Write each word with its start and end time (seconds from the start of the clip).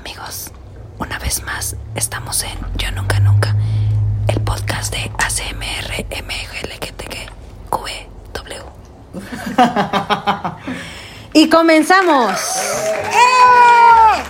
amigos, 0.00 0.50
una 0.98 1.18
vez 1.18 1.42
más 1.42 1.76
estamos 1.94 2.42
en 2.42 2.58
Yo 2.76 2.90
Nunca 2.92 3.20
Nunca, 3.20 3.54
el 4.28 4.40
podcast 4.40 4.94
de 4.94 5.10
ACMR 5.18 6.06
MGLGTQ 6.24 7.30
Y 11.34 11.48
comenzamos. 11.50 12.32
¡Eh! 13.12 14.22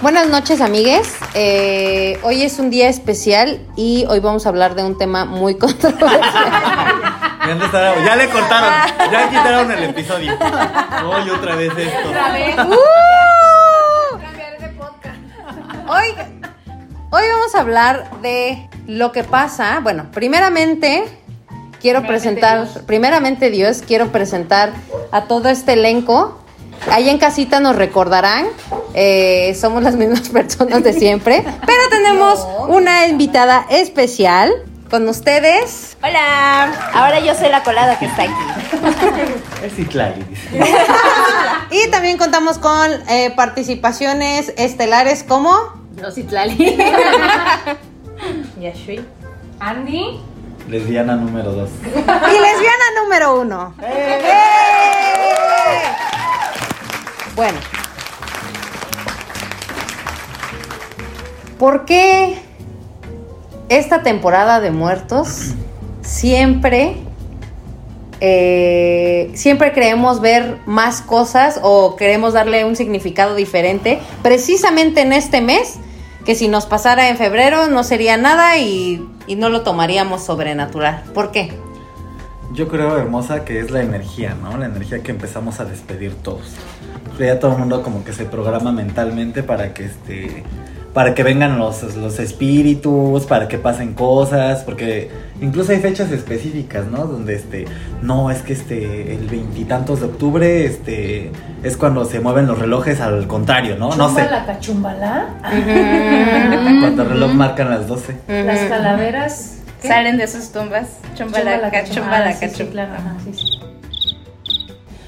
Buenas 0.00 0.28
noches, 0.28 0.62
amigues. 0.62 1.18
Eh, 1.34 2.18
hoy 2.22 2.42
es 2.42 2.58
un 2.58 2.70
día 2.70 2.88
especial 2.88 3.60
y 3.76 4.06
hoy 4.08 4.20
vamos 4.20 4.46
a 4.46 4.48
hablar 4.48 4.74
de 4.74 4.84
un 4.84 4.96
tema 4.96 5.26
muy 5.26 5.54
controversial. 5.58 7.20
Ya 8.04 8.16
le 8.16 8.28
cortaron, 8.30 8.72
ya 9.10 9.28
quitaron 9.28 9.70
el 9.70 9.84
episodio. 9.84 10.32
Hoy 11.04 11.30
otra 11.30 11.56
vez 11.56 11.72
esto. 11.76 12.08
¡Uh! 12.68 13.29
Hoy, 15.92 16.14
hoy 17.10 17.22
vamos 17.32 17.52
a 17.56 17.60
hablar 17.62 18.20
de 18.22 18.68
lo 18.86 19.10
que 19.10 19.24
pasa. 19.24 19.80
Bueno, 19.82 20.06
primeramente 20.12 21.02
quiero 21.80 22.06
presentar, 22.06 22.68
primeramente 22.86 23.50
Dios, 23.50 23.82
quiero 23.84 24.12
presentar 24.12 24.70
a 25.10 25.24
todo 25.24 25.48
este 25.48 25.72
elenco. 25.72 26.40
Ahí 26.92 27.08
en 27.08 27.18
casita 27.18 27.58
nos 27.58 27.74
recordarán, 27.74 28.46
eh, 28.94 29.56
somos 29.60 29.82
las 29.82 29.96
mismas 29.96 30.28
personas 30.28 30.84
de 30.84 30.92
siempre, 30.92 31.42
pero 31.66 31.82
tenemos 31.90 32.46
una 32.68 33.08
invitada 33.08 33.66
especial 33.68 34.52
con 34.88 35.08
ustedes. 35.08 35.96
Hola, 36.04 36.72
ahora 36.94 37.18
yo 37.18 37.34
soy 37.34 37.48
la 37.48 37.64
colada 37.64 37.98
que 37.98 38.06
está 38.06 38.22
aquí. 38.22 38.32
Es 39.64 39.74
Citlali, 39.74 40.22
dice. 40.22 40.64
Y 41.72 41.90
también 41.90 42.16
contamos 42.16 42.58
con 42.58 42.92
eh, 43.08 43.32
participaciones 43.34 44.54
estelares 44.56 45.24
como... 45.24 45.79
Rositlali. 45.96 46.78
Yashui. 48.60 49.00
Andy. 49.58 50.20
Lesbiana 50.68 51.16
número 51.16 51.52
2. 51.52 51.70
Y 51.84 51.92
lesbiana 51.94 52.84
número 53.02 53.40
uno. 53.40 53.74
¡Eh! 53.82 54.20
Bueno. 57.34 57.58
¿Por 61.58 61.84
qué 61.84 62.38
esta 63.68 64.02
temporada 64.02 64.60
de 64.60 64.70
muertos 64.70 65.54
siempre, 66.02 66.96
eh, 68.20 69.30
siempre 69.34 69.72
creemos 69.72 70.20
ver 70.20 70.58
más 70.66 71.00
cosas 71.02 71.60
o 71.62 71.96
queremos 71.96 72.34
darle 72.34 72.64
un 72.64 72.76
significado 72.76 73.34
diferente? 73.34 73.98
Precisamente 74.22 75.00
en 75.00 75.12
este 75.12 75.40
mes, 75.40 75.78
que 76.24 76.34
si 76.34 76.48
nos 76.48 76.66
pasara 76.66 77.08
en 77.08 77.16
febrero 77.16 77.68
no 77.68 77.82
sería 77.82 78.16
nada 78.16 78.58
y, 78.58 79.06
y 79.26 79.36
no 79.36 79.48
lo 79.48 79.62
tomaríamos 79.62 80.22
sobrenatural. 80.22 81.02
¿Por 81.14 81.30
qué? 81.30 81.52
Yo 82.52 82.68
creo, 82.68 82.98
hermosa, 82.98 83.44
que 83.44 83.60
es 83.60 83.70
la 83.70 83.80
energía, 83.80 84.34
¿no? 84.34 84.58
La 84.58 84.66
energía 84.66 85.02
que 85.02 85.12
empezamos 85.12 85.60
a 85.60 85.64
despedir 85.64 86.14
todos. 86.14 86.54
Ya 87.18 87.38
todo 87.38 87.52
el 87.52 87.58
mundo 87.58 87.82
como 87.82 88.02
que 88.02 88.12
se 88.12 88.24
programa 88.24 88.72
mentalmente 88.72 89.42
para 89.42 89.72
que 89.72 89.84
este 89.84 90.44
para 90.92 91.14
que 91.14 91.22
vengan 91.22 91.58
los, 91.58 91.94
los 91.96 92.18
espíritus, 92.18 93.24
para 93.26 93.46
que 93.46 93.58
pasen 93.58 93.94
cosas, 93.94 94.64
porque 94.64 95.08
incluso 95.40 95.72
hay 95.72 95.80
fechas 95.80 96.10
específicas, 96.12 96.86
¿no? 96.86 97.04
Donde 97.04 97.34
este, 97.34 97.66
no, 98.02 98.30
es 98.30 98.42
que 98.42 98.52
este, 98.52 99.14
el 99.14 99.26
veintitantos 99.28 100.00
de 100.00 100.06
octubre, 100.06 100.64
este, 100.64 101.30
es 101.62 101.76
cuando 101.76 102.04
se 102.04 102.20
mueven 102.20 102.46
los 102.46 102.58
relojes 102.58 103.00
al 103.00 103.26
contrario, 103.26 103.76
¿no? 103.76 103.94
No 103.96 104.08
sé. 104.08 104.22
Chumbala, 104.22 104.46
cachumbala. 104.46 105.28
Cuando 106.80 107.02
el 107.02 107.08
reloj 107.08 107.32
marcan 107.32 107.70
las 107.70 107.86
12. 107.86 108.16
Las 108.28 108.60
calaveras. 108.68 109.58
¿qué? 109.80 109.88
Salen 109.88 110.16
de 110.18 110.26
sus 110.26 110.52
tumbas. 110.52 110.98
Chumbala, 111.14 111.70
Ah, 111.72 112.32
sí, 113.24 113.32
sí. 113.34 113.60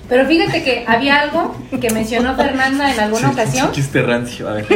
Pero 0.09 0.27
fíjate 0.27 0.63
que 0.63 0.85
había 0.87 1.21
algo 1.21 1.57
que 1.81 1.89
mencionó 1.91 2.37
Fernanda 2.37 2.93
en 2.93 3.01
alguna 3.01 3.31
ocasión. 3.31 3.73
Chiste 3.73 4.03
rancio, 4.03 4.49
a 4.49 4.53
ver. 4.55 4.67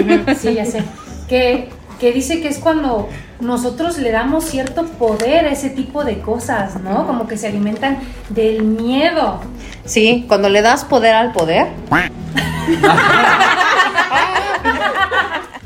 Sí, 0.41 0.55
ya 0.55 0.65
sé. 0.65 0.83
Que, 1.28 1.69
que 2.01 2.12
dice 2.12 2.41
que 2.41 2.49
es 2.49 2.59
cuando 2.59 3.09
nosotros 3.41 3.99
le 3.99 4.11
damos 4.11 4.45
cierto 4.45 4.84
poder 4.84 5.47
a 5.47 5.51
ese 5.51 5.71
tipo 5.71 6.05
de 6.05 6.21
cosas, 6.21 6.81
¿no? 6.81 7.07
Como 7.07 7.27
que 7.27 7.37
se 7.37 7.47
alimentan 7.49 7.99
del 8.29 8.62
miedo. 8.62 9.41
Sí, 9.84 10.25
cuando 10.29 10.49
le 10.49 10.62
das 10.62 10.84
poder 10.84 11.15
al 11.15 11.33
poder. 11.33 11.69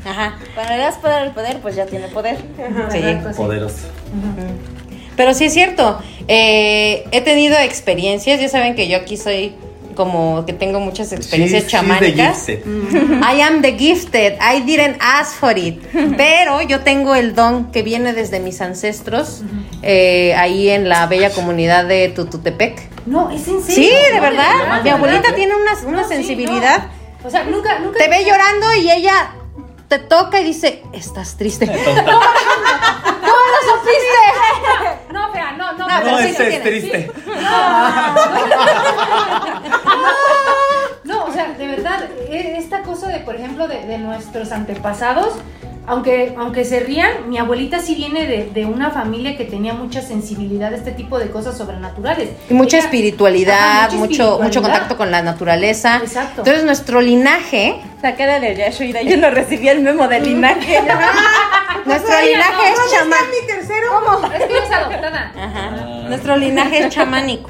Ajá. 0.05 0.35
Cuando 0.55 0.73
le 0.73 0.79
das 0.79 0.95
poder 0.95 1.17
al 1.23 1.31
poder, 1.31 1.59
pues 1.59 1.75
ya 1.75 1.85
tiene 1.85 2.07
poder. 2.07 2.37
Sí. 2.91 2.97
Exacto, 2.97 3.29
sí. 3.31 3.37
Poderoso. 3.37 3.87
Pero 5.15 5.33
sí 5.33 5.45
es 5.45 5.53
cierto. 5.53 5.99
eh, 6.27 7.05
he 7.11 7.21
tenido 7.21 7.57
experiencias. 7.57 8.39
Ya 8.39 8.49
saben 8.49 8.75
que 8.75 8.87
yo 8.87 8.97
aquí 8.97 9.17
soy 9.17 9.55
como 10.05 10.43
que 10.47 10.53
tengo 10.53 10.79
muchas 10.79 11.11
experiencias 11.11 11.63
She's- 11.63 11.69
she's 11.69 11.71
the 11.71 11.87
chamánicas. 12.17 12.45
gifted. 12.47 13.21
I 13.23 13.41
am 13.41 13.61
the 13.61 13.77
gifted. 13.77 14.33
I 14.41 14.61
didn't 14.61 14.97
ask 14.99 15.35
for 15.35 15.55
it. 15.57 15.79
Pero 16.17 16.61
yo 16.63 16.79
tengo 16.79 17.13
el 17.13 17.35
don 17.35 17.71
que 17.71 17.83
viene 17.83 18.13
desde 18.13 18.39
mis 18.39 18.61
ancestros 18.61 19.41
eh, 19.83 20.33
ahí 20.35 20.69
en 20.69 20.89
la 20.89 21.05
bella 21.05 21.29
comunidad 21.31 21.85
de 21.85 22.09
Tututepec. 22.09 22.89
No, 23.05 23.29
es 23.29 23.47
en 23.47 23.61
serio. 23.61 23.75
Sí, 23.89 23.89
de 24.11 24.15
No, 24.15 24.21
verdad. 24.21 24.83
Mi 24.83 24.89
abuelita 24.89 25.35
tiene 25.35 25.53
una, 25.55 25.73
una 25.87 26.01
No, 26.01 26.07
sí, 26.07 26.15
sensibilidad. 26.15 26.83
no. 27.23 27.27
O 27.27 27.29
sea, 27.29 27.43
nunca, 27.43 27.77
nunca. 27.79 27.99
Te 27.99 28.07
ve 28.07 28.23
llorando 28.25 28.73
y 28.81 28.89
ella 28.91 29.33
te 29.87 29.99
toca 29.99 30.39
y 30.41 30.45
dice, 30.45 30.81
estás 30.93 31.37
triste. 31.37 31.67
¿Cómo 31.67 31.75
lo 31.93 33.73
supiste? 33.73 34.21
No, 35.77 35.87
no, 35.87 35.87
no. 35.87 35.95
No, 35.95 36.01
pero 36.03 36.11
No, 36.11 36.17
sí 36.19 36.35
lo 36.37 36.43
es 36.43 36.63
triste. 36.63 37.11
No, 41.03 41.25
o 41.25 41.33
sea, 41.33 41.53
de 41.53 41.67
verdad, 41.67 42.03
e- 42.29 42.57
esta 42.57 42.83
cosa 42.83 43.07
de, 43.07 43.19
por 43.19 43.35
ejemplo, 43.35 43.67
de, 43.67 43.85
de 43.85 43.97
nuestros 43.97 44.51
antepasados, 44.51 45.33
aunque, 45.91 46.33
aunque 46.37 46.63
se 46.63 46.79
rían, 46.79 47.29
mi 47.29 47.37
abuelita 47.37 47.81
sí 47.81 47.95
viene 47.95 48.25
de, 48.25 48.45
de 48.45 48.65
una 48.65 48.91
familia 48.91 49.35
que 49.35 49.43
tenía 49.43 49.73
mucha 49.73 50.01
sensibilidad 50.01 50.73
a 50.73 50.77
este 50.77 50.93
tipo 50.93 51.19
de 51.19 51.29
cosas 51.29 51.57
sobrenaturales. 51.57 52.29
Y 52.49 52.53
mucha 52.53 52.77
espiritualidad, 52.77 53.87
Ajá, 53.87 53.87
mucho, 53.89 53.97
espiritualidad. 53.97 54.45
mucho 54.45 54.61
contacto 54.61 54.95
con 54.95 55.11
la 55.11 55.21
naturaleza. 55.21 55.97
Exacto. 55.97 56.43
Entonces 56.43 56.63
nuestro 56.63 57.01
linaje, 57.01 57.81
La 58.01 58.15
cara 58.15 58.39
de 58.39 58.55
Yashui, 58.55 58.93
yo 59.05 59.17
no 59.17 59.31
recibí 59.31 59.67
el 59.67 59.81
memo 59.81 60.07
del 60.07 60.23
linaje. 60.23 60.79
nuestro 61.85 62.21
linaje 62.21 62.69
es 62.69 62.91
chamánico. 62.93 64.33
Es 64.33 64.47
que 64.47 64.57
es 64.57 64.71
adoptada. 64.71 65.33
Ajá. 65.37 65.71
Nuestro 66.07 66.37
linaje 66.37 66.79
es 66.85 66.89
chamánico. 66.89 67.49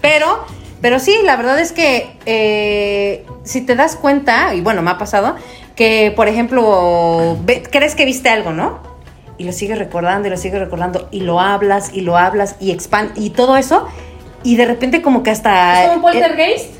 Pero, 0.00 0.46
pero 0.80 0.98
sí, 0.98 1.14
la 1.24 1.36
verdad 1.36 1.60
es 1.60 1.72
que 1.72 2.16
eh, 2.24 3.26
si 3.44 3.60
te 3.60 3.76
das 3.76 3.96
cuenta, 3.96 4.54
y 4.54 4.62
bueno, 4.62 4.80
me 4.80 4.90
ha 4.90 4.96
pasado, 4.96 5.36
que 5.80 6.12
por 6.14 6.28
ejemplo, 6.28 7.38
ve- 7.42 7.62
crees 7.62 7.94
que 7.94 8.04
viste 8.04 8.28
algo, 8.28 8.52
¿no? 8.52 8.80
Y 9.38 9.44
lo 9.44 9.52
sigues 9.52 9.78
recordando 9.78 10.28
y 10.28 10.30
lo 10.30 10.36
sigues 10.36 10.60
recordando 10.60 11.08
y 11.10 11.20
lo 11.20 11.40
hablas 11.40 11.92
y 11.94 12.02
lo 12.02 12.18
hablas 12.18 12.56
y 12.60 12.70
expand 12.70 13.16
y 13.16 13.30
todo 13.30 13.56
eso. 13.56 13.88
Y 14.42 14.56
de 14.56 14.66
repente 14.66 15.00
como 15.00 15.22
que 15.22 15.30
hasta... 15.30 15.84
¿Es 15.84 15.88
como 15.88 16.06
un 16.06 16.12
eh, 16.12 16.20
poltergeist? 16.20 16.74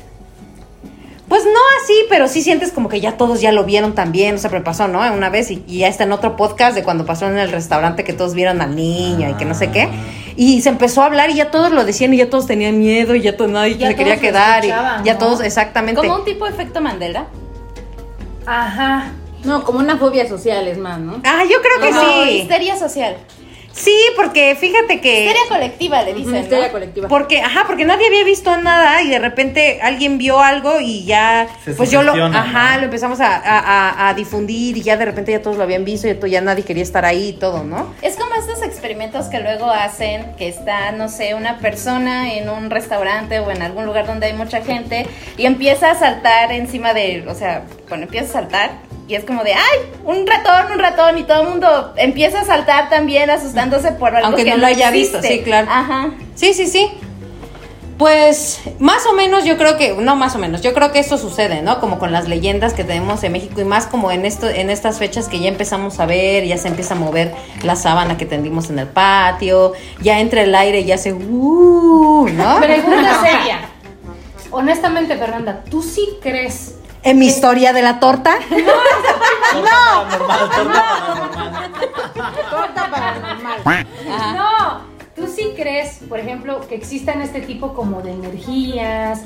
Pues 1.27 1.43
no 1.45 1.59
así, 1.81 1.95
pero 2.09 2.27
sí 2.27 2.43
sientes 2.43 2.71
como 2.71 2.89
que 2.89 3.01
ya 3.01 3.13
todos 3.17 3.41
ya 3.41 3.51
lo 3.51 3.63
vieron 3.63 3.95
también, 3.95 4.35
o 4.35 4.37
sea, 4.37 4.51
pero 4.51 4.63
pasó, 4.63 4.87
¿no? 4.87 4.99
Una 5.11 5.29
vez 5.31 5.49
y, 5.49 5.63
y 5.65 5.79
ya 5.79 5.87
está 5.87 6.03
en 6.03 6.11
otro 6.11 6.35
podcast 6.35 6.75
de 6.75 6.83
cuando 6.83 7.03
pasó 7.03 7.25
en 7.27 7.39
el 7.39 7.51
restaurante 7.51 8.03
que 8.03 8.13
todos 8.13 8.35
vieron 8.35 8.61
al 8.61 8.75
niño 8.75 9.31
y 9.31 9.33
que 9.33 9.45
no 9.45 9.55
sé 9.55 9.71
qué. 9.71 9.89
Y 10.35 10.61
se 10.61 10.69
empezó 10.69 11.01
a 11.01 11.07
hablar 11.07 11.31
y 11.31 11.33
ya 11.33 11.49
todos 11.49 11.71
lo 11.71 11.85
decían 11.85 12.13
y 12.13 12.17
ya 12.17 12.29
todos 12.29 12.45
tenían 12.45 12.77
miedo 12.77 13.15
y 13.15 13.21
ya 13.21 13.35
todo, 13.35 13.47
nadie 13.47 13.79
se 13.83 13.95
quería 13.95 14.17
quedar 14.19 14.63
y 14.63 14.67
ya 14.67 15.01
¿no? 15.13 15.17
todos, 15.17 15.41
exactamente. 15.41 16.01
Como 16.01 16.17
un 16.17 16.25
tipo 16.25 16.45
de 16.45 16.51
efecto 16.51 16.81
Mandela. 16.81 17.25
Ajá. 18.45 19.11
No, 19.43 19.63
como 19.63 19.79
una 19.79 19.97
fobia 19.97 20.27
social 20.27 20.67
es 20.67 20.77
más, 20.77 20.99
¿no? 20.99 21.19
Ah, 21.23 21.43
yo 21.49 21.57
creo 21.61 21.79
que 21.81 21.89
Como 21.95 22.23
sí. 22.23 22.29
histeria 22.37 22.77
social. 22.77 23.17
Sí, 23.73 23.95
porque 24.15 24.55
fíjate 24.59 24.99
que... 25.01 25.21
Histeria 25.21 25.41
colectiva, 25.49 26.01
le 26.03 26.13
dicen, 26.13 26.35
Histeria 26.35 26.67
¿no? 26.67 26.71
colectiva. 26.73 27.07
Porque, 27.07 27.41
ajá, 27.41 27.63
porque 27.67 27.85
nadie 27.85 28.07
había 28.07 28.23
visto 28.23 28.55
nada 28.57 29.01
y 29.01 29.09
de 29.09 29.19
repente 29.19 29.79
alguien 29.81 30.17
vio 30.17 30.39
algo 30.41 30.79
y 30.81 31.05
ya, 31.05 31.47
Se 31.63 31.73
pues 31.73 31.89
yo 31.89 32.03
lo, 32.03 32.11
ajá, 32.25 32.73
¿no? 32.75 32.77
lo 32.79 32.83
empezamos 32.85 33.19
a, 33.21 33.35
a- 33.37 33.59
a- 33.59 34.09
a 34.09 34.13
difundir 34.13 34.77
y 34.77 34.81
ya 34.81 34.97
de 34.97 35.05
repente 35.05 35.31
ya 35.31 35.41
todos 35.41 35.57
lo 35.57 35.63
habían 35.63 35.85
visto 35.85 36.07
y 36.07 36.29
ya 36.29 36.41
nadie 36.41 36.63
quería 36.63 36.83
estar 36.83 37.05
ahí 37.05 37.29
y 37.29 37.33
todo, 37.33 37.63
¿no? 37.63 37.93
Es 38.01 38.15
como 38.17 38.35
estos 38.35 38.61
experimentos 38.61 39.27
que 39.27 39.39
luego 39.39 39.69
hacen, 39.69 40.35
que 40.37 40.47
está, 40.47 40.91
no 40.91 41.07
sé, 41.09 41.33
una 41.35 41.57
persona 41.59 42.33
en 42.33 42.49
un 42.49 42.69
restaurante 42.69 43.39
o 43.39 43.51
en 43.51 43.61
algún 43.61 43.85
lugar 43.85 44.05
donde 44.05 44.27
hay 44.27 44.33
mucha 44.33 44.61
gente 44.61 45.07
y 45.37 45.45
empieza 45.45 45.91
a 45.91 45.95
saltar 45.95 46.51
encima 46.51 46.93
de, 46.93 47.23
o 47.27 47.35
sea, 47.35 47.63
bueno, 47.89 48.03
empieza 48.03 48.25
a 48.29 48.41
saltar 48.41 48.71
y 49.11 49.15
es 49.15 49.25
como 49.25 49.43
de, 49.43 49.53
ay, 49.53 49.79
un 50.05 50.25
ratón, 50.25 50.71
un 50.71 50.79
ratón 50.79 51.17
y 51.17 51.23
todo 51.23 51.41
el 51.41 51.49
mundo 51.49 51.93
empieza 51.97 52.39
a 52.39 52.45
saltar 52.45 52.89
también 52.89 53.29
asustándose 53.29 53.91
por 53.91 54.15
algo 54.15 54.27
Aunque 54.27 54.45
que 54.45 54.51
no 54.51 54.57
lo 54.57 54.67
haya 54.67 54.89
visto, 54.89 55.21
sí, 55.21 55.41
claro. 55.41 55.67
Ajá. 55.69 56.11
Sí, 56.33 56.53
sí, 56.53 56.65
sí. 56.65 56.89
Pues 57.97 58.61
más 58.79 59.05
o 59.07 59.13
menos 59.13 59.43
yo 59.43 59.57
creo 59.57 59.77
que, 59.77 59.95
no 59.95 60.15
más 60.15 60.33
o 60.35 60.39
menos, 60.39 60.61
yo 60.61 60.73
creo 60.73 60.93
que 60.93 60.99
esto 60.99 61.17
sucede, 61.17 61.61
¿no? 61.61 61.81
Como 61.81 61.99
con 61.99 62.13
las 62.13 62.29
leyendas 62.29 62.73
que 62.73 62.85
tenemos 62.85 63.21
en 63.25 63.33
México 63.33 63.59
y 63.59 63.65
más 63.65 63.85
como 63.85 64.11
en 64.11 64.25
esto, 64.25 64.49
en 64.49 64.69
estas 64.69 64.97
fechas 64.97 65.27
que 65.27 65.41
ya 65.41 65.49
empezamos 65.49 65.99
a 65.99 66.05
ver, 66.05 66.45
ya 66.45 66.57
se 66.57 66.69
empieza 66.69 66.93
a 66.93 66.97
mover 66.97 67.33
la 67.63 67.75
sábana 67.75 68.15
que 68.15 68.25
tendimos 68.25 68.69
en 68.69 68.79
el 68.79 68.87
patio, 68.87 69.73
ya 70.01 70.21
entra 70.21 70.41
el 70.41 70.55
aire 70.55 70.79
y 70.79 70.91
hace 70.93 71.11
uh, 71.11 72.29
¿no? 72.29 72.59
Pregunta 72.61 73.21
seria. 73.25 73.59
Honestamente, 74.51 75.17
Fernanda, 75.17 75.65
¿tú 75.69 75.83
sí 75.83 76.07
crees? 76.21 76.75
En 77.03 77.17
mi 77.19 77.25
historia 77.27 77.73
de 77.73 77.81
la 77.81 77.99
torta. 77.99 78.35
Torta 79.51 80.57
paranormal, 80.59 81.71
torta 82.49 82.89
paranormal. 82.91 83.87
No, 84.35 84.81
¿tú 85.15 85.27
sí 85.33 85.53
crees, 85.55 85.99
por 86.07 86.19
ejemplo, 86.19 86.61
que 86.67 86.75
existan 86.75 87.21
este 87.21 87.41
tipo 87.41 87.73
como 87.73 88.01
de 88.01 88.11
energías? 88.11 89.21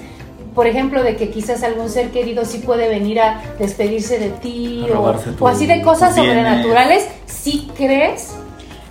Por 0.54 0.68
ejemplo, 0.68 1.04
de 1.04 1.16
que 1.18 1.30
quizás 1.32 1.64
algún 1.64 1.90
ser 1.90 2.12
querido 2.12 2.46
sí 2.46 2.60
puede 2.60 2.88
venir 2.88 3.20
a 3.20 3.42
despedirse 3.60 4.20
de 4.20 4.30
ti 4.30 4.88
o, 4.96 5.14
o 5.40 5.48
así 5.48 5.66
de 5.68 5.82
cosas 5.82 6.16
sobrenaturales. 6.16 7.08
¿Sí 7.26 7.70
crees? 7.76 8.32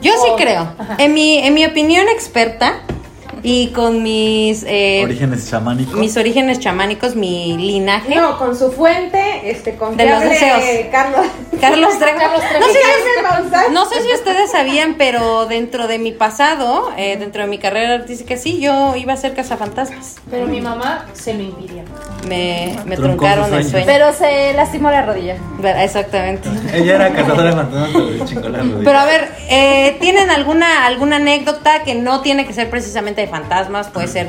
Yo 0.02 0.12
sí 0.12 0.28
O- 0.32 0.36
creo. 0.36 0.68
Ajá. 0.78 0.96
En 0.98 1.14
mi, 1.14 1.38
en 1.38 1.54
mi 1.54 1.64
opinión 1.64 2.06
experta 2.08 2.80
y 3.44 3.68
con 3.68 4.02
mis 4.02 4.64
eh, 4.66 5.02
Orígenes 5.04 5.50
chamánicos. 5.50 5.94
mis 6.00 6.16
orígenes 6.16 6.60
chamánicos, 6.60 7.14
mi 7.14 7.56
linaje. 7.58 8.14
No, 8.14 8.38
con 8.38 8.56
su 8.56 8.72
fuente, 8.72 9.50
este, 9.50 9.74
confiable, 9.76 10.30
deseos. 10.30 10.62
Carlos. 10.90 11.26
Carlos 11.60 11.98
Trejo. 11.98 12.18
Carlos 12.18 12.40
Trejo. 12.40 12.66
No 12.66 12.72
sé, 12.72 13.22
Maussan. 13.22 13.74
no 13.74 13.84
sé 13.84 14.02
si 14.02 14.14
ustedes 14.14 14.50
sabían, 14.50 14.94
pero 14.96 15.44
dentro 15.44 15.86
de 15.88 15.98
mi 15.98 16.12
pasado, 16.12 16.90
eh, 16.96 17.18
dentro 17.18 17.42
de 17.42 17.48
mi 17.48 17.58
carrera 17.58 17.94
artística, 17.94 18.36
sí, 18.38 18.60
yo 18.60 18.96
iba 18.96 19.12
a 19.12 19.16
ser 19.18 19.34
cazafantasmas. 19.34 20.16
Pero 20.30 20.46
mi 20.46 20.62
mamá 20.62 21.04
se 21.12 21.34
lo 21.34 21.42
impidió. 21.42 21.82
Me, 22.26 22.78
me 22.86 22.96
truncaron 22.96 23.52
el 23.52 23.68
sueño. 23.68 23.84
Pero 23.84 24.12
se 24.14 24.54
lastimó 24.54 24.90
la 24.90 25.02
rodilla. 25.02 25.36
Exactamente. 25.82 26.48
Ella 26.72 26.94
era 26.94 27.12
cazadora 27.12 27.50
de 27.50 27.52
fantasmas, 27.52 28.30
pero 28.34 28.48
la 28.48 28.58
rodilla. 28.58 28.84
Pero 28.84 28.98
a 28.98 29.04
ver, 29.04 29.28
eh, 29.50 29.96
¿tienen 30.00 30.30
alguna 30.30 30.86
alguna 30.86 31.16
anécdota 31.16 31.82
que 31.82 31.94
no 31.94 32.22
tiene 32.22 32.46
que 32.46 32.54
ser 32.54 32.70
precisamente 32.70 33.20
de 33.20 33.26
fantasmas? 33.34 33.88
Puede 33.88 34.06
ser 34.06 34.28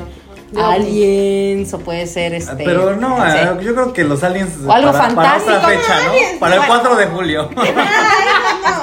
aliens 0.58 1.74
o 1.74 1.80
puede 1.80 2.08
ser 2.08 2.34
este. 2.34 2.64
Pero 2.64 2.96
no, 2.96 3.18
sé. 3.32 3.64
yo 3.64 3.74
creo 3.74 3.94
que 3.94 4.04
los 4.04 4.24
aliens 4.24 4.54
O 4.66 4.72
algo 4.72 4.92
para, 4.92 5.14
para 5.14 5.38
otra 5.38 5.60
fantástico. 5.60 5.68
fecha, 5.68 6.04
¿no? 6.06 6.40
Para 6.40 6.56
el 6.56 6.62
4 6.66 6.96
de 6.96 7.06
julio. 7.08 7.50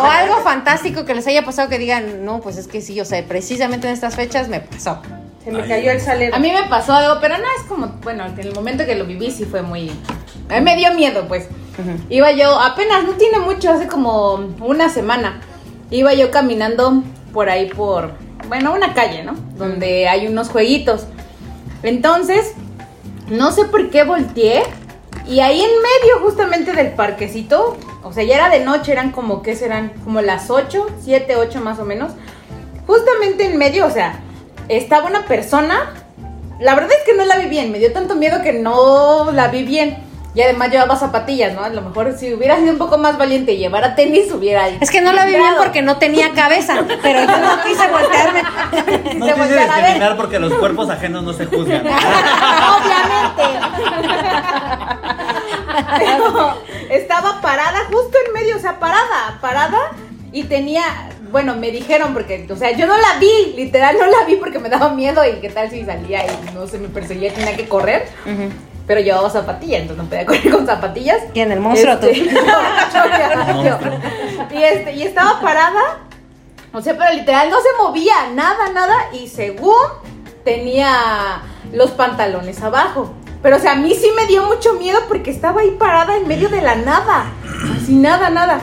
O 0.00 0.04
algo 0.04 0.36
fantástico 0.42 1.04
que 1.04 1.14
les 1.14 1.26
haya 1.26 1.44
pasado 1.44 1.69
que 1.69 1.78
digan, 1.78 2.24
no, 2.24 2.40
pues 2.40 2.56
es 2.56 2.66
que 2.66 2.80
sí, 2.80 3.00
o 3.00 3.04
sea, 3.04 3.24
precisamente 3.24 3.86
en 3.86 3.94
estas 3.94 4.16
fechas 4.16 4.48
me 4.48 4.60
pasó. 4.60 5.00
Se 5.44 5.50
me 5.50 5.66
cayó 5.66 5.92
el 5.92 6.00
salero. 6.00 6.34
A 6.34 6.38
mí 6.38 6.50
me 6.52 6.64
pasó 6.68 6.92
algo, 6.92 7.20
pero 7.20 7.36
no 7.38 7.44
es 7.44 7.64
como, 7.68 7.86
bueno, 8.02 8.25
en 8.26 8.38
el 8.38 8.52
momento 8.52 8.84
que 8.84 8.94
lo 8.96 9.04
viví 9.04 9.30
sí 9.30 9.44
fue 9.44 9.62
muy... 9.62 9.90
A 10.48 10.54
mí 10.54 10.60
me 10.60 10.76
dio 10.76 10.92
miedo, 10.94 11.26
pues. 11.28 11.46
Iba 12.08 12.32
yo, 12.32 12.58
apenas, 12.60 13.04
no 13.04 13.12
tiene 13.12 13.38
mucho, 13.38 13.70
hace 13.70 13.86
como 13.86 14.34
una 14.60 14.88
semana. 14.88 15.40
Iba 15.90 16.14
yo 16.14 16.30
caminando 16.30 17.02
por 17.32 17.48
ahí 17.48 17.68
por, 17.68 18.12
bueno, 18.48 18.74
una 18.74 18.94
calle, 18.94 19.22
¿no? 19.22 19.34
Donde 19.56 20.08
hay 20.08 20.26
unos 20.26 20.48
jueguitos. 20.48 21.06
Entonces, 21.82 22.54
no 23.28 23.52
sé 23.52 23.64
por 23.64 23.90
qué 23.90 24.04
volteé. 24.04 24.62
Y 25.26 25.40
ahí 25.40 25.60
en 25.60 25.70
medio 25.70 26.20
justamente 26.22 26.72
del 26.72 26.92
parquecito, 26.92 27.76
o 28.02 28.12
sea, 28.12 28.24
ya 28.24 28.34
era 28.34 28.48
de 28.48 28.64
noche, 28.64 28.92
eran 28.92 29.12
como, 29.12 29.42
¿qué 29.42 29.54
serán? 29.54 29.92
Como 30.04 30.20
las 30.20 30.50
8, 30.50 30.86
7, 31.02 31.36
8 31.36 31.60
más 31.60 31.78
o 31.78 31.84
menos. 31.84 32.12
Justamente 32.86 33.46
en 33.46 33.56
medio, 33.56 33.86
o 33.86 33.90
sea, 33.90 34.20
estaba 34.68 35.06
una 35.06 35.26
persona. 35.26 35.94
La 36.60 36.74
verdad 36.74 36.92
es 36.92 37.04
que 37.04 37.16
no 37.16 37.24
la 37.24 37.38
vi 37.38 37.48
bien, 37.48 37.72
me 37.72 37.78
dio 37.78 37.92
tanto 37.92 38.14
miedo 38.16 38.42
que 38.42 38.52
no 38.52 39.30
la 39.32 39.48
vi 39.48 39.62
bien. 39.62 40.12
Y 40.34 40.40
además 40.40 40.70
llevaba 40.70 40.96
zapatillas, 40.96 41.55
¿no? 41.55 41.62
A 41.62 41.69
lo 41.69 41.82
mejor 41.82 42.17
si 42.17 42.32
hubiera 42.32 42.56
sido 42.56 42.73
un 42.73 42.79
poco 42.79 42.96
más 42.96 43.19
valiente 43.19 43.52
y 43.52 43.58
llevara 43.58 43.94
tenis, 43.94 44.32
hubiera. 44.32 44.67
Es 44.69 44.90
que 44.90 45.02
no 45.02 45.12
la 45.12 45.26
vi 45.26 45.32
bien 45.32 45.55
porque 45.58 45.82
no 45.82 45.99
tenía 45.99 46.32
cabeza, 46.32 46.82
pero 47.02 47.20
yo 47.20 47.38
no 47.38 47.62
quise 47.62 47.87
voltearme. 47.88 48.43
No 49.19 49.26
Se 49.26 49.34
quise 49.34 49.58
discriminar 49.58 50.17
porque 50.17 50.38
los 50.38 50.55
cuerpos 50.55 50.88
ajenos 50.88 51.23
no 51.23 51.34
se 51.34 51.44
juzgan. 51.46 51.82
Pero 55.99 56.56
estaba 56.90 57.40
parada 57.43 57.81
justo 57.90 58.17
en 58.26 58.32
medio, 58.32 58.56
o 58.56 58.61
sea, 58.61 58.78
parada, 58.81 59.38
parada. 59.40 59.78
Y 60.32 60.44
tenía, 60.44 60.82
bueno, 61.31 61.56
me 61.56 61.70
dijeron 61.70 62.14
porque, 62.14 62.46
o 62.50 62.56
sea, 62.56 62.70
yo 62.70 62.87
no 62.87 62.96
la 62.96 63.19
vi, 63.20 63.52
literal 63.55 63.99
no 63.99 64.06
la 64.06 64.25
vi 64.25 64.37
porque 64.37 64.58
me 64.58 64.70
daba 64.70 64.88
miedo 64.88 65.23
y 65.26 65.40
qué 65.40 65.50
tal 65.50 65.70
si 65.70 65.85
salía 65.85 66.25
y 66.25 66.55
no 66.55 66.67
se 66.67 66.78
me 66.78 66.88
perseguía, 66.88 67.35
tenía 67.35 67.55
que 67.55 67.69
correr. 67.69 68.08
Pero 68.87 69.00
llevaba 69.00 69.31
zapatillas, 69.31 69.82
entonces 69.82 70.05
no 70.05 70.08
podía 70.08 70.26
correr 70.26 70.50
con 70.50 70.67
zapatillas. 70.67 71.19
¿Quién? 71.32 71.52
¿El 71.52 71.61
monstruo 71.61 71.99
tú? 71.99 72.06
Este, 72.06 72.32
no, 72.32 73.62
yo, 73.62 73.64
yo. 73.64 74.58
Y, 74.58 74.62
este, 74.62 74.93
y 74.94 75.02
estaba 75.02 75.40
parada, 75.40 76.00
o 76.73 76.81
sea, 76.81 76.96
pero 76.96 77.14
literal 77.14 77.50
no 77.50 77.56
se 77.61 77.69
movía, 77.82 78.14
nada, 78.34 78.70
nada. 78.73 78.94
Y 79.12 79.29
según 79.29 79.75
tenía 80.44 81.43
los 81.73 81.90
pantalones 81.93 82.62
abajo. 82.62 83.12
Pero, 83.43 83.56
o 83.56 83.58
sea, 83.58 83.73
a 83.73 83.76
mí 83.76 83.94
sí 83.94 84.08
me 84.17 84.26
dio 84.26 84.44
mucho 84.44 84.75
miedo 84.75 85.00
porque 85.08 85.31
estaba 85.31 85.62
ahí 85.62 85.73
parada 85.73 86.17
en 86.17 86.28
medio 86.28 86.49
de 86.49 86.62
la 86.62 86.76
nada. 86.76 87.26
Así, 87.76 87.94
nada, 87.94 88.31
nada. 88.31 88.61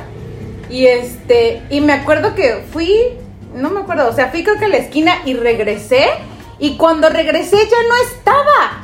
Y 0.69 0.85
este, 0.85 1.63
y 1.69 1.81
me 1.81 1.93
acuerdo 1.93 2.35
que 2.35 2.65
fui, 2.71 3.17
no 3.53 3.69
me 3.71 3.81
acuerdo, 3.81 4.07
o 4.07 4.13
sea, 4.13 4.29
fui 4.29 4.43
creo 4.43 4.57
que 4.57 4.65
a 4.65 4.69
la 4.69 4.77
esquina 4.77 5.15
y 5.25 5.33
regresé. 5.33 6.07
Y 6.59 6.77
cuando 6.77 7.09
regresé 7.09 7.57
ya 7.57 7.77
no 7.87 7.95
estaba. 7.95 8.78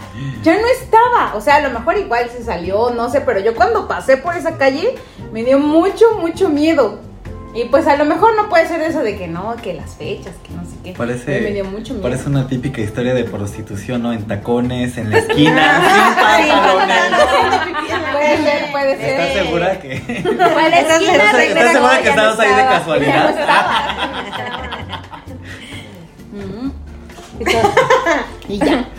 Ya 0.45 0.53
no 0.61 0.67
estaba. 0.67 1.33
O 1.33 1.41
sea, 1.41 1.55
a 1.55 1.61
lo 1.61 1.71
mejor 1.71 1.97
igual 1.97 2.29
se 2.29 2.43
salió, 2.43 2.91
no 2.91 3.09
sé, 3.09 3.21
pero 3.21 3.39
yo 3.39 3.55
cuando 3.55 3.87
pasé 3.87 4.17
por 4.17 4.35
esa 4.35 4.59
calle 4.59 4.93
me 5.33 5.43
dio 5.43 5.57
mucho, 5.57 6.19
mucho 6.19 6.49
miedo. 6.49 6.99
Y 7.55 7.65
pues 7.65 7.87
a 7.87 7.95
lo 7.95 8.05
mejor 8.05 8.35
no 8.35 8.47
puede 8.47 8.67
ser 8.67 8.79
eso 8.81 8.99
de 9.01 9.17
que 9.17 9.27
no, 9.27 9.55
que 9.55 9.73
las 9.73 9.95
fechas, 9.95 10.35
que 10.43 10.53
no 10.53 10.63
sé 10.63 10.75
qué. 10.83 10.91
Parece, 10.91 11.41
me 11.41 11.51
dio 11.51 11.65
mucho 11.65 11.93
miedo. 11.93 12.03
parece 12.03 12.29
una 12.29 12.47
típica 12.47 12.79
historia 12.79 13.15
de 13.15 13.23
prostitución, 13.23 14.03
¿no? 14.03 14.13
En 14.13 14.27
tacones, 14.27 14.97
en 14.99 15.09
la 15.09 15.17
esquina, 15.17 15.81
sin 16.37 16.53
pantalones. 16.53 17.25
Puede 18.11 18.37
ser, 18.37 18.71
puede 18.71 18.97
ser. 18.97 19.19
¿Estás 19.19 19.33
segura 19.45 19.79
que.? 19.79 19.93
¿Estás, 19.95 21.01
estás 21.01 21.71
segura 21.71 22.01
que 22.03 22.09
estabas 22.09 22.39
ahí 22.39 22.49
de 22.49 22.53
estaba. 22.61 22.77
casualidad? 22.77 23.35
Y 28.47 28.59
ya. 28.59 28.87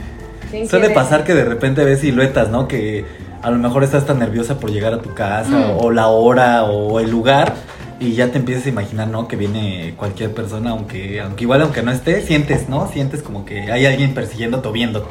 Suele 0.69 0.91
pasar 0.91 1.25
que 1.25 1.35
de 1.35 1.45
repente 1.45 1.85
ves 1.85 2.01
siluetas, 2.01 2.49
¿no? 2.51 2.67
Que 2.69 3.05
a 3.43 3.51
lo 3.51 3.59
mejor 3.59 3.85
estás 3.85 4.07
tan 4.07 4.19
nerviosa 4.19 4.59
por 4.59 4.71
llegar 4.71 4.93
a 4.95 5.03
tu 5.03 5.13
casa, 5.15 5.51
Mm. 5.51 5.71
o, 5.73 5.77
o 5.79 5.91
la 5.91 6.09
hora, 6.09 6.65
o 6.65 6.99
el 7.01 7.11
lugar, 7.11 7.55
y 8.01 8.13
ya 8.15 8.29
te 8.29 8.39
empiezas 8.39 8.67
a 8.67 8.69
imaginar, 8.69 9.09
¿no? 9.09 9.27
Que 9.29 9.37
viene 9.37 9.95
cualquier 9.97 10.33
persona, 10.33 10.71
aunque, 10.71 11.21
aunque 11.21 11.45
igual 11.45 11.63
aunque 11.63 11.83
no 11.83 11.91
esté, 11.93 12.21
sientes, 12.23 12.69
¿no? 12.69 12.89
Sientes 12.89 13.23
como 13.23 13.45
que 13.45 13.71
hay 13.73 13.87
alguien 13.87 14.15
persiguiéndote 14.15 14.69
o 14.69 14.73
viéndote. 14.73 15.09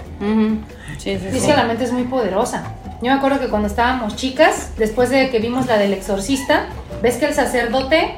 Sí, 0.98 1.18
sí, 1.18 1.28
Y 1.34 1.38
es 1.38 1.44
que 1.44 1.54
la 1.54 1.64
mente 1.66 1.84
es 1.86 1.92
muy 1.92 2.04
poderosa. 2.04 2.64
Yo 3.02 3.12
me 3.12 3.18
acuerdo 3.18 3.40
que 3.40 3.48
cuando 3.48 3.68
estábamos 3.68 4.16
chicas, 4.16 4.72
después 4.78 5.10
de 5.10 5.30
que 5.30 5.40
vimos 5.40 5.66
la 5.68 5.78
del 5.78 5.94
exorcista, 5.94 6.68
ves 7.02 7.18
que 7.18 7.26
el 7.26 7.34
sacerdote 7.34 8.16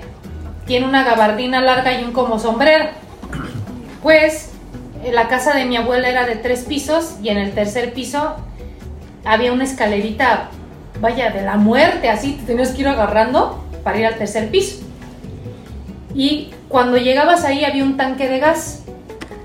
tiene 0.66 0.86
una 0.86 1.04
gabardina 1.04 1.62
larga 1.62 2.00
y 2.00 2.04
un 2.04 2.12
como 2.12 2.38
sombrero. 2.40 2.86
Pues 4.04 4.52
la 5.12 5.28
casa 5.28 5.54
de 5.54 5.66
mi 5.66 5.78
abuela 5.78 6.10
era 6.10 6.26
de 6.26 6.36
tres 6.36 6.66
pisos 6.66 7.16
y 7.22 7.30
en 7.30 7.38
el 7.38 7.54
tercer 7.54 7.94
piso 7.94 8.36
había 9.26 9.52
una 9.54 9.64
escalerita, 9.64 10.50
vaya, 11.00 11.32
de 11.32 11.42
la 11.42 11.58
muerte, 11.58 12.10
así 12.10 12.34
te 12.34 12.46
tenías 12.46 12.72
que 12.72 12.82
ir 12.82 12.88
agarrando 12.88 13.64
para 13.84 14.00
ir 14.00 14.06
al 14.06 14.16
tercer 14.16 14.50
piso. 14.50 14.84
Y 16.14 16.52
cuando 16.68 16.98
llegabas 16.98 17.44
ahí 17.44 17.64
había 17.64 17.84
un 17.84 17.98
tanque 17.98 18.28
de 18.28 18.40
gas. 18.40 18.84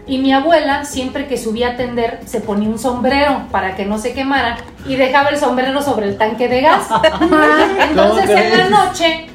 Y 0.06 0.18
mi 0.18 0.32
abuela, 0.32 0.84
siempre 0.84 1.28
que 1.28 1.38
subía 1.38 1.68
a 1.68 1.70
atender, 1.72 2.20
se 2.26 2.40
ponía 2.40 2.68
un 2.68 2.78
sombrero 2.78 3.42
para 3.50 3.76
que 3.76 3.84
no 3.84 3.98
se 3.98 4.14
quemara 4.14 4.56
y 4.86 4.96
dejaba 4.96 5.28
el 5.28 5.38
sombrero 5.38 5.80
sobre 5.80 6.08
el 6.08 6.18
tanque 6.18 6.48
de 6.48 6.60
gas. 6.60 6.88
Entonces 7.90 8.26
¿Cómo 8.26 8.38
en 8.38 8.58
la 8.58 8.68
noche 8.68 9.26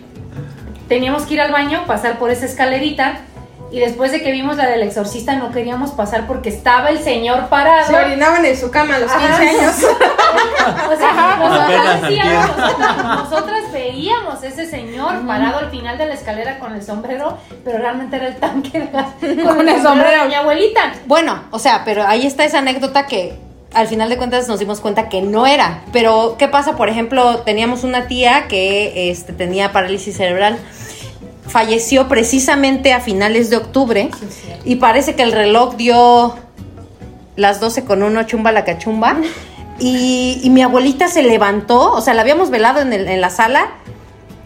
teníamos 0.88 1.24
que 1.24 1.36
ir 1.36 1.42
al 1.42 1.52
baño, 1.52 1.84
pasar 1.86 2.18
por 2.18 2.32
esa 2.32 2.46
escalerita. 2.46 3.20
Y 3.70 3.80
después 3.80 4.12
de 4.12 4.22
que 4.22 4.32
vimos 4.32 4.56
la 4.56 4.68
del 4.68 4.82
exorcista, 4.84 5.36
no 5.36 5.52
queríamos 5.52 5.92
pasar 5.92 6.26
porque 6.26 6.50
estaba 6.50 6.90
el 6.90 7.00
señor 7.00 7.50
parado. 7.50 7.88
Se 7.88 7.96
orinaban 7.96 8.46
en 8.46 8.58
su 8.58 8.72
cama 8.72 8.96
a 8.96 9.00
los 9.00 9.12
15 9.12 9.28
Ajá. 9.28 9.42
años. 9.42 9.76
O 10.68 10.98
sea, 10.98 11.38
nosotras, 11.40 12.02
decíamos, 12.02 12.58
nosotras 13.24 13.72
veíamos 13.72 14.44
ese 14.44 14.66
señor 14.70 15.26
parado 15.26 15.60
al 15.60 15.70
final 15.70 15.98
de 15.98 16.08
la 16.08 16.14
escalera 16.14 16.60
con 16.60 16.74
el 16.74 16.84
sombrero, 16.84 17.38
pero 17.64 17.78
realmente 17.78 18.18
era 18.18 18.28
el 18.28 18.36
tanque 18.36 18.78
de 18.80 18.88
gas 18.88 19.08
con, 19.22 19.70
el 19.70 19.82
sombrero 19.82 20.24
de 20.24 20.28
mi 20.28 20.36
abuelita. 20.36 20.94
Bueno, 21.06 21.44
o 21.52 21.60
sea, 21.60 21.84
pero 21.86 22.06
ahí 22.06 22.26
está 22.26 22.44
esa 22.44 22.60
anécdota 22.60 23.08
que 23.08 23.38
al 23.74 23.88
final 23.88 24.10
de 24.10 24.18
cuentas 24.18 24.48
nos 24.48 24.60
dimos 24.60 24.82
cuenta 24.82 25.08
que 25.08 25.22
no 25.22 25.48
era. 25.48 25.84
Pero, 25.94 26.36
¿qué 26.38 26.48
pasa? 26.48 26.76
Por 26.76 26.90
ejemplo, 26.90 27.40
teníamos 27.40 27.84
una 27.84 28.08
tía 28.08 28.48
que 28.48 29.10
este, 29.10 29.34
tenía 29.34 29.72
parálisis 29.72 30.18
cerebral. 30.18 30.58
Falleció 31.48 32.08
precisamente 32.08 32.94
a 32.94 33.00
finales 33.00 33.50
de 33.50 33.58
octubre 33.58 34.10
y 34.66 34.76
parece 34.78 35.16
que 35.16 35.24
el 35.24 35.32
reloj 35.32 35.76
dio 35.76 36.36
las 37.36 37.60
12 37.60 37.86
con 37.86 38.04
uno, 38.04 38.24
chumba 38.24 38.52
la 38.52 38.64
cachumba. 38.66 39.18
Y, 39.80 40.40
y 40.42 40.50
mi 40.50 40.64
abuelita 40.64 41.08
se 41.08 41.22
levantó, 41.22 41.92
o 41.94 42.02
sea, 42.02 42.16
la 42.16 42.24
habíamos 42.24 42.50
velado 42.50 42.80
en, 42.82 42.94
el- 42.94 43.08
en 43.08 43.22
la 43.22 43.30
sala. 43.30 43.68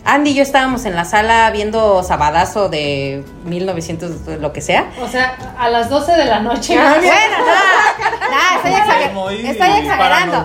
Andy 0.04 0.32
y 0.32 0.34
yo 0.34 0.42
estábamos 0.44 0.86
en 0.86 0.96
la 0.96 1.06
sala 1.06 1.50
viendo 1.52 2.02
Sabadazo 2.04 2.70
de 2.70 3.24
1900, 3.46 4.26
de 4.26 4.38
lo 4.40 4.52
que 4.52 4.62
sea. 4.62 4.90
O 5.02 5.08
sea, 5.08 5.36
a 5.60 5.70
las 5.70 5.90
12 5.90 6.14
de 6.14 6.26
la 6.26 6.40
noche. 6.40 6.76
Bueno, 6.76 7.38
no, 7.40 8.32
no, 8.32 8.56
estoy, 8.58 8.72
exager- 8.72 9.14
estoy 9.46 9.68
exagerando. 9.82 10.38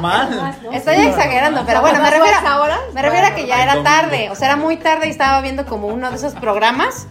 Estoy 0.72 0.94
exagerando, 1.06 1.62
pero 1.66 1.80
bueno, 1.80 1.98
me 2.02 2.10
refiero, 2.10 2.38
me 2.94 3.02
refiero 3.02 3.26
a 3.28 3.34
que 3.34 3.46
ya 3.46 3.62
era 3.62 3.82
tarde, 3.82 4.28
o 4.30 4.34
sea, 4.34 4.48
era 4.48 4.56
muy 4.56 4.76
tarde 4.76 5.06
y 5.06 5.10
estaba 5.10 5.40
viendo 5.40 5.64
como 5.64 5.86
uno 5.88 6.10
de 6.10 6.16
esos 6.16 6.34
programas. 6.34 7.06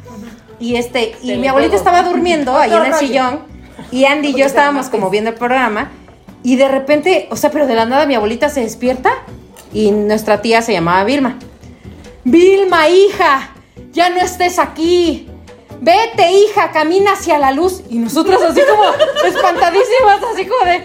Y 0.59 0.75
este 0.75 1.15
y 1.21 1.35
mi 1.37 1.47
abuelita 1.47 1.75
estaba 1.75 2.01
durmiendo 2.03 2.57
ahí 2.57 2.69
en 2.71 2.85
el 2.85 2.93
sillón 2.99 3.39
y 3.91 4.05
Andy 4.05 4.29
y 4.29 4.35
yo 4.35 4.45
estábamos 4.45 4.87
como 4.89 5.09
viendo 5.09 5.31
el 5.31 5.35
programa 5.35 5.89
y 6.43 6.55
de 6.57 6.67
repente, 6.69 7.27
o 7.31 7.35
sea, 7.35 7.49
pero 7.51 7.67
de 7.67 7.75
la 7.75 7.85
nada 7.85 8.05
mi 8.05 8.15
abuelita 8.15 8.47
se 8.49 8.61
despierta 8.61 9.09
y 9.73 9.91
nuestra 9.91 10.41
tía 10.41 10.61
se 10.61 10.71
llamaba 10.73 11.03
Vilma. 11.03 11.37
Vilma, 12.25 12.89
hija, 12.89 13.51
ya 13.91 14.09
no 14.09 14.17
estés 14.17 14.57
aquí. 14.57 15.29
Vete, 15.79 16.31
hija, 16.31 16.71
camina 16.71 17.13
hacia 17.13 17.37
la 17.37 17.51
luz. 17.51 17.83
Y 17.89 17.99
nosotros 17.99 18.41
así 18.41 18.61
como 18.61 18.83
espantadísimas, 19.25 20.23
así 20.33 20.45
como 20.45 20.65
de, 20.65 20.83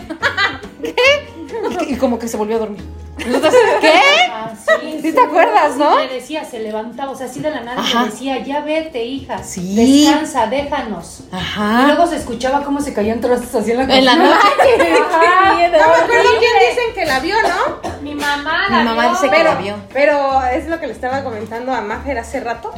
¿qué? 0.94 1.86
Y, 1.88 1.94
y 1.94 1.96
como 1.96 2.18
que 2.18 2.28
se 2.28 2.36
volvió 2.36 2.56
a 2.56 2.60
dormir. 2.60 2.99
Nosotros, 3.26 3.54
¿qué? 3.80 3.92
Ah, 4.32 4.50
sí, 4.80 4.98
¿Sí 5.02 5.12
te 5.12 5.20
acuerdas, 5.20 5.76
no? 5.76 5.98
Le 5.98 6.08
decía, 6.14 6.44
se 6.44 6.58
levantaba, 6.60 7.10
o 7.12 7.14
sea, 7.14 7.26
así 7.26 7.40
de 7.40 7.50
la 7.50 7.60
nada 7.60 7.82
le 7.82 8.10
decía, 8.10 8.38
ya 8.44 8.60
vete, 8.60 9.04
hija. 9.04 9.42
Sí. 9.42 9.74
Descansa, 10.04 10.46
déjanos. 10.46 11.20
Y 11.32 11.36
Ajá. 11.36 11.82
luego 11.86 12.06
se 12.06 12.16
escuchaba 12.16 12.62
cómo 12.64 12.80
se 12.80 12.92
caían 12.94 13.20
trastes 13.20 13.54
así 13.54 13.72
en 13.72 13.76
la 13.78 13.82
En 13.96 14.04
la 14.04 14.12
cocina. 14.12 14.34
noche. 14.34 14.92
Ajá. 15.02 15.52
No 15.54 15.68
me 15.70 15.76
acuerdo 15.78 16.30
quién 16.38 16.52
dicen 16.68 16.94
que 16.94 17.04
la 17.06 17.20
vio, 17.20 17.36
¿no? 17.42 17.90
Mi 18.02 18.14
mamá 18.14 18.66
Mi 18.70 18.76
la 18.76 18.84
mamá 18.84 19.02
vio. 19.02 19.10
dice 19.12 19.24
que 19.28 19.36
Pero, 19.36 19.44
la 19.54 19.60
vio. 19.60 19.74
pero 19.92 20.42
es 20.46 20.66
lo 20.68 20.80
que 20.80 20.86
le 20.86 20.92
estaba 20.92 21.22
comentando 21.22 21.72
a 21.74 21.80
Mafer 21.80 22.18
hace 22.18 22.40
rato. 22.40 22.72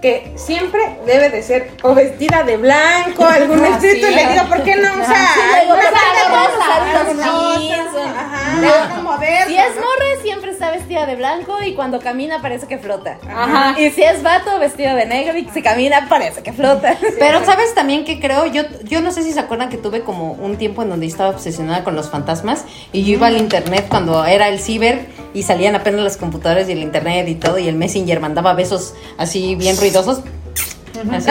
Que 0.00 0.32
siempre 0.36 0.80
debe 1.04 1.28
de 1.28 1.42
ser 1.42 1.72
o 1.82 1.94
vestida 1.94 2.42
de 2.42 2.56
blanco, 2.56 3.24
algún 3.24 3.62
Ah, 3.62 3.78
sí. 3.80 3.88
Y 3.88 4.00
le 4.00 4.28
digo, 4.32 4.44
¿por 4.48 4.62
qué 4.62 4.76
no 4.76 4.88
usa 4.94 5.14
moderno, 9.02 9.46
Si 9.46 9.56
es 9.56 9.74
¿no? 9.76 9.80
morra, 9.82 10.22
siempre 10.22 10.50
está 10.52 10.70
vestida 10.70 11.06
de 11.06 11.16
blanco 11.16 11.58
y 11.64 11.74
cuando 11.74 12.00
camina 12.00 12.40
parece 12.40 12.66
que 12.66 12.78
flota. 12.78 13.18
Ajá. 13.28 13.78
Y 13.80 13.90
si 13.90 14.02
es 14.02 14.22
vato, 14.22 14.58
vestido 14.58 14.94
de 14.94 15.06
negro 15.06 15.36
y 15.36 15.48
si 15.52 15.62
camina 15.62 16.06
parece 16.08 16.42
que 16.42 16.52
flota. 16.52 16.96
Pero 17.18 17.44
sabes 17.44 17.74
también 17.74 18.04
que 18.04 18.20
creo, 18.20 18.46
yo, 18.46 18.62
yo 18.84 19.00
no 19.00 19.12
sé 19.12 19.22
si 19.22 19.32
se 19.32 19.40
acuerdan 19.40 19.68
que 19.68 19.76
tuve 19.76 20.02
como 20.02 20.32
un 20.32 20.56
tiempo 20.56 20.82
en 20.82 20.90
donde 20.90 21.06
estaba 21.06 21.30
obsesionada 21.30 21.84
con 21.84 21.94
los 21.94 22.10
fantasmas 22.10 22.64
y 22.92 23.04
yo 23.04 23.12
iba 23.14 23.26
al 23.26 23.36
internet 23.36 23.86
cuando 23.88 24.24
era 24.24 24.48
el 24.48 24.60
ciber 24.60 25.06
y 25.34 25.42
salían 25.42 25.74
apenas 25.74 26.00
las 26.02 26.16
computadoras 26.16 26.68
y 26.68 26.72
el 26.72 26.80
internet 26.80 27.28
y 27.28 27.34
todo 27.34 27.58
y 27.58 27.68
el 27.68 27.76
messenger 27.76 28.20
mandaba 28.20 28.54
besos 28.54 28.94
así 29.18 29.54
bien 29.54 29.76
ruidosos. 29.76 30.20
Así. 31.12 31.30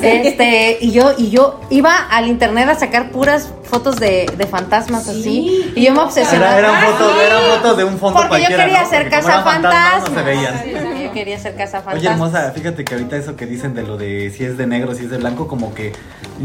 Este, 0.00 0.78
y 0.80 0.90
yo, 0.90 1.12
y 1.16 1.30
yo 1.30 1.60
iba 1.70 1.96
al 1.96 2.26
internet 2.26 2.68
a 2.68 2.74
sacar 2.74 3.10
puras 3.10 3.52
fotos 3.64 3.96
de, 3.96 4.26
de 4.36 4.46
fantasmas 4.46 5.08
así. 5.08 5.72
Y 5.74 5.84
yo 5.84 5.92
me 5.92 6.00
obsesionaba. 6.00 6.58
Era, 6.58 6.68
eran 6.70 6.92
fotos, 6.92 7.12
eran 7.24 7.42
fotos 7.56 7.76
de 7.76 7.84
un 7.84 7.98
fondo 7.98 8.20
Porque 8.20 8.42
yo 8.42 8.48
quería 8.48 8.80
¿no? 8.80 8.86
hacer 8.86 9.10
casa 9.10 9.42
fantasma. 9.42 10.08
No 10.08 10.14
se 10.14 10.22
veían. 10.22 10.54
Yo 11.02 11.12
quería 11.12 11.36
hacer 11.36 11.54
casa 11.56 11.82
fantasma. 11.82 11.98
Oye, 11.98 12.08
hermosa, 12.08 12.52
fíjate 12.52 12.84
que 12.84 12.94
ahorita 12.94 13.16
eso 13.16 13.36
que 13.36 13.46
dicen 13.46 13.74
de 13.74 13.82
lo 13.82 13.96
de 13.96 14.32
si 14.36 14.44
es 14.44 14.56
de 14.56 14.66
negro, 14.66 14.94
si 14.94 15.04
es 15.04 15.10
de 15.10 15.18
blanco, 15.18 15.46
como 15.46 15.74
que 15.74 15.92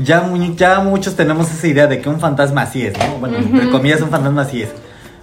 ya, 0.04 0.30
ya 0.56 0.80
muchos 0.80 1.16
tenemos 1.16 1.52
esa 1.52 1.68
idea 1.68 1.88
de 1.88 2.02
que 2.02 2.10
un 2.10 2.20
fantasma 2.20 2.64
así 2.64 2.86
es, 2.86 2.98
¿no? 2.98 3.18
Bueno, 3.20 3.38
entre 3.38 3.70
comillas, 3.70 4.02
un 4.02 4.10
fantasma 4.10 4.42
así 4.42 4.64
es. 4.64 4.70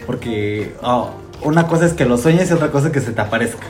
Porque 0.06 0.74
oh, 0.82 1.10
una 1.44 1.66
cosa 1.66 1.86
es 1.86 1.92
que 1.92 2.04
lo 2.04 2.16
sueñes 2.18 2.50
y 2.50 2.54
otra 2.54 2.70
cosa 2.70 2.88
es 2.88 2.92
que 2.92 3.00
se 3.00 3.12
te 3.12 3.20
aparezca. 3.20 3.66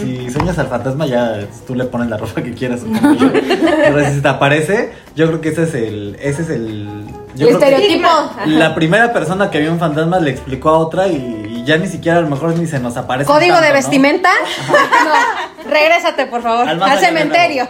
si, 0.00 0.16
si 0.16 0.30
sueñas 0.30 0.58
al 0.58 0.66
fantasma, 0.68 1.06
ya 1.06 1.46
tú 1.66 1.74
le 1.74 1.84
pones 1.84 2.08
la 2.08 2.16
ropa 2.16 2.42
que 2.42 2.52
quieras. 2.52 2.80
Pero 3.20 4.04
si 4.04 4.14
se 4.14 4.20
te 4.20 4.28
aparece, 4.28 4.92
yo 5.14 5.26
creo 5.28 5.40
que 5.40 5.50
ese 5.50 5.62
es 5.64 5.74
el. 5.74 6.16
Ese 6.20 6.42
es 6.42 6.50
el. 6.50 6.88
Yo 7.36 7.48
El 7.48 7.56
creo 7.56 7.58
que 7.58 7.74
estereotipo. 7.74 8.08
La 8.46 8.74
primera 8.74 9.12
persona 9.12 9.50
que 9.50 9.60
vio 9.60 9.72
un 9.72 9.78
fantasma 9.78 10.18
le 10.20 10.30
explicó 10.30 10.70
a 10.70 10.78
otra 10.78 11.08
y 11.08 11.55
ya 11.66 11.76
ni 11.76 11.88
siquiera 11.88 12.18
a 12.18 12.20
lo 12.22 12.28
mejor 12.28 12.56
ni 12.56 12.66
se 12.66 12.78
nos 12.78 12.96
aparece. 12.96 13.26
Código 13.26 13.54
tanto, 13.54 13.66
de 13.66 13.68
¿no? 13.68 13.74
vestimenta. 13.74 14.30
No, 15.04 15.70
regrésate, 15.70 16.26
por 16.26 16.42
favor, 16.42 16.68
Al 16.68 16.98
cementerio. 16.98 17.68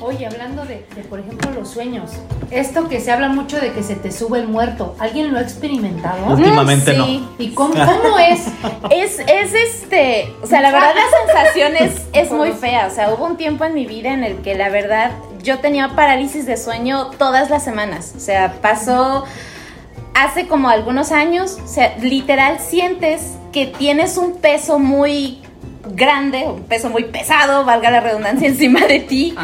Oye, 0.00 0.26
hablando 0.26 0.64
de, 0.64 0.86
de, 0.94 1.02
por 1.02 1.18
ejemplo, 1.18 1.50
los 1.50 1.68
sueños. 1.70 2.10
Esto 2.50 2.88
que 2.88 3.00
se 3.00 3.10
habla 3.10 3.28
mucho 3.28 3.58
de 3.58 3.72
que 3.72 3.82
se 3.82 3.96
te 3.96 4.12
sube 4.12 4.38
el 4.38 4.46
muerto. 4.46 4.94
¿Alguien 4.98 5.32
lo 5.32 5.38
ha 5.38 5.42
experimentado? 5.42 6.26
Últimamente 6.26 6.94
sí. 6.94 7.26
¿Y 7.38 7.50
cómo, 7.50 7.72
cómo 7.72 8.18
es? 8.18 8.42
Es, 8.90 9.18
es 9.20 9.54
este, 9.54 10.34
o 10.42 10.46
sea, 10.46 10.60
la 10.60 10.70
verdad 10.70 10.92
la 10.94 11.34
sensación 11.34 11.76
es, 11.76 12.02
es 12.12 12.30
muy 12.30 12.52
fea, 12.52 12.86
o 12.86 12.94
sea, 12.94 13.10
hubo 13.12 13.26
un 13.26 13.36
tiempo 13.36 13.64
en 13.64 13.74
mi 13.74 13.86
vida 13.86 14.12
en 14.12 14.24
el 14.24 14.36
que 14.42 14.54
la 14.54 14.68
verdad 14.68 15.12
yo 15.42 15.58
tenía 15.60 15.90
parálisis 15.90 16.46
de 16.46 16.56
sueño 16.56 17.10
todas 17.18 17.50
las 17.50 17.64
semanas, 17.64 18.12
o 18.16 18.20
sea, 18.20 18.54
pasó 18.60 19.24
hace 20.14 20.46
como 20.46 20.68
algunos 20.68 21.12
años, 21.12 21.58
o 21.64 21.66
sea, 21.66 21.96
literal 21.98 22.58
sientes 22.60 23.36
que 23.52 23.66
tienes 23.66 24.16
un 24.16 24.38
peso 24.38 24.78
muy 24.78 25.40
grande, 25.94 26.44
un 26.46 26.62
peso 26.62 26.88
muy 26.90 27.04
pesado, 27.04 27.64
valga 27.64 27.90
la 27.90 28.00
redundancia, 28.00 28.48
encima 28.48 28.80
de 28.86 29.00
ti 29.00 29.34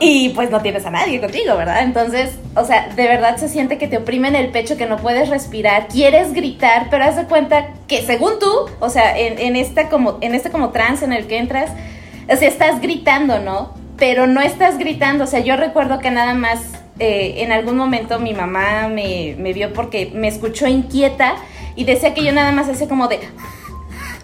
y 0.00 0.30
pues 0.30 0.50
no 0.50 0.60
tienes 0.60 0.86
a 0.86 0.90
nadie 0.90 1.20
contigo, 1.20 1.56
¿verdad? 1.56 1.82
Entonces, 1.82 2.36
o 2.54 2.64
sea, 2.64 2.88
de 2.88 3.08
verdad 3.08 3.36
se 3.36 3.48
siente 3.48 3.78
que 3.78 3.88
te 3.88 3.98
oprimen 3.98 4.36
el 4.36 4.50
pecho, 4.50 4.76
que 4.76 4.86
no 4.86 4.96
puedes 4.96 5.28
respirar, 5.28 5.88
quieres 5.88 6.32
gritar, 6.32 6.88
pero 6.90 7.04
haz 7.04 7.16
de 7.16 7.24
cuenta 7.24 7.68
que 7.88 8.02
según 8.02 8.38
tú, 8.38 8.50
o 8.80 8.90
sea, 8.90 9.18
en, 9.18 9.38
en 9.38 9.56
esta 9.56 9.88
como, 9.88 10.18
en 10.20 10.34
este 10.34 10.50
como 10.50 10.70
trance 10.70 11.04
en 11.04 11.12
el 11.12 11.26
que 11.26 11.38
entras, 11.38 11.70
o 12.28 12.36
sea, 12.36 12.48
estás 12.48 12.80
gritando, 12.80 13.38
¿no? 13.40 13.74
Pero 13.96 14.26
no 14.26 14.40
estás 14.40 14.78
gritando, 14.78 15.24
o 15.24 15.26
sea, 15.26 15.40
yo 15.40 15.56
recuerdo 15.56 15.98
que 15.98 16.10
nada 16.10 16.34
más 16.34 16.60
eh, 16.98 17.36
en 17.38 17.52
algún 17.52 17.76
momento 17.76 18.18
mi 18.20 18.34
mamá 18.34 18.88
me, 18.88 19.34
vio 19.52 19.72
porque 19.72 20.12
me 20.14 20.28
escuchó 20.28 20.66
inquieta 20.68 21.34
y 21.74 21.84
decía 21.84 22.14
que 22.14 22.22
yo 22.24 22.32
nada 22.32 22.52
más 22.52 22.68
hacía 22.68 22.88
como 22.88 23.08
de... 23.08 23.20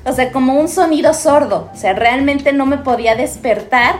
O 0.07 0.13
sea, 0.15 0.33
como 0.33 0.55
un 0.55 0.69
sonido 0.69 1.13
sordo. 1.13 1.69
O 1.75 1.77
sea, 1.77 1.93
realmente 1.93 2.55
no 2.55 2.65
me 2.65 2.79
podía 2.79 3.17
despertar, 3.17 3.97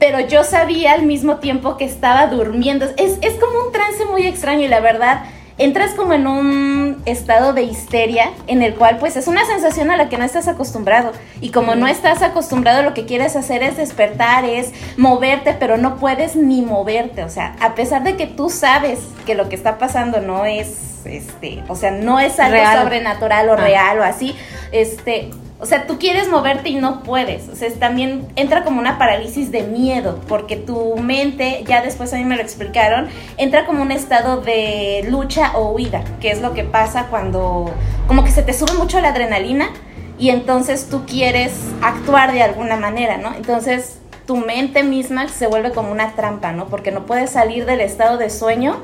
pero 0.00 0.18
yo 0.18 0.42
sabía 0.42 0.92
al 0.92 1.04
mismo 1.04 1.36
tiempo 1.36 1.76
que 1.76 1.84
estaba 1.84 2.26
durmiendo. 2.26 2.86
Es, 2.96 3.18
es 3.20 3.34
como 3.34 3.66
un 3.66 3.72
trance 3.72 4.04
muy 4.06 4.26
extraño 4.26 4.62
y 4.62 4.68
la 4.68 4.80
verdad, 4.80 5.24
entras 5.56 5.92
como 5.92 6.12
en 6.14 6.26
un 6.26 7.02
estado 7.06 7.52
de 7.52 7.62
histeria 7.62 8.30
en 8.46 8.62
el 8.62 8.74
cual 8.74 8.98
pues 8.98 9.16
es 9.16 9.28
una 9.28 9.44
sensación 9.46 9.90
a 9.90 9.96
la 9.96 10.08
que 10.08 10.18
no 10.18 10.24
estás 10.24 10.48
acostumbrado. 10.48 11.12
Y 11.40 11.50
como 11.50 11.74
no 11.76 11.86
estás 11.86 12.22
acostumbrado, 12.22 12.82
lo 12.82 12.94
que 12.94 13.06
quieres 13.06 13.36
hacer 13.36 13.62
es 13.62 13.76
despertar, 13.76 14.44
es 14.44 14.72
moverte, 14.96 15.54
pero 15.58 15.76
no 15.76 15.96
puedes 15.96 16.34
ni 16.36 16.62
moverte. 16.62 17.22
O 17.24 17.28
sea, 17.28 17.54
a 17.60 17.74
pesar 17.74 18.02
de 18.02 18.16
que 18.16 18.26
tú 18.26 18.50
sabes 18.50 19.00
que 19.26 19.34
lo 19.34 19.48
que 19.48 19.56
está 19.56 19.78
pasando 19.78 20.20
no 20.20 20.44
es, 20.44 21.02
este, 21.04 21.62
o 21.68 21.76
sea, 21.76 21.90
no 21.92 22.18
es 22.18 22.38
algo 22.40 22.56
Real. 22.56 22.82
sobrenatural 22.82 23.48
o 23.48 23.52
Ah. 23.52 23.56
real 23.56 23.98
o 24.00 24.02
así, 24.04 24.34
este, 24.72 25.30
o 25.60 25.66
sea, 25.66 25.86
tú 25.86 25.98
quieres 25.98 26.28
moverte 26.28 26.68
y 26.68 26.76
no 26.76 27.02
puedes. 27.02 27.48
O 27.48 27.56
sea, 27.56 27.72
también 27.74 28.26
entra 28.36 28.64
como 28.64 28.80
una 28.80 28.98
parálisis 28.98 29.52
de 29.52 29.62
miedo, 29.62 30.20
porque 30.28 30.56
tu 30.56 30.96
mente, 30.96 31.64
ya 31.66 31.82
después 31.82 32.12
a 32.12 32.16
mí 32.16 32.24
me 32.24 32.36
lo 32.36 32.42
explicaron, 32.42 33.08
entra 33.36 33.64
como 33.64 33.82
un 33.82 33.92
estado 33.92 34.40
de 34.40 35.06
lucha 35.08 35.52
o 35.56 35.70
huida, 35.70 36.02
que 36.20 36.30
es 36.30 36.40
lo 36.40 36.54
que 36.54 36.64
pasa 36.64 37.06
cuando 37.08 37.72
como 38.08 38.24
que 38.24 38.30
se 38.30 38.42
te 38.42 38.52
sube 38.52 38.74
mucho 38.74 39.00
la 39.00 39.10
adrenalina 39.10 39.68
y 40.18 40.30
entonces 40.30 40.88
tú 40.90 41.06
quieres 41.06 41.52
actuar 41.82 42.32
de 42.32 42.42
alguna 42.42 42.76
manera, 42.76 43.16
¿no? 43.16 43.34
Entonces 43.34 43.98
tu 44.26 44.36
mente 44.36 44.82
misma 44.82 45.28
se 45.28 45.46
vuelve 45.46 45.70
como 45.70 45.92
una 45.92 46.12
trampa, 46.12 46.52
¿no? 46.52 46.66
Porque 46.66 46.90
no 46.90 47.06
puedes 47.06 47.30
salir 47.30 47.66
del 47.66 47.80
estado 47.80 48.16
de 48.18 48.30
sueño 48.30 48.80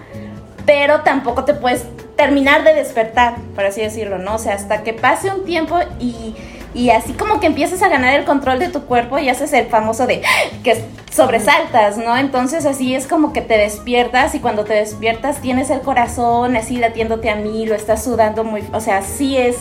pero 0.66 1.00
tampoco 1.00 1.44
te 1.44 1.54
puedes 1.54 1.84
terminar 2.16 2.64
de 2.64 2.74
despertar, 2.74 3.36
por 3.54 3.64
así 3.64 3.80
decirlo, 3.80 4.18
¿no? 4.18 4.36
O 4.36 4.38
sea, 4.38 4.54
hasta 4.54 4.82
que 4.82 4.92
pase 4.92 5.30
un 5.30 5.44
tiempo 5.44 5.78
y, 5.98 6.36
y 6.74 6.90
así 6.90 7.12
como 7.14 7.40
que 7.40 7.46
empiezas 7.46 7.82
a 7.82 7.88
ganar 7.88 8.18
el 8.18 8.24
control 8.24 8.58
de 8.58 8.68
tu 8.68 8.82
cuerpo 8.82 9.18
y 9.18 9.28
haces 9.28 9.52
el 9.52 9.66
famoso 9.66 10.06
de 10.06 10.22
que 10.62 10.84
sobresaltas, 11.10 11.98
¿no? 11.98 12.16
Entonces 12.16 12.66
así 12.66 12.94
es 12.94 13.06
como 13.06 13.32
que 13.32 13.40
te 13.40 13.58
despiertas 13.58 14.34
y 14.34 14.40
cuando 14.40 14.64
te 14.64 14.74
despiertas 14.74 15.40
tienes 15.40 15.70
el 15.70 15.80
corazón 15.80 16.56
así 16.56 16.76
latiéndote 16.76 17.30
a 17.30 17.36
mí, 17.36 17.66
lo 17.66 17.74
estás 17.74 18.04
sudando 18.04 18.44
muy, 18.44 18.62
o 18.72 18.80
sea, 18.80 19.02
sí 19.02 19.36
es 19.36 19.56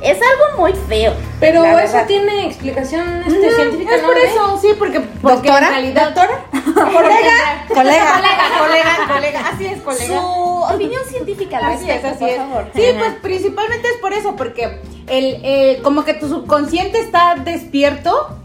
es 0.00 0.18
algo 0.18 0.62
muy 0.62 0.72
feo. 0.72 1.12
Pero 1.40 1.62
la 1.62 1.82
eso 1.84 1.92
verdad. 1.94 2.06
tiene 2.06 2.46
explicación 2.46 3.22
este, 3.26 3.54
científica, 3.54 3.96
Es 3.96 4.02
por 4.02 4.18
eso, 4.18 4.58
sí, 4.60 4.68
porque, 4.78 5.00
porque 5.00 5.48
¿Doctora? 5.48 5.66
en 5.66 5.72
realidad... 5.72 6.04
¿Doctora? 6.06 6.44
Colega. 6.74 7.66
Colega, 7.68 8.14
colega, 8.58 9.14
colega. 9.14 9.48
Así 9.48 9.66
es, 9.66 9.80
colega. 9.80 10.20
Su 10.20 10.64
opinión 10.74 11.02
científica 11.08 11.58
al 11.58 11.72
Así 11.72 11.90
es, 11.90 12.04
así 12.04 12.18
por 12.18 12.28
es. 12.28 12.36
favor. 12.36 12.66
Sí, 12.74 12.82
pues 12.98 13.12
principalmente 13.22 13.88
es 13.88 13.96
por 13.98 14.12
eso, 14.12 14.36
porque 14.36 14.80
el, 15.06 15.40
eh, 15.42 15.80
como 15.82 16.04
que 16.04 16.14
tu 16.14 16.28
subconsciente 16.28 16.98
está 16.98 17.36
despierto 17.36 18.36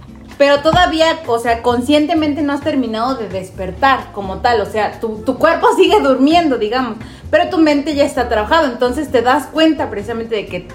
pero 0.41 0.63
todavía, 0.63 1.19
o 1.27 1.37
sea, 1.37 1.61
conscientemente 1.61 2.41
no 2.41 2.53
has 2.53 2.61
terminado 2.61 3.13
de 3.13 3.29
despertar 3.29 4.11
como 4.11 4.39
tal, 4.39 4.59
o 4.61 4.65
sea, 4.65 4.99
tu, 4.99 5.17
tu 5.23 5.37
cuerpo 5.37 5.67
sigue 5.75 5.99
durmiendo, 5.99 6.57
digamos, 6.57 6.97
pero 7.29 7.49
tu 7.51 7.59
mente 7.59 7.93
ya 7.93 8.05
está 8.05 8.27
trabajado, 8.27 8.65
entonces 8.65 9.11
te 9.11 9.21
das 9.21 9.45
cuenta 9.45 9.91
precisamente 9.91 10.33
de 10.33 10.47
que 10.47 10.67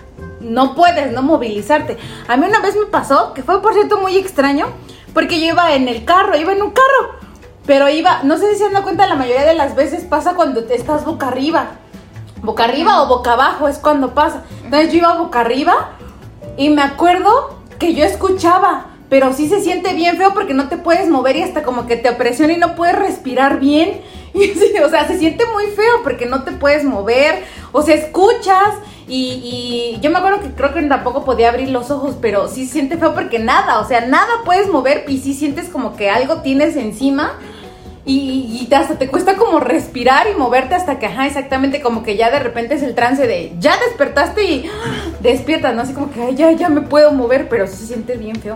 no 0.46 0.74
puedes 0.74 1.12
no 1.12 1.22
movilizarte. 1.22 1.96
A 2.28 2.36
mí 2.36 2.46
una 2.46 2.60
vez 2.60 2.76
me 2.76 2.86
pasó, 2.86 3.34
que 3.34 3.42
fue 3.42 3.60
por 3.60 3.74
cierto 3.74 3.98
muy 3.98 4.16
extraño, 4.16 4.66
porque 5.12 5.40
yo 5.40 5.46
iba 5.48 5.74
en 5.74 5.88
el 5.88 6.04
carro, 6.04 6.36
iba 6.36 6.52
en 6.52 6.62
un 6.62 6.70
carro, 6.70 7.16
pero 7.66 7.88
iba, 7.88 8.22
no 8.22 8.38
sé 8.38 8.52
si 8.52 8.58
se 8.58 8.70
dan 8.70 8.82
cuenta, 8.82 9.06
la 9.06 9.16
mayoría 9.16 9.44
de 9.44 9.54
las 9.54 9.74
veces 9.74 10.04
pasa 10.04 10.34
cuando 10.34 10.64
te 10.64 10.76
estás 10.76 11.04
boca 11.04 11.28
arriba. 11.28 11.78
Boca 12.42 12.64
arriba 12.64 13.02
o 13.02 13.08
boca 13.08 13.32
abajo 13.32 13.66
es 13.66 13.78
cuando 13.78 14.14
pasa. 14.14 14.44
Entonces 14.62 14.92
yo 14.92 14.98
iba 14.98 15.18
boca 15.18 15.40
arriba 15.40 15.92
y 16.56 16.70
me 16.70 16.82
acuerdo 16.82 17.56
que 17.78 17.94
yo 17.94 18.04
escuchaba, 18.04 18.86
pero 19.08 19.32
sí 19.32 19.48
se 19.48 19.60
siente 19.60 19.94
bien 19.94 20.16
feo 20.16 20.32
porque 20.32 20.54
no 20.54 20.68
te 20.68 20.76
puedes 20.76 21.08
mover 21.08 21.36
y 21.36 21.42
hasta 21.42 21.62
como 21.62 21.86
que 21.86 21.96
te 21.96 22.10
opresiona 22.10 22.52
y 22.52 22.58
no 22.58 22.74
puedes 22.74 22.96
respirar 22.96 23.58
bien. 23.58 24.00
Y 24.36 24.78
o 24.80 24.90
sea, 24.90 25.06
se 25.06 25.18
siente 25.18 25.44
muy 25.46 25.64
feo 25.68 26.02
porque 26.02 26.26
no 26.26 26.42
te 26.44 26.52
puedes 26.52 26.84
mover, 26.84 27.42
o 27.72 27.80
sea, 27.80 27.94
escuchas 27.94 28.74
y, 29.08 29.98
yo 30.00 30.10
me 30.10 30.18
acuerdo 30.18 30.40
que 30.40 30.50
creo 30.50 30.74
que 30.74 30.82
tampoco 30.82 31.24
podía 31.24 31.50
abrir 31.50 31.70
los 31.70 31.90
ojos, 31.90 32.16
pero 32.20 32.48
sí 32.48 32.66
siente 32.66 32.96
feo 32.96 33.14
porque 33.14 33.38
nada, 33.38 33.80
o 33.80 33.86
sea, 33.86 34.06
nada 34.06 34.28
puedes 34.44 34.68
mover 34.68 35.04
y 35.08 35.18
sí 35.18 35.34
sientes 35.34 35.68
como 35.68 35.96
que 35.96 36.10
algo 36.10 36.42
tienes 36.42 36.76
encima. 36.76 37.38
Y, 38.08 38.68
y 38.70 38.72
hasta 38.72 38.98
te 38.98 39.08
cuesta 39.08 39.34
como 39.34 39.58
respirar 39.58 40.28
y 40.32 40.38
moverte 40.38 40.76
hasta 40.76 41.00
que, 41.00 41.06
ajá, 41.06 41.26
exactamente, 41.26 41.80
como 41.80 42.04
que 42.04 42.16
ya 42.16 42.30
de 42.30 42.38
repente 42.38 42.76
es 42.76 42.84
el 42.84 42.94
trance 42.94 43.26
de, 43.26 43.52
ya 43.58 43.76
despertaste 43.78 44.44
y 44.44 44.66
¡ah! 44.68 45.10
despiertas, 45.20 45.74
¿no? 45.74 45.82
Así 45.82 45.92
como 45.92 46.12
que, 46.12 46.36
ya, 46.36 46.52
ya 46.52 46.68
me 46.68 46.82
puedo 46.82 47.10
mover, 47.10 47.48
pero 47.48 47.66
sí 47.66 47.78
se 47.78 47.86
siente 47.86 48.16
bien 48.16 48.36
feo. 48.36 48.54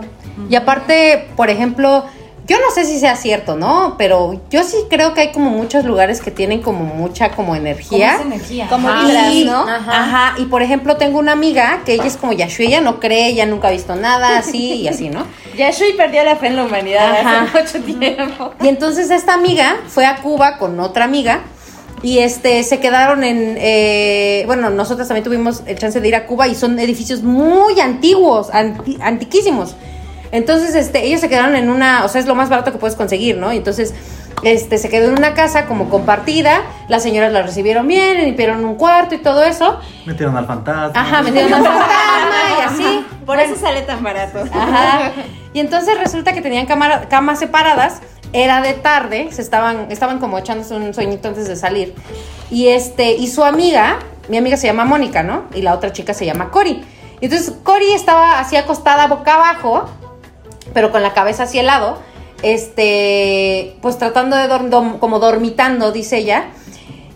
Y 0.49 0.55
aparte, 0.55 1.27
por 1.35 1.49
ejemplo, 1.49 2.05
yo 2.51 2.57
no 2.59 2.69
sé 2.73 2.85
si 2.85 2.99
sea 2.99 3.15
cierto, 3.15 3.55
¿no? 3.55 3.95
Pero 3.97 4.41
yo 4.49 4.63
sí 4.63 4.75
creo 4.89 5.13
que 5.13 5.21
hay 5.21 5.31
como 5.31 5.49
muchos 5.49 5.85
lugares 5.85 6.19
que 6.21 6.31
tienen 6.31 6.61
como 6.61 6.83
mucha 6.83 7.29
como 7.31 7.55
energía. 7.55 8.17
Como 8.17 8.33
energía. 8.33 8.67
Como 8.69 8.89
Ajá. 8.89 9.05
vibras, 9.05 9.33
Y- 9.33 9.45
¿no? 9.45 9.61
Ajá. 9.67 10.35
y 10.37 10.45
por 10.45 10.61
ejemplo 10.61 10.97
tengo 10.97 11.19
una 11.19 11.31
amiga 11.31 11.81
que 11.85 11.93
ella 11.93 12.05
es 12.05 12.17
como 12.17 12.33
Yashu, 12.33 12.63
ella 12.63 12.81
no 12.81 12.99
cree, 12.99 13.27
ella 13.27 13.45
nunca 13.45 13.69
ha 13.69 13.71
visto 13.71 13.95
nada 13.95 14.37
así 14.37 14.73
y 14.73 14.87
así, 14.87 15.09
¿no? 15.09 15.25
Yashui 15.57 15.93
perdió 15.93 16.23
la 16.23 16.35
fe 16.35 16.47
en 16.47 16.55
la 16.57 16.63
humanidad 16.65 17.11
Ajá. 17.19 17.47
hace 17.53 17.79
mucho 17.79 17.85
tiempo. 17.99 18.53
Y 18.61 18.67
entonces 18.67 19.09
esta 19.11 19.33
amiga 19.33 19.77
fue 19.87 20.05
a 20.05 20.17
Cuba 20.17 20.57
con 20.57 20.79
otra 20.79 21.05
amiga 21.05 21.41
y 22.03 22.17
este 22.19 22.63
se 22.63 22.79
quedaron 22.79 23.23
en 23.23 23.55
eh, 23.59 24.43
bueno 24.47 24.69
nosotros 24.71 25.07
también 25.07 25.23
tuvimos 25.23 25.61
el 25.67 25.77
chance 25.77 26.01
de 26.01 26.07
ir 26.07 26.15
a 26.15 26.25
Cuba 26.25 26.47
y 26.47 26.55
son 26.55 26.79
edificios 26.79 27.21
muy 27.21 27.79
antiguos 27.79 28.49
anti- 28.51 28.97
antiquísimos 29.01 29.75
entonces 30.31 30.75
este 30.75 31.05
ellos 31.05 31.21
se 31.21 31.29
quedaron 31.29 31.55
en 31.55 31.69
una 31.69 32.03
o 32.05 32.07
sea 32.07 32.19
es 32.21 32.27
lo 32.27 32.35
más 32.35 32.49
barato 32.49 32.71
que 32.71 32.77
puedes 32.77 32.95
conseguir 32.95 33.37
no 33.37 33.51
y 33.53 33.57
entonces 33.57 33.93
este 34.43 34.77
se 34.77 34.89
quedó 34.89 35.09
en 35.09 35.17
una 35.17 35.33
casa 35.33 35.65
como 35.65 35.89
compartida 35.89 36.61
las 36.87 37.03
señoras 37.03 37.31
la 37.31 37.41
recibieron 37.43 37.87
bien 37.87 38.17
limpiaron 38.23 38.63
un 38.65 38.75
cuarto 38.75 39.13
y 39.15 39.17
todo 39.19 39.43
eso 39.43 39.79
Metieron 40.05 40.35
al 40.37 40.47
fantasma. 40.47 40.99
ajá 40.99 41.21
metieron 41.21 41.53
una 41.59 41.63
fantasma 41.69 42.35
y 42.59 42.61
así 42.65 43.05
Por 43.25 43.39
eso 43.39 43.55
sale 43.55 43.81
tan 43.83 44.01
barato. 44.03 44.39
Ajá. 44.51 45.11
Y 45.53 45.59
entonces 45.59 45.97
resulta 45.99 46.33
que 46.33 46.41
tenían 46.41 46.65
cámara- 46.65 47.07
camas 47.09 47.37
separadas. 47.39 48.01
Era 48.33 48.61
de 48.61 48.73
tarde, 48.73 49.27
se 49.31 49.41
estaban, 49.41 49.91
estaban 49.91 50.19
como 50.19 50.37
echándose 50.39 50.73
un 50.73 50.93
sueñito 50.93 51.27
antes 51.27 51.47
de 51.47 51.55
salir. 51.57 51.93
Y 52.49 52.69
este, 52.69 53.11
y 53.13 53.27
su 53.27 53.43
amiga, 53.43 53.97
mi 54.29 54.37
amiga 54.37 54.55
se 54.57 54.67
llama 54.67 54.85
Mónica, 54.85 55.21
¿no? 55.21 55.43
Y 55.53 55.61
la 55.61 55.73
otra 55.73 55.91
chica 55.93 56.13
se 56.13 56.25
llama 56.25 56.49
Cori. 56.49 56.83
Y 57.19 57.25
entonces 57.25 57.53
Cori 57.63 57.91
estaba 57.93 58.39
así 58.39 58.55
acostada 58.55 59.07
boca 59.07 59.35
abajo, 59.35 59.89
pero 60.73 60.91
con 60.91 61.01
la 61.01 61.13
cabeza 61.13 61.43
hacia 61.43 61.61
el 61.61 61.67
lado, 61.67 61.97
este, 62.43 63.75
pues 63.81 63.97
tratando 63.97 64.35
de 64.35 64.47
dormir, 64.47 64.99
como 64.99 65.19
dormitando, 65.19 65.91
dice 65.91 66.17
ella. 66.17 66.45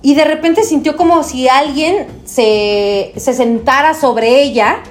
Y 0.02 0.14
de 0.14 0.24
repente 0.24 0.64
sintió 0.64 0.96
como 0.98 1.24
si 1.24 1.50
alguien 1.50 2.08
se, 2.26 3.14
se 3.16 3.34
sentara 3.34 3.94
sobre 3.96 4.42
ella, 4.42 4.84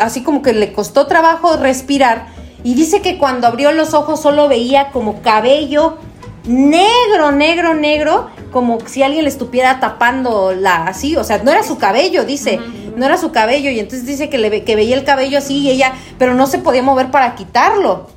así 0.00 0.22
como 0.22 0.42
que 0.42 0.52
le 0.52 0.72
costó 0.72 1.06
trabajo 1.06 1.56
respirar. 1.56 2.28
Y 2.64 2.74
dice 2.74 3.02
que 3.02 3.18
cuando 3.18 3.46
abrió 3.46 3.70
los 3.72 3.92
ojos 3.94 4.20
solo 4.20 4.48
veía 4.48 4.90
como 4.90 5.20
cabello 5.20 5.98
negro, 6.46 7.32
negro, 7.32 7.74
negro, 7.74 8.30
como 8.52 8.78
si 8.86 9.02
alguien 9.02 9.24
le 9.24 9.30
estuviera 9.30 9.80
tapando 9.80 10.52
la 10.52 10.86
así, 10.86 11.16
o 11.16 11.24
sea, 11.24 11.38
no 11.42 11.50
era 11.50 11.62
su 11.62 11.78
cabello, 11.78 12.24
dice, 12.24 12.60
no 12.96 13.06
era 13.06 13.16
su 13.18 13.30
cabello. 13.30 13.70
Y 13.70 13.78
entonces 13.78 14.06
dice 14.06 14.28
que, 14.28 14.38
le, 14.38 14.64
que 14.64 14.76
veía 14.76 14.96
el 14.96 15.04
cabello 15.04 15.38
así 15.38 15.58
y 15.58 15.70
ella, 15.70 15.92
pero 16.18 16.34
no 16.34 16.46
se 16.46 16.58
podía 16.58 16.82
mover 16.82 17.10
para 17.10 17.34
quitarlo. 17.36 18.08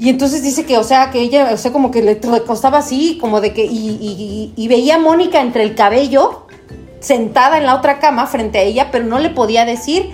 Y 0.00 0.08
entonces 0.08 0.42
dice 0.42 0.64
que, 0.64 0.78
o 0.78 0.82
sea, 0.82 1.10
que 1.10 1.20
ella, 1.20 1.50
o 1.52 1.58
sea, 1.58 1.72
como 1.72 1.90
que 1.90 2.02
le, 2.02 2.18
costaba 2.46 2.78
así, 2.78 3.18
como 3.20 3.42
de 3.42 3.52
que, 3.52 3.66
y, 3.70 4.66
veía 4.66 4.94
a 4.94 4.98
Mónica 4.98 5.42
entre 5.42 5.62
el 5.62 5.74
cabello, 5.74 6.46
sentada 7.00 7.58
en 7.58 7.66
la 7.66 7.74
otra 7.74 7.98
cama 7.98 8.26
frente 8.26 8.58
a 8.58 8.62
ella, 8.62 8.88
pero 8.90 9.04
no 9.04 9.18
le 9.18 9.28
podía 9.28 9.66
decir. 9.66 10.10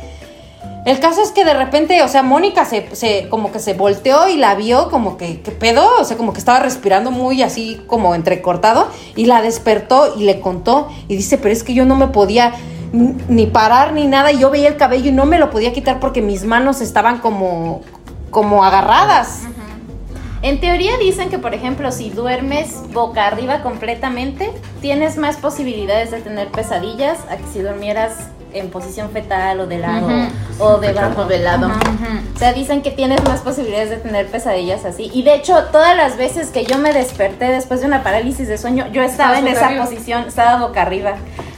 El 0.86 0.98
caso 0.98 1.22
es 1.22 1.30
que 1.30 1.44
de 1.44 1.54
repente, 1.54 2.02
o 2.02 2.08
sea, 2.08 2.24
Mónica 2.24 2.64
se, 2.64 2.96
se 2.96 3.28
como 3.28 3.52
que 3.52 3.60
se 3.60 3.74
volteó 3.74 4.26
y 4.28 4.36
la 4.36 4.56
vio 4.56 4.88
como 4.88 5.16
que, 5.16 5.40
¿qué 5.40 5.52
pedo? 5.52 5.88
O 6.00 6.04
sea, 6.04 6.16
como 6.16 6.32
que 6.32 6.40
estaba 6.40 6.58
respirando 6.58 7.12
muy 7.12 7.42
así 7.42 7.80
como 7.86 8.16
entrecortado 8.16 8.88
y 9.14 9.26
la 9.26 9.40
despertó 9.40 10.14
y 10.16 10.24
le 10.24 10.40
contó 10.40 10.88
y 11.06 11.16
dice, 11.16 11.38
pero 11.38 11.52
es 11.52 11.62
que 11.62 11.74
yo 11.74 11.84
no 11.84 11.94
me 11.94 12.08
podía 12.08 12.54
ni 12.92 13.46
parar 13.46 13.92
ni 13.92 14.06
nada 14.06 14.32
y 14.32 14.38
yo 14.38 14.50
veía 14.50 14.68
el 14.68 14.76
cabello 14.76 15.10
y 15.10 15.12
no 15.12 15.26
me 15.26 15.38
lo 15.38 15.50
podía 15.50 15.72
quitar 15.72 16.00
porque 16.00 16.22
mis 16.22 16.44
manos 16.44 16.80
estaban 16.80 17.18
como, 17.18 17.82
como 18.30 18.64
agarradas. 18.64 19.42
En 20.42 20.60
teoría 20.60 20.96
dicen 20.98 21.30
que, 21.30 21.38
por 21.38 21.54
ejemplo, 21.54 21.90
si 21.90 22.10
duermes 22.10 22.74
boca 22.92 23.26
arriba 23.26 23.62
completamente, 23.62 24.52
tienes 24.80 25.16
más 25.16 25.36
posibilidades 25.36 26.10
de 26.10 26.20
tener 26.20 26.48
pesadillas 26.48 27.18
a 27.30 27.36
que 27.36 27.44
si 27.52 27.60
durmieras 27.60 28.28
en 28.52 28.70
posición 28.70 29.10
fetal 29.10 29.60
o 29.60 29.66
de 29.66 29.78
lado 29.78 30.08
o 30.58 30.78
debajo 30.78 31.24
de 31.24 31.38
lado. 31.38 31.68
O 32.34 32.38
sea, 32.38 32.52
dicen 32.52 32.82
que 32.82 32.90
tienes 32.90 33.22
más 33.24 33.40
posibilidades 33.40 33.90
de 33.90 33.96
tener 33.96 34.26
pesadillas 34.28 34.84
así. 34.84 35.10
Y 35.12 35.22
de 35.22 35.34
hecho, 35.34 35.64
todas 35.72 35.96
las 35.96 36.16
veces 36.16 36.50
que 36.50 36.64
yo 36.64 36.78
me 36.78 36.92
desperté 36.92 37.46
después 37.46 37.80
de 37.80 37.86
una 37.86 38.02
parálisis 38.02 38.48
de 38.48 38.58
sueño, 38.58 38.86
yo 38.92 39.02
estaba 39.02 39.38
en 39.38 39.48
esa 39.48 39.66
arriba. 39.66 39.84
posición, 39.84 40.24
estaba 40.28 40.66
boca 40.66 40.82
arriba. 40.82 41.16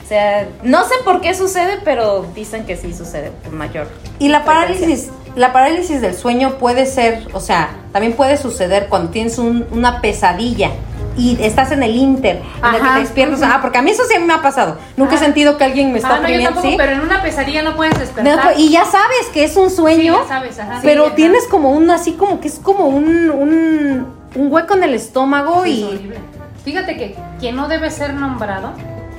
O 0.09 0.11
sea, 0.11 0.49
no 0.63 0.85
sé 0.85 0.95
por 1.05 1.21
qué 1.21 1.35
sucede, 1.35 1.81
pero 1.85 2.25
dicen 2.35 2.65
que 2.65 2.79
sí 2.79 2.95
sucede 2.95 3.31
con 3.45 3.59
mayor. 3.59 3.89
Y 4.19 4.29
la 4.29 4.43
parálisis, 4.47 5.11
la 5.37 5.53
parálisis 5.53 6.01
del 6.01 6.15
sueño 6.15 6.55
puede 6.57 6.87
ser, 6.87 7.27
o 7.35 7.41
sea, 7.41 7.73
también 7.93 8.15
puede 8.15 8.39
suceder 8.39 8.87
cuando 8.89 9.11
tienes 9.11 9.37
un- 9.37 9.67
una 9.71 10.01
pesadilla 10.01 10.71
y 11.15 11.37
estás 11.43 11.73
en 11.73 11.83
el 11.83 11.95
inter, 11.95 12.37
en 12.37 12.75
el 12.75 12.81
que 12.81 12.87
Ajá. 12.87 12.95
te 12.95 13.01
despiertas. 13.01 13.43
Ah, 13.43 13.59
porque 13.61 13.77
a 13.77 13.83
mí 13.83 13.91
eso 13.91 14.03
sí 14.09 14.19
me 14.19 14.33
ha 14.33 14.41
pasado. 14.41 14.79
Nunca 14.97 15.13
he 15.13 15.17
Ajá. 15.17 15.27
sentido 15.27 15.59
que 15.59 15.65
alguien 15.65 15.93
me 15.93 15.99
está 15.99 16.09
Ah, 16.09 16.13
no, 16.13 16.17
yo 16.21 16.25
oprimiendo, 16.25 16.49
tampoco, 16.55 16.69
¿sí? 16.71 16.75
pero 16.79 16.93
en 16.93 17.01
una 17.01 17.21
pesadilla 17.23 17.63
no 17.63 17.77
puedes 17.77 17.99
despertar. 17.99 18.55
y 18.57 18.71
ya 18.71 18.87
sabes 18.87 19.27
que 19.35 19.45
es 19.45 19.57
un 19.59 19.69
sueño, 19.69 20.15
Sí, 20.15 20.21
ya 20.23 20.27
sabes, 20.27 20.59
ajá. 20.59 20.79
pero 20.83 21.03
Sí, 21.03 21.07
ajá. 21.09 21.17
tienes 21.17 21.45
como 21.49 21.71
un, 21.73 21.91
así 21.91 22.13
como 22.15 22.41
que 22.41 22.49
es 22.49 22.59
como 22.61 22.87
un, 22.87 23.29
un, 23.31 24.07
un 24.37 24.51
hueco 24.53 24.73
en 24.73 24.85
el 24.85 24.95
estómago 24.95 25.65
Sí, 25.65 25.71
es 25.73 25.79
y... 25.81 25.85
horrible. 25.85 26.19
Fíjate 26.65 26.97
que 26.97 27.15
quien 27.39 27.57
no 27.57 27.69
debe 27.69 27.91
ser 27.91 28.15
nombrado, 28.15 28.73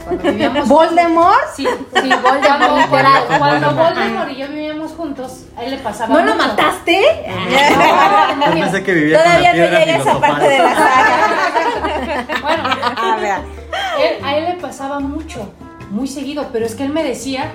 cuando 0.10 0.32
vivíamos 0.32 0.67
¿Voldemort? 0.67 1.38
Sí, 1.56 1.67
sí, 2.02 2.10
Voldemort. 2.22 2.89
Cuando 3.38 3.72
Voldemort. 3.74 4.30
Y 4.32 4.36
yo 4.38 4.48
vivíamos 4.48 4.91
juntos, 4.93 5.45
a 5.58 5.63
él 5.63 5.72
le 5.72 5.78
pasaba 5.78 6.13
¿No 6.13 6.26
lo 6.26 6.36
mataste? 6.36 7.02
No, 7.28 7.36
no, 8.36 8.45
Yo 8.48 8.54
mira. 8.54 8.65
pensé 8.65 8.84
que 8.84 8.93
vivía 8.93 9.22
Todavía 9.24 9.52
con 9.52 9.60
la 9.60 9.65
no 9.72 9.80
llega 9.80 9.98
esa 9.98 10.19
parte 10.19 10.48
de 10.50 10.58
la 10.60 10.76
saga. 10.76 12.26
Bueno, 12.41 12.63
A 12.98 13.15
ver. 13.17 13.38
él- 14.00 14.24
a 14.26 14.36
él 14.38 14.45
le 14.45 14.54
pasaba 14.56 15.00
mucho, 15.00 15.52
muy 15.89 16.08
seguido, 16.08 16.48
pero 16.52 16.65
es 16.65 16.76
que 16.76 16.84
él 16.84 16.89
me 16.89 17.04
decía, 17.04 17.52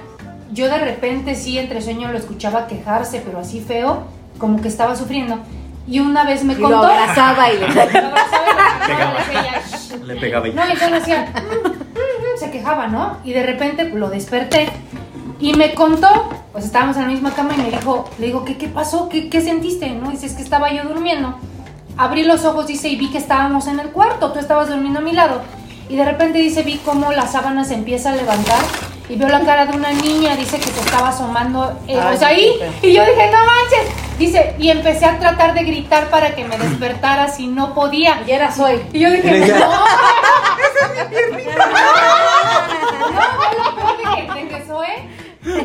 yo 0.53 0.67
de 0.69 0.79
repente 0.79 1.35
sí 1.35 1.59
entre 1.59 1.81
sueño 1.83 2.11
lo 2.12 2.19
escuchaba 2.19 2.67
quejarse, 2.67 3.23
pero 3.25 3.38
así 3.40 3.61
feo, 3.61 4.05
como 4.38 4.61
que 4.61 4.69
estaba 4.69 4.95
sufriendo. 4.97 5.38
Y 5.87 6.01
una 6.01 6.25
vez 6.25 6.45
me 6.45 6.55
Y 6.55 6.57
lo 6.57 6.62
contó. 6.71 6.85
abrazaba 6.87 7.51
y 7.53 7.59
le 7.59 7.69
Lo 7.69 7.81
abrazaba 7.83 8.47
y 8.85 8.88
le 8.88 8.95
Pegaba. 8.95 9.19
decía, 9.19 9.62
"Shh". 9.71 10.03
Le 10.05 10.17
pegaba 10.17 10.49
y... 10.49 10.53
No, 10.53 10.67
y 10.67 10.71
entonces 10.73 11.03
hacía, 11.03 11.27
"Mm, 11.35 11.69
mm, 11.69 11.71
mm", 11.71 12.13
se 12.38 12.51
quejaba, 12.51 12.87
¿no? 12.88 13.18
Y 13.25 13.33
de 13.33 13.42
repente 13.44 13.85
lo 13.90 14.09
desperté 14.11 14.68
y 15.40 15.55
me 15.55 15.75
contó, 15.75 16.09
pues 16.53 16.64
estábamos 16.64 16.97
en 16.97 17.03
la 17.03 17.09
misma 17.09 17.33
cama 17.35 17.55
y 17.55 17.61
me 17.62 17.70
dijo, 17.70 18.09
le 18.18 18.27
digo, 18.27 18.44
¿qué, 18.44 18.57
qué 18.57 18.68
pasó? 18.68 19.09
¿Qué, 19.09 19.29
¿Qué 19.29 19.40
sentiste? 19.40 19.90
¿No? 19.90 20.11
Dice, 20.11 20.27
es 20.27 20.33
que 20.35 20.42
estaba 20.42 20.73
yo 20.73 20.85
durmiendo. 20.85 21.35
Abrí 21.97 22.23
los 22.25 22.44
ojos, 22.44 22.66
dice, 22.66 22.88
y 22.88 22.97
vi 22.97 23.11
que 23.11 23.18
estábamos 23.18 23.66
en 23.66 23.79
el 23.81 23.90
cuarto, 23.90 24.33
tú 24.33 24.38
estabas 24.38 24.68
durmiendo 24.68 24.99
a 25.01 25.03
mi 25.03 25.12
lado. 25.12 25.42
Y 25.88 25.97
de 25.97 26.05
repente 26.05 26.38
dice, 26.38 26.62
vi 26.62 26.79
cómo 26.79 27.12
la 27.12 27.27
sábana 27.27 27.64
se 27.64 27.75
empieza 27.75 28.11
a 28.11 28.16
levantar 28.16 28.59
y 29.09 29.16
veo 29.16 29.29
la 29.29 29.40
cara 29.40 29.66
de 29.66 29.77
una 29.77 29.92
niña, 29.92 30.35
dice 30.35 30.59
que 30.59 30.66
se 30.70 30.81
estaba 30.81 31.09
asomando, 31.11 31.79
eh, 31.87 31.99
Ay, 32.01 32.14
o 32.14 32.18
sea, 32.18 32.29
ahí. 32.29 32.53
Y 32.83 32.92
yo 32.94 33.03
dije, 33.05 33.31
no 33.31 33.38
manches. 33.38 33.92
Dice, 34.18 34.55
y 34.59 34.70
empecé 34.70 35.05
a 35.05 35.18
tratar 35.18 35.53
de 35.55 35.64
gritar 35.64 36.09
para 36.09 36.35
que 36.35 36.44
me 36.44 36.57
despertara 36.57 37.29
si 37.29 37.49
no 37.49 37.75
podía. 37.75 38.23
Y 38.27 38.31
era 38.31 38.51
soy. 38.51 38.81
Y 38.92 39.01
yo 39.01 39.11
dije, 39.11 39.29
Y 39.29 39.31
le 39.31 39.40
decía- 39.40 39.59
no. 39.68 39.85
No, 44.05 44.17
de 44.17 44.27
que, 44.27 44.49
que 44.49 44.65
Zoe, 44.67 45.09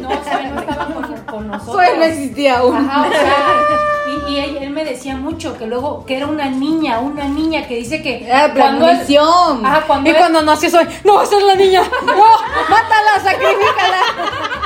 no, 0.01 0.09
Zoe 0.23 0.47
no 0.51 0.59
estaba 0.61 0.85
con, 0.85 1.03
con 1.25 1.47
nosotros. 1.47 1.75
Soy 1.85 1.97
no 1.97 2.03
existía 2.03 2.57
aún. 2.59 2.75
Ajá, 2.75 3.07
o 3.07 3.11
sea, 3.11 3.35
y, 4.27 4.31
y 4.33 4.39
él, 4.39 4.57
él 4.61 4.69
me 4.71 4.83
decía 4.83 5.15
mucho 5.15 5.57
que 5.57 5.67
luego 5.67 6.05
que 6.05 6.17
era 6.17 6.25
una 6.27 6.45
niña, 6.47 6.99
una 6.99 7.25
niña 7.25 7.67
que 7.67 7.75
dice 7.75 8.01
que 8.01 8.27
Ah, 8.31 8.45
él- 8.45 8.53
premonición. 8.53 9.65
Ajá, 9.65 9.81
cuando 9.87 10.09
Y 10.09 10.13
él- 10.13 10.17
cuando 10.19 10.41
nació 10.41 10.69
soy, 10.69 10.87
no, 11.03 11.21
esa 11.21 11.37
es 11.37 11.43
la 11.43 11.55
niña. 11.55 11.83
No, 12.05 12.15
mátala, 12.69 13.19
sacrifícala. 13.23 13.97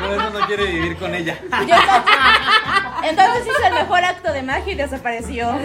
Por 0.04 0.14
eso 0.14 0.30
no 0.32 0.46
quiere 0.48 0.66
vivir 0.66 0.98
con 0.98 1.14
ella. 1.16 1.38
Entonces 3.04 3.44
hizo 3.46 3.68
el 3.68 3.74
mejor 3.74 4.04
acto 4.04 4.32
de 4.32 4.44
magia 4.44 4.74
y 4.74 4.76
desapareció. 4.76 5.52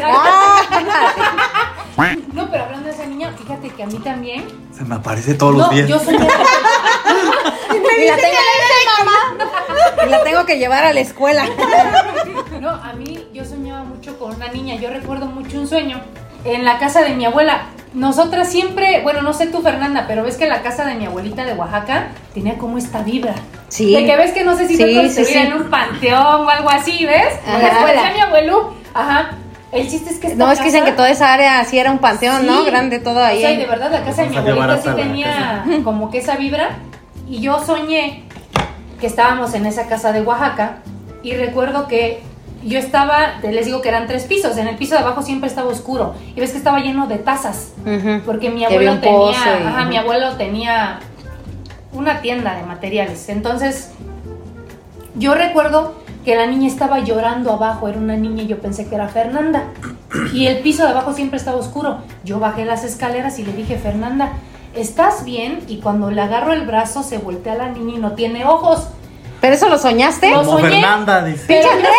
No, 2.32 2.48
pero 2.48 2.62
hablando 2.64 2.86
de 2.88 2.94
esa 2.94 3.06
niña, 3.06 3.32
fíjate 3.36 3.70
que 3.70 3.82
a 3.82 3.86
mí 3.86 3.98
también. 3.98 4.46
Se 4.72 4.84
me 4.84 4.94
aparece 4.94 5.34
todos 5.34 5.56
los 5.56 5.66
No, 5.66 5.72
días. 5.74 5.88
yo 5.88 5.98
soñaba. 5.98 6.26
Y 7.70 8.06
la, 8.06 8.16
tengo, 8.16 8.36
y 10.06 10.08
la 10.08 10.22
tengo 10.24 10.46
que 10.46 10.58
llevar 10.58 10.84
a 10.84 10.92
la 10.92 11.00
escuela. 11.00 11.44
No, 12.60 12.70
a 12.70 12.92
mí 12.92 13.26
yo 13.34 13.44
soñaba 13.44 13.82
mucho 13.82 14.16
con 14.18 14.34
una 14.36 14.48
niña. 14.48 14.76
Yo 14.76 14.88
recuerdo 14.90 15.26
mucho 15.26 15.58
un 15.58 15.66
sueño 15.66 16.00
en 16.44 16.64
la 16.64 16.78
casa 16.78 17.02
de 17.02 17.14
mi 17.14 17.24
abuela. 17.26 17.62
Nosotras 17.94 18.48
siempre, 18.48 19.02
bueno, 19.02 19.20
no 19.22 19.32
sé 19.34 19.48
tú 19.48 19.60
Fernanda, 19.62 20.04
pero 20.06 20.22
ves 20.22 20.36
que 20.36 20.46
la 20.46 20.62
casa 20.62 20.84
de 20.86 20.94
mi 20.94 21.06
abuelita 21.06 21.44
de 21.44 21.54
Oaxaca 21.54 22.08
tenía 22.34 22.56
como 22.56 22.78
esta 22.78 23.02
vibra. 23.02 23.34
Sí. 23.68 23.94
De 23.94 24.04
que 24.06 24.16
ves 24.16 24.32
que 24.32 24.44
no 24.44 24.56
sé 24.56 24.66
si 24.66 24.76
Sí, 24.76 24.82
fue 24.82 24.88
sí, 24.92 24.96
construida 24.96 25.28
sí. 25.42 25.46
en 25.46 25.52
un 25.52 25.70
panteón 25.70 26.46
o 26.46 26.48
algo 26.48 26.70
así, 26.70 27.04
¿ves? 27.04 27.34
Escuela 27.34 28.02
de 28.08 28.14
mi 28.14 28.20
abuelo. 28.20 28.74
Ajá. 28.94 29.30
El 29.70 29.88
chiste 29.88 30.10
es 30.10 30.18
que 30.18 30.28
esta 30.28 30.38
No, 30.42 30.50
es 30.50 30.58
que 30.58 30.64
dicen 30.66 30.84
que 30.84 30.92
toda 30.92 31.10
esa 31.10 31.32
área 31.34 31.62
sí 31.66 31.78
era 31.78 31.90
un 31.90 31.98
panteón, 31.98 32.46
¿no? 32.46 32.64
Grande 32.64 32.98
todo 33.00 33.22
ahí. 33.22 33.38
O 33.38 33.40
sea, 33.42 33.52
y 33.52 33.56
de 33.58 33.66
verdad 33.66 33.90
la 33.92 34.02
casa 34.02 34.22
de 34.22 34.30
mi 34.30 34.36
abuelita 34.38 34.78
sí 34.82 34.88
tenía 34.96 35.64
como 35.84 36.10
que 36.10 36.18
esa 36.18 36.36
vibra. 36.36 36.78
Y 37.28 37.40
yo 37.40 37.62
soñé 37.62 38.24
que 38.98 39.06
estábamos 39.06 39.52
en 39.52 39.66
esa 39.66 39.86
casa 39.86 40.12
de 40.12 40.22
Oaxaca. 40.22 40.78
Y 41.22 41.34
recuerdo 41.34 41.86
que 41.88 42.22
yo 42.64 42.78
estaba, 42.78 43.34
les 43.42 43.66
digo 43.66 43.82
que 43.82 43.90
eran 43.90 44.06
tres 44.06 44.24
pisos. 44.24 44.56
En 44.56 44.66
el 44.68 44.76
piso 44.76 44.94
de 44.94 45.00
abajo 45.02 45.20
siempre 45.20 45.48
estaba 45.50 45.68
oscuro. 45.68 46.14
Y 46.34 46.40
ves 46.40 46.52
que 46.52 46.58
estaba 46.58 46.78
lleno 46.80 47.06
de 47.06 47.18
tazas. 47.18 47.72
Ujú. 47.82 48.22
Porque 48.24 48.48
mi 48.48 48.64
abuelo 48.64 48.98
tenía, 49.00 49.68
ajá, 49.68 49.84
mi 49.84 49.98
abuelo 49.98 50.36
tenía 50.36 51.00
una 51.98 52.20
tienda 52.20 52.54
de 52.54 52.62
materiales. 52.62 53.28
Entonces, 53.28 53.90
yo 55.16 55.34
recuerdo 55.34 55.94
que 56.24 56.36
la 56.36 56.46
niña 56.46 56.68
estaba 56.68 57.00
llorando 57.00 57.52
abajo, 57.52 57.88
era 57.88 57.98
una 57.98 58.16
niña 58.16 58.42
y 58.42 58.46
yo 58.46 58.58
pensé 58.60 58.88
que 58.88 58.94
era 58.94 59.08
Fernanda. 59.08 59.64
Y 60.32 60.46
el 60.46 60.60
piso 60.60 60.84
de 60.84 60.90
abajo 60.90 61.12
siempre 61.12 61.38
estaba 61.38 61.58
oscuro. 61.58 61.98
Yo 62.24 62.38
bajé 62.38 62.64
las 62.64 62.84
escaleras 62.84 63.38
y 63.38 63.44
le 63.44 63.52
dije, 63.52 63.78
Fernanda, 63.78 64.32
¿estás 64.74 65.24
bien? 65.24 65.64
Y 65.68 65.78
cuando 65.80 66.10
le 66.10 66.20
agarro 66.20 66.52
el 66.52 66.66
brazo 66.66 67.02
se 67.02 67.18
voltea 67.18 67.54
la 67.54 67.70
niña 67.70 67.94
y 67.96 67.98
no 67.98 68.12
tiene 68.12 68.44
ojos. 68.44 68.88
¿Pero 69.40 69.54
eso 69.54 69.68
lo 69.68 69.78
soñaste? 69.78 70.30
Lo 70.30 70.38
Como 70.38 70.58
soñé. 70.58 70.80
Fernanda, 70.80 71.24
dice. 71.24 71.62
Andrea, 71.68 71.92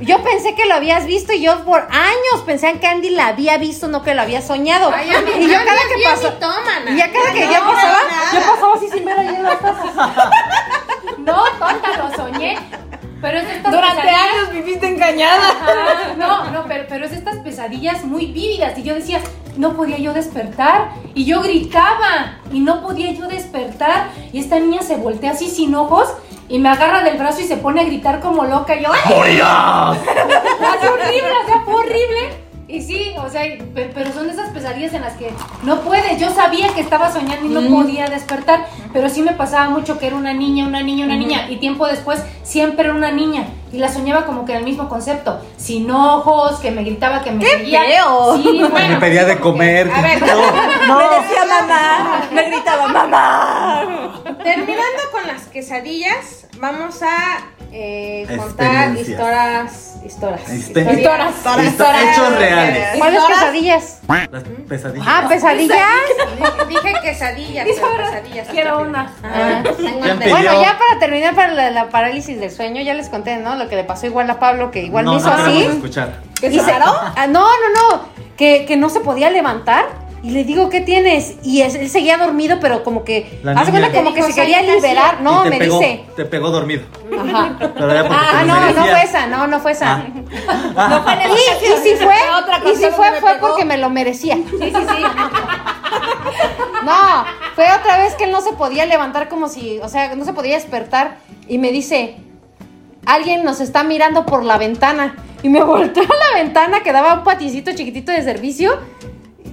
yo 0.00 0.22
pensé 0.22 0.54
que 0.54 0.66
lo 0.66 0.74
habías 0.74 1.06
visto 1.06 1.32
y 1.32 1.40
yo 1.40 1.64
por 1.64 1.80
años 1.80 2.42
pensé 2.44 2.78
que 2.78 2.86
Andy 2.86 3.10
la 3.10 3.28
había 3.28 3.56
visto, 3.56 3.88
no 3.88 4.02
que 4.02 4.14
lo 4.14 4.22
había 4.22 4.42
soñado. 4.42 4.90
Ay, 4.92 5.08
y 5.40 5.48
yo 5.48 5.58
cada 5.64 5.80
que 5.88 6.04
pasó, 6.04 6.34
y 6.90 6.96
ya 6.96 7.10
cada 7.10 7.32
que 7.32 7.46
No, 7.46 7.52
viviste 14.66 14.88
engañada. 14.88 15.48
Ajá, 15.50 16.14
no, 16.18 16.50
no, 16.50 16.64
pero, 16.66 16.84
pero 16.88 17.06
es 17.06 17.12
estas 17.12 17.36
pesadillas 17.36 18.04
muy 18.04 18.26
vívidas 18.26 18.76
y 18.76 18.82
yo 18.82 18.94
decía, 18.94 19.20
no 19.56 19.74
podía 19.74 19.98
yo 19.98 20.12
despertar 20.12 20.90
y 21.14 21.24
yo 21.24 21.40
gritaba 21.40 22.38
y 22.52 22.60
no 22.60 22.82
podía 22.82 23.12
yo 23.12 23.26
despertar 23.28 24.08
y 24.32 24.38
esta 24.40 24.58
niña 24.58 24.82
se 24.82 24.96
voltea 24.96 25.30
así 25.32 25.48
sin 25.48 25.74
ojos 25.74 26.08
y 26.48 26.58
me 26.58 26.68
agarra 26.68 27.02
del 27.02 27.16
brazo 27.16 27.40
y 27.40 27.44
se 27.44 27.56
pone 27.56 27.80
a 27.80 27.84
gritar 27.84 28.20
como 28.20 28.44
loca 28.44 28.76
y 28.76 28.82
yo, 28.82 28.90
¡ay! 28.92 29.14
¡Morirás! 29.14 29.98
Fue 29.98 30.88
horrible, 30.88 31.30
o 31.44 31.46
sea, 31.46 31.60
fue 31.64 31.74
horrible. 31.74 32.46
Y 32.68 32.82
sí, 32.82 33.12
o 33.24 33.28
sea, 33.30 33.42
pe- 33.74 33.92
pero 33.94 34.12
son 34.12 34.28
esas 34.28 34.50
pesadillas 34.50 34.92
en 34.92 35.02
las 35.02 35.12
que 35.14 35.32
no 35.62 35.82
puedes. 35.82 36.20
Yo 36.20 36.30
sabía 36.30 36.68
que 36.74 36.80
estaba 36.80 37.12
soñando 37.12 37.46
y 37.46 37.48
no 37.48 37.60
podía 37.76 38.06
despertar, 38.08 38.66
pero 38.92 39.08
sí 39.08 39.22
me 39.22 39.32
pasaba 39.34 39.70
mucho 39.70 39.98
que 40.00 40.08
era 40.08 40.16
una 40.16 40.32
niña, 40.34 40.66
una 40.66 40.82
niña, 40.82 41.04
una 41.06 41.14
niña. 41.16 41.46
Y 41.48 41.56
tiempo 41.58 41.86
después 41.86 42.24
siempre 42.42 42.86
era 42.86 42.94
una 42.94 43.12
niña. 43.12 43.44
Y 43.72 43.78
la 43.78 43.88
soñaba 43.92 44.24
como 44.26 44.44
que 44.44 44.52
en 44.52 44.58
el 44.58 44.64
mismo 44.64 44.88
concepto. 44.88 45.40
Sin 45.56 45.90
ojos, 45.90 46.60
que 46.60 46.70
me 46.70 46.82
gritaba, 46.84 47.22
que 47.22 47.32
me 47.32 47.44
seguía. 47.44 47.80
feo! 47.82 48.36
Sí, 48.36 48.62
Me 48.88 48.96
pedía 48.96 49.24
de 49.24 49.34
que- 49.34 49.40
comer. 49.40 49.90
A 49.92 50.00
ver, 50.02 50.20
No. 50.86 50.96
Me 50.98 51.04
decía 51.04 51.44
mamá, 51.48 52.20
me 52.32 52.42
gritaba 52.50 52.86
mamá. 52.88 54.12
terminando 54.44 55.02
con 55.10 55.26
las 55.26 55.42
quesadillas, 55.48 56.46
vamos 56.58 57.02
a 57.02 57.38
eh, 57.72 58.26
contar 58.36 58.94
historias. 58.96 59.92
Historias. 60.04 60.48
Historias- 60.48 61.34
Histo- 61.64 61.84
Hechos 62.12 62.38
reales. 62.38 62.88
¿Cuáles 62.98 63.22
pesadillas? 63.24 63.98
Las 64.30 64.42
pesadillas. 64.68 65.06
Ah, 65.08 65.26
pesadillas. 65.28 65.78
Dije 66.68 66.94
quesadillas, 67.02 67.66
pero 67.74 67.96
pesadillas. 67.96 68.48
Quiero 68.48 68.80
una. 68.82 69.12
Ah. 69.24 69.62
Bueno, 69.64 70.62
ya 70.62 70.78
para 70.78 70.98
terminar 71.00 71.34
para 71.34 71.52
la, 71.54 71.70
la 71.70 71.88
parálisis 71.88 72.38
del 72.38 72.50
sueño, 72.50 72.82
ya 72.82 72.94
les 72.94 73.08
conté, 73.08 73.36
¿no? 73.38 73.56
Lo 73.56 73.68
que 73.68 73.76
le 73.76 73.84
pasó 73.84 74.06
igual 74.06 74.30
a 74.30 74.38
Pablo, 74.38 74.70
que 74.70 74.82
igual 74.84 75.04
no, 75.04 75.12
me 75.12 75.18
hizo 75.18 75.28
no 75.28 75.34
así. 75.42 75.62
escuchar. 75.62 76.20
Ah, 77.16 77.26
no, 77.26 77.40
no, 77.40 77.96
no. 77.96 78.04
Que, 78.36 78.64
que 78.66 78.76
no 78.76 78.88
se 78.90 79.00
podía 79.00 79.30
levantar. 79.30 79.86
Y 80.22 80.30
le 80.30 80.44
digo, 80.44 80.68
¿qué 80.70 80.80
tienes? 80.80 81.36
Y 81.44 81.60
es- 81.62 81.74
él 81.76 81.88
seguía 81.88 82.16
dormido, 82.18 82.58
pero 82.60 82.82
como 82.82 83.04
que. 83.04 83.38
La 83.42 83.54
niña. 83.54 83.70
cuenta 83.70 83.92
como 83.92 84.10
Te 84.12 84.16
que 84.16 84.22
se 84.24 84.34
quería 84.34 84.58
"Soy 84.58 84.66
una 84.66 84.74
liberar. 84.76 85.20
No, 85.20 85.40
Y 85.40 85.44
te 85.44 85.50
me 85.50 85.58
pegó, 85.58 85.78
dice. 85.78 86.04
Te 86.16 86.24
pegó 86.24 86.50
dormido. 86.50 86.82
Ajá. 87.16 87.56
Pero 87.58 87.90
era 87.90 88.08
porque 88.08 88.24
te 88.24 88.36
Ah, 88.36 88.40
lo 88.42 88.46
no, 88.46 88.54
no 88.54 88.60
merecías. 88.66 88.90
fue 88.90 89.02
esa, 89.02 89.26
no, 89.26 89.46
no 89.46 89.60
fue 89.60 89.72
esa. 89.72 90.02
Ah. 90.76 90.88
No 90.88 91.02
fue 91.02 91.12
y, 91.14 91.64
y 91.64 91.90
si 91.90 91.96
fue, 92.04 92.14
Otra 92.42 92.60
y 92.64 92.76
si 92.76 92.86
fue, 92.90 93.12
fue 93.20 93.34
porque 93.40 93.64
me 93.64 93.76
lo 93.78 93.88
merecía. 93.90 94.34
Sí, 94.36 94.42
sí, 94.58 94.72
sí. 94.72 95.02
No, 96.84 97.24
fue 97.54 97.64
otra 97.72 97.98
vez 97.98 98.14
que 98.14 98.24
él 98.24 98.30
no 98.32 98.40
se 98.40 98.52
podía 98.52 98.86
levantar 98.86 99.28
como 99.28 99.48
si, 99.48 99.78
o 99.80 99.88
sea, 99.88 100.14
no 100.14 100.24
se 100.24 100.32
podía 100.32 100.54
despertar. 100.54 101.18
Y 101.48 101.58
me 101.58 101.72
dice, 101.72 102.16
alguien 103.06 103.44
nos 103.44 103.60
está 103.60 103.82
mirando 103.84 104.26
por 104.26 104.44
la 104.44 104.58
ventana. 104.58 105.16
Y 105.42 105.48
me 105.48 105.62
volteó 105.64 106.02
a 106.02 106.32
la 106.34 106.42
ventana 106.42 106.80
que 106.82 106.92
daba 106.92 107.14
un 107.14 107.24
paticito 107.24 107.72
chiquitito 107.72 108.12
de 108.12 108.22
servicio. 108.22 108.78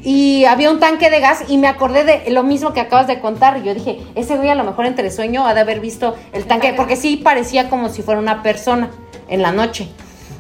Y 0.04 0.44
había 0.46 0.70
un 0.70 0.80
tanque 0.80 1.10
de 1.10 1.20
gas 1.22 1.46
y 1.48 1.58
me 1.58 1.68
acordé 1.68 2.04
de 2.04 2.30
lo 2.32 2.44
mismo 2.44 2.74
que 2.74 2.82
acabas 2.82 3.08
de 3.08 3.20
contar. 3.20 3.58
Y 3.58 3.64
yo 3.64 3.74
dije, 3.74 4.00
ese 4.16 4.36
güey 4.36 4.50
a 4.50 4.56
lo 4.56 4.66
mejor 4.66 4.86
entre 4.86 5.10
sueño 5.10 5.48
ha 5.48 5.54
de 5.54 5.62
haber 5.62 5.80
visto 5.80 6.16
el 6.34 6.46
tanque, 6.46 6.74
porque 6.76 6.98
sí 6.98 7.18
parecía 7.18 7.70
como 7.70 7.90
si 7.90 8.02
fuera 8.02 8.20
una 8.20 8.44
persona 8.44 8.92
en 9.30 9.42
la 9.42 9.52
noche. 9.52 9.88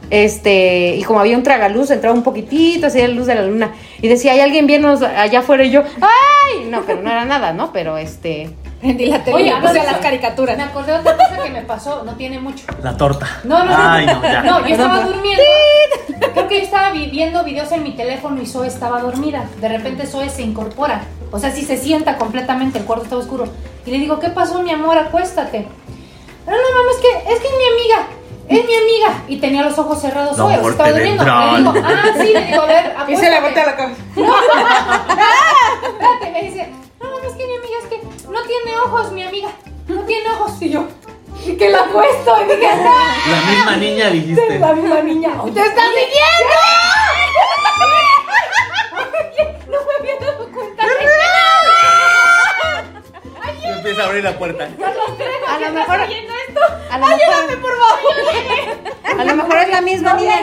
Este, 0.09 0.95
y 0.97 1.03
como 1.03 1.21
había 1.21 1.37
un 1.37 1.43
tragaluz, 1.43 1.89
entraba 1.89 2.15
un 2.15 2.23
poquitito, 2.23 2.87
así 2.87 2.99
la 2.99 3.07
luz 3.07 3.25
de 3.25 3.35
la 3.35 3.43
luna. 3.43 3.73
Y 4.01 4.07
decía, 4.09 4.33
hay 4.33 4.41
alguien 4.41 4.67
viendo 4.67 4.89
allá 4.89 5.39
afuera 5.39 5.63
y 5.63 5.71
yo, 5.71 5.83
¡ay! 6.01 6.65
No, 6.69 6.81
pero 6.81 7.01
no 7.01 7.09
era 7.09 7.25
nada, 7.25 7.53
¿no? 7.53 7.71
Pero 7.71 7.97
este. 7.97 8.49
Prendí 8.87 9.05
la 9.05 9.23
tele 9.23 9.35
Oye, 9.37 9.47
y 9.47 9.61
puse 9.61 9.73
de 9.73 9.83
las 9.83 9.97
caricaturas. 9.97 10.57
Me 10.57 10.63
acordé 10.63 10.91
de 10.91 10.99
otra 10.99 11.15
cosa 11.17 11.41
que 11.43 11.49
me 11.49 11.61
pasó, 11.61 12.03
no 12.03 12.15
tiene 12.15 12.39
mucho. 12.39 12.65
La 12.81 12.97
torta. 12.97 13.27
No, 13.45 13.59
no, 13.63 13.71
no. 13.71 13.77
Ay, 13.77 14.05
no, 14.05 14.21
ya. 14.21 14.41
No, 14.43 14.59
yo 14.67 14.73
estaba 14.75 14.99
durmiendo. 15.01 15.43
Creo 16.33 16.47
que 16.47 16.57
yo 16.59 16.63
estaba 16.65 16.91
vi- 16.91 17.09
viendo 17.09 17.43
videos 17.43 17.71
en 17.71 17.83
mi 17.83 17.91
teléfono 17.91 18.41
y 18.41 18.45
Zoe 18.45 18.67
estaba 18.67 18.99
dormida. 19.01 19.45
De 19.61 19.69
repente 19.69 20.05
Zoe 20.05 20.29
se 20.29 20.41
incorpora. 20.41 21.03
O 21.31 21.39
sea, 21.39 21.51
sí 21.51 21.63
se 21.63 21.77
sienta 21.77 22.17
completamente, 22.17 22.77
el 22.79 22.85
cuarto 22.85 23.05
estaba 23.05 23.21
oscuro. 23.21 23.45
Y 23.85 23.91
le 23.91 23.97
digo, 23.99 24.19
¿qué 24.19 24.29
pasó, 24.29 24.61
mi 24.61 24.71
amor? 24.71 24.97
Acuéstate. 24.97 25.65
No, 26.45 26.51
no, 26.51 26.57
mamá, 26.57 26.91
es 26.91 26.97
que 27.01 27.33
es, 27.33 27.39
que 27.39 27.47
es 27.47 27.53
mi 27.57 27.65
amiga. 27.73 28.07
Es 28.49 28.65
mi 28.67 28.75
amiga. 28.75 29.23
Y 29.29 29.37
tenía 29.37 29.63
los 29.63 29.79
ojos 29.79 30.01
cerrados 30.01 30.37
La 30.37 30.43
Zoe, 30.43 30.45
o 30.45 30.49
sea, 30.51 30.61
muerte 30.61 30.83
estaba 30.83 30.91
durmiendo. 30.91 31.23
Le 31.73 31.79
digo, 31.79 31.87
ah, 31.87 32.03
sí, 32.17 32.33
le 32.33 32.45
digo, 32.47 32.61
a 32.61 32.65
ver, 32.65 32.93
Y 33.07 33.15
se 33.15 33.29
le 33.29 33.39
voltea 33.41 33.65
la 33.65 33.75
cabeza. 33.77 34.01
Espérate, 35.83 36.31
me 36.31 36.41
dice, 36.43 36.69
no, 37.01 37.09
mamá, 37.09 37.25
es 37.27 37.33
que 37.33 37.45
mi 37.47 37.55
amiga, 37.55 37.77
es 37.81 37.89
que 37.89 37.92
no 38.33 38.41
tiene 38.43 38.77
ojos, 38.77 39.11
mi 39.11 39.23
amiga. 39.23 39.49
No 39.87 40.01
tiene 40.01 40.29
ojos. 40.29 40.59
Y 40.59 40.69
yo, 40.71 40.87
que 41.57 41.69
la 41.69 41.81
acuesto. 41.81 42.35
Y 42.41 42.55
dije, 42.55 42.67
¡ah! 42.67 43.15
La 43.29 43.51
misma 43.51 43.75
niña 43.77 44.09
dijiste. 44.09 44.59
La 44.59 44.73
misma 44.73 45.01
niña. 45.01 45.29
¡Te 45.53 45.61
están 45.61 45.91
siguiendo! 45.93 46.55
No 49.67 49.77
me 49.85 49.93
había 49.99 50.19
dado 50.19 50.51
cuenta. 50.51 50.83
Empieza 53.65 54.01
a 54.01 54.05
abrir 54.05 54.23
la 54.23 54.37
puerta. 54.37 54.65
A 55.47 55.59
lo 55.59 55.71
mejor. 55.71 55.99
A 56.89 56.97
lo 56.97 57.07
mejor. 57.07 57.61
por 57.61 57.71
favor. 57.77 59.19
A 59.19 59.23
lo 59.25 59.35
mejor 59.35 59.57
es 59.57 59.69
la 59.69 59.81
misma 59.81 60.13
niña. 60.15 60.35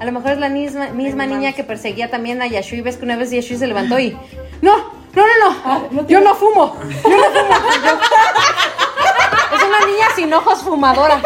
A 0.00 0.04
lo 0.04 0.12
mejor 0.12 0.32
es 0.32 0.38
la 0.38 0.48
misma, 0.48 0.88
misma 0.88 1.26
niña 1.26 1.52
que 1.52 1.64
perseguía 1.64 2.10
también 2.10 2.40
a 2.40 2.46
Yashui. 2.46 2.80
Ves 2.80 2.96
que 2.96 3.04
una 3.04 3.16
vez 3.16 3.30
Yashui 3.30 3.56
se 3.56 3.66
levantó 3.66 3.98
y. 3.98 4.16
No, 4.62 5.03
no, 5.16 5.22
no, 5.26 5.88
no. 5.90 6.06
Yo 6.06 6.20
no 6.20 6.34
fumo. 6.34 6.76
Yo 7.02 7.16
no 7.16 7.24
fumo. 7.24 7.54
Yo- 7.84 7.98
Es 9.56 9.62
una 9.62 9.86
niña 9.86 10.06
sin 10.16 10.32
ojos 10.34 10.62
fumadora. 10.62 11.16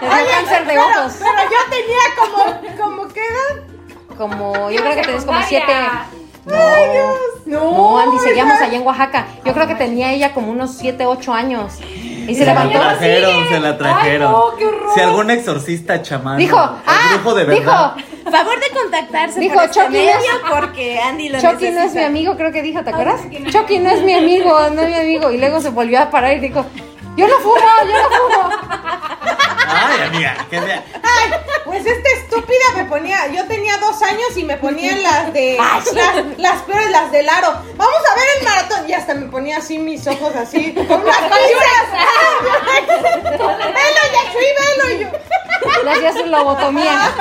Le 0.00 0.08
dio 0.08 0.26
cáncer 0.30 0.66
de 0.66 0.78
ojos. 0.78 1.12
Pero 1.18 1.50
yo 1.50 1.58
tenía 1.70 2.04
como, 2.18 2.94
como 3.02 3.08
que 3.12 3.20
edad. 3.20 3.62
Como. 4.16 4.70
Yo 4.70 4.80
creo 4.82 4.94
que 4.96 5.02
tenés 5.02 5.24
como 5.24 5.42
siete. 5.42 5.72
Secundaria. 6.44 7.04
No, 7.44 7.60
no, 7.72 7.98
Andy, 7.98 8.18
seguíamos 8.20 8.60
allá 8.60 8.76
en 8.76 8.86
Oaxaca. 8.86 9.26
Yo 9.44 9.52
creo 9.52 9.66
que 9.66 9.74
tenía 9.74 10.12
ella 10.12 10.32
como 10.32 10.50
unos 10.50 10.76
7, 10.78 11.04
8 11.06 11.32
años. 11.32 11.74
¿Y 11.80 12.34
se 12.34 12.40
Se 12.40 12.46
la 12.46 12.64
levantó? 12.64 12.80
trajeron, 12.80 13.48
se 13.48 13.60
la 13.60 13.78
trajeron. 13.78 14.28
Ay, 14.28 14.40
no, 14.50 14.56
qué 14.56 14.66
horror. 14.66 14.94
Si 14.94 15.00
algún 15.00 15.30
exorcista 15.30 16.02
chamán. 16.02 16.38
Dijo, 16.38 16.56
ah, 16.58 17.10
brujo 17.14 17.34
de 17.34 17.44
verdad. 17.44 17.94
dijo, 17.94 18.15
Favor 18.30 18.60
de 18.60 18.70
contactarse 18.70 19.40
Dijo, 19.40 19.54
por 19.54 19.64
este 19.64 19.78
no 19.80 19.86
es- 19.86 19.90
medio 19.92 20.30
porque 20.50 20.98
Andy 21.00 21.28
lo 21.28 21.40
Chucky 21.40 21.70
no 21.70 21.82
es 21.82 21.94
mi 21.94 22.02
amigo, 22.02 22.36
creo 22.36 22.52
que 22.52 22.62
dijo, 22.62 22.82
¿te 22.82 22.90
acuerdas? 22.90 23.20
Chucky 23.50 23.78
no 23.78 23.90
es 23.90 24.02
mi 24.02 24.14
amigo, 24.14 24.58
no 24.70 24.82
es 24.82 24.88
mi 24.88 24.94
amigo. 24.94 25.30
Y 25.30 25.38
luego 25.38 25.60
se 25.60 25.70
volvió 25.70 26.00
a 26.00 26.10
parar 26.10 26.32
y 26.36 26.40
dijo, 26.40 26.64
yo 27.16 27.28
no 27.28 27.38
fumo, 27.38 27.56
yo 27.86 28.02
no 28.02 28.08
fumo. 28.10 28.50
Ay, 29.68 30.00
amiga, 30.08 30.36
que 30.50 30.60
sea. 30.60 30.84
Ay, 31.02 31.30
pues 31.64 31.84
esta 31.86 32.08
estúpida 32.20 32.64
me 32.76 32.84
ponía, 32.84 33.26
yo 33.28 33.44
tenía 33.46 33.76
dos 33.78 34.00
años 34.02 34.36
y 34.36 34.44
me 34.44 34.56
ponían 34.56 35.02
las 35.02 35.32
de, 35.32 35.56
las, 35.94 36.38
las 36.38 36.62
peores, 36.62 36.90
las 36.90 37.10
del 37.12 37.28
aro. 37.28 37.52
Vamos 37.76 37.96
a 38.10 38.14
ver 38.14 38.24
el 38.38 38.44
maratón. 38.44 38.88
Y 38.88 38.92
hasta 38.92 39.14
me 39.14 39.26
ponía 39.26 39.58
así 39.58 39.78
mis 39.78 40.06
ojos 40.06 40.34
así, 40.36 40.72
con 40.72 41.00
unas 41.00 41.16
colitas. 41.16 41.86
velo, 43.38 44.02
Yashui, 44.12 44.50
velo. 44.58 44.90
Y 44.94 44.98
yo, 45.04 45.82
Le 45.84 45.90
hacía 45.90 46.12
su 46.12 46.26
lobotomía. 46.26 47.12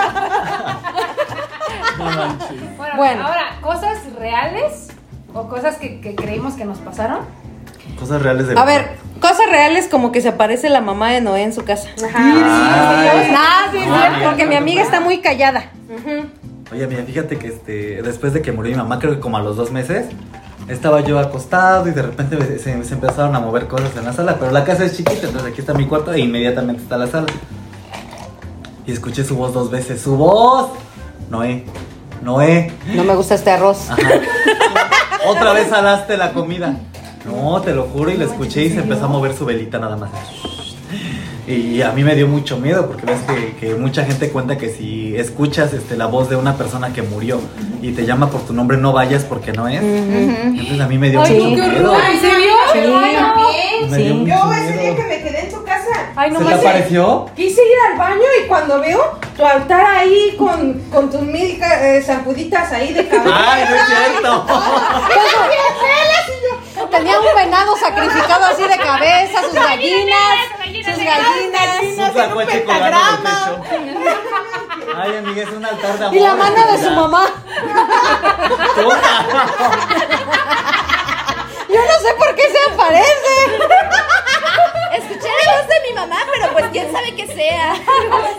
No. 1.97 2.35
Bueno, 2.77 2.95
Bueno. 2.97 3.27
ahora, 3.27 3.57
cosas 3.61 3.97
reales 4.19 4.89
o 5.33 5.47
cosas 5.47 5.77
que, 5.77 6.01
que 6.01 6.15
creímos 6.15 6.53
que 6.55 6.65
nos 6.65 6.79
pasaron. 6.79 7.19
Cosas 7.99 8.21
reales 8.21 8.47
de 8.47 8.57
A 8.59 8.65
ver, 8.65 8.97
cosas 9.21 9.49
reales 9.49 9.87
como 9.89 10.11
que 10.11 10.21
se 10.21 10.29
aparece 10.29 10.69
la 10.69 10.81
mamá 10.81 11.11
de 11.11 11.21
Noé 11.21 11.43
en 11.43 11.53
su 11.53 11.63
casa. 11.63 11.87
Ay. 11.97 12.41
Ah, 12.43 13.67
sí, 13.71 13.77
sí, 13.79 13.85
Ah, 13.87 14.11
mira, 14.15 14.29
porque 14.29 14.45
mi 14.45 14.55
no, 14.55 14.61
amiga 14.61 14.81
no. 14.81 14.85
está 14.85 14.99
muy 14.99 15.19
callada. 15.21 15.71
Oye, 16.71 16.87
mira, 16.87 17.03
fíjate 17.03 17.37
que 17.37 17.47
este, 17.47 18.01
después 18.01 18.33
de 18.33 18.41
que 18.41 18.51
murió 18.51 18.71
mi 18.71 18.77
mamá, 18.81 18.99
creo 18.99 19.13
que 19.13 19.19
como 19.19 19.37
a 19.37 19.41
los 19.41 19.55
dos 19.55 19.71
meses, 19.71 20.07
estaba 20.67 21.01
yo 21.01 21.19
acostado 21.19 21.87
y 21.87 21.91
de 21.91 22.01
repente 22.01 22.37
se, 22.43 22.59
se- 22.59 22.83
se 22.83 22.93
empezaron 22.95 23.35
a 23.35 23.39
mover 23.39 23.67
cosas 23.67 23.95
en 23.95 24.03
la 24.05 24.13
sala, 24.13 24.37
pero 24.39 24.51
la 24.51 24.63
casa 24.65 24.83
es 24.83 24.97
chiquita, 24.97 25.27
entonces 25.27 25.51
aquí 25.51 25.61
está 25.61 25.73
mi 25.73 25.85
cuarto 25.85 26.11
e 26.11 26.19
inmediatamente 26.19 26.81
está 26.81 26.97
la 26.97 27.07
sala. 27.07 27.27
Y 28.87 28.91
escuché 28.91 29.23
su 29.23 29.35
voz 29.37 29.53
dos 29.53 29.69
veces, 29.71 30.01
su 30.01 30.15
voz. 30.17 30.71
Noé, 31.29 31.63
Noé. 32.21 32.71
No 32.93 33.03
me 33.03 33.15
gusta 33.15 33.35
este 33.35 33.51
arroz. 33.51 33.89
Ajá. 33.89 33.97
Otra 35.27 35.53
vez 35.53 35.69
salaste 35.69 36.17
la 36.17 36.33
comida. 36.33 36.77
No, 37.25 37.59
te 37.61 37.73
lo 37.73 37.83
juro, 37.85 38.11
y 38.11 38.17
la 38.17 38.25
escuché 38.25 38.63
y 38.65 38.69
se 38.69 38.79
empezó 38.79 39.05
a 39.05 39.07
mover 39.07 39.35
su 39.35 39.45
velita 39.45 39.79
nada 39.79 39.97
más. 39.97 40.11
Y 41.47 41.81
a 41.83 41.91
mí 41.91 42.03
me 42.03 42.15
dio 42.15 42.27
mucho 42.27 42.57
miedo 42.57 42.87
porque 42.87 43.05
ves 43.05 43.19
que, 43.21 43.55
que 43.67 43.75
mucha 43.75 44.03
gente 44.03 44.29
cuenta 44.29 44.57
que 44.57 44.69
si 44.69 45.15
escuchas 45.15 45.73
este, 45.73 45.95
la 45.95 46.07
voz 46.07 46.27
de 46.29 46.35
una 46.35 46.55
persona 46.57 46.91
que 46.91 47.03
murió 47.03 47.39
y 47.83 47.91
te 47.91 48.05
llama 48.05 48.29
por 48.31 48.41
tu 48.41 48.53
nombre, 48.53 48.77
no 48.77 48.93
vayas 48.93 49.23
porque 49.25 49.51
no 49.53 49.67
es. 49.67 49.81
Entonces 49.83 50.79
a 50.79 50.87
mí 50.87 50.97
me 50.97 51.09
dio 51.11 51.21
Ay, 51.21 51.33
mucho 51.33 51.55
qué 51.61 51.69
miedo. 51.69 51.91
horror. 51.91 52.01
¿En 52.11 52.19
serio? 52.19 52.49
Sí. 52.73 52.79
Ay, 52.79 53.15
no. 53.19 53.89
Me 53.89 53.97
dio 53.97 54.07
Sí. 54.13 54.19
mucho 54.19 54.33
yo 54.33 54.53
ese 54.53 54.73
día 54.79 54.95
que 54.95 55.03
me 55.03 55.21
quedé 55.23 55.39
en 55.45 55.51
tu 55.51 55.63
casa. 55.63 55.64
Ay, 56.17 56.31
no 56.31 56.39
¿Se 56.39 56.45
te 56.45 56.53
apareció? 56.53 57.29
Quise 57.35 57.61
ir 57.61 57.77
al 57.91 57.97
baño 57.97 58.23
y 58.41 58.47
cuando 58.47 58.79
veo 58.79 59.19
tu 59.35 59.45
altar 59.45 59.85
ahí 59.85 60.35
con, 60.37 60.79
con 60.89 61.11
tus 61.11 61.21
mil 61.21 61.61
eh, 61.61 62.01
zampuditas 62.05 62.71
ahí 62.71 62.93
de 62.93 63.05
cabello. 63.07 63.35
¡Ay, 63.35 63.65
no 63.69 63.75
es 63.75 63.81
cierto! 63.87 64.45
Tenía 66.89 67.19
un 67.19 67.35
venado 67.35 67.75
sacrificado 67.75 68.45
así 68.45 68.63
de 68.63 68.77
cabeza, 68.77 69.41
sus 69.43 69.53
gallinas, 69.53 70.37
sus 70.85 71.03
gallinas. 71.03 71.81
Un 71.81 72.41
en 72.41 72.49
el 72.49 72.65
techo. 72.65 72.65
Ay, 74.97 75.17
amiga, 75.17 75.43
es 75.43 75.49
un 75.49 75.65
altar 75.65 75.99
de 75.99 76.05
amor. 76.05 76.15
Y 76.15 76.19
la 76.21 76.35
mano 76.35 76.71
de 76.71 76.83
su 76.83 76.91
mamá. 76.91 77.25
Yo 81.67 81.79
no 81.79 81.99
sé 82.01 82.13
por 82.17 82.35
qué 82.35 82.43
se 82.43 82.73
aparece. 82.73 83.35
Escuché 84.97 85.27
la 85.45 85.57
voz 85.57 85.67
de 85.67 85.89
mi 85.89 85.95
mamá, 85.95 86.17
pero 86.33 86.53
pues 86.53 86.65
quién 86.71 86.91
sabe 86.91 87.15
qué 87.15 87.27
sea. 87.27 87.73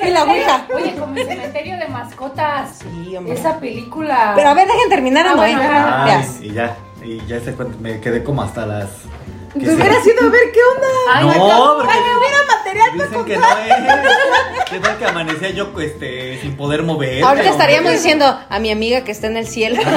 Y 0.03 0.11
la 0.11 0.25
ouija. 0.25 0.67
Oye, 0.75 0.95
como 0.97 1.17
el 1.17 1.27
cementerio 1.27 1.77
de 1.79 1.89
mascotas. 1.89 2.79
Sí, 2.81 3.17
hombre. 3.17 3.35
Esa 3.35 3.59
película. 3.59 4.33
Pero 4.37 4.49
a 4.51 4.55
ver, 4.55 4.67
dejen 4.69 4.89
terminar 4.89 5.27
a 5.27 5.33
Ah, 5.33 5.35
bueno, 5.37 6.25
y 6.41 6.53
ya, 6.53 6.77
y 7.03 7.25
ya 7.27 7.41
se 7.41 7.53
cuenta, 7.55 7.77
me 7.81 8.01
quedé 8.01 8.23
como 8.25 8.43
hasta 8.43 8.65
las... 8.67 8.89
¿qué 9.53 9.61
Te 9.61 9.67
será? 9.67 9.77
hubieras 9.77 10.07
ido 10.07 10.27
a 10.27 10.31
ver 10.31 10.53
qué 10.53 10.61
onda. 10.75 10.89
Ay, 11.15 11.25
no, 11.39 11.75
porque 11.77 11.93
Ay, 11.93 12.01
me 12.05 12.17
hubiera 12.19 12.39
material 12.67 12.91
para 12.97 13.09
dicen 13.09 13.25
que 13.25 13.37
no 13.37 13.47
es. 13.59 14.71
¿Qué 14.71 14.79
tal 14.81 14.99
que 14.99 15.05
amanecía 15.07 15.51
yo 15.51 15.73
este, 15.81 16.41
sin 16.41 16.57
poder 16.57 16.83
mover? 16.83 17.23
Ahorita 17.25 17.51
estaríamos 17.51 17.93
diciendo 17.93 18.39
a 18.49 18.59
mi 18.59 18.71
amiga 18.71 19.03
que 19.05 19.13
está 19.13 19.27
en 19.29 19.37
el 19.37 19.47
cielo. 19.47 19.81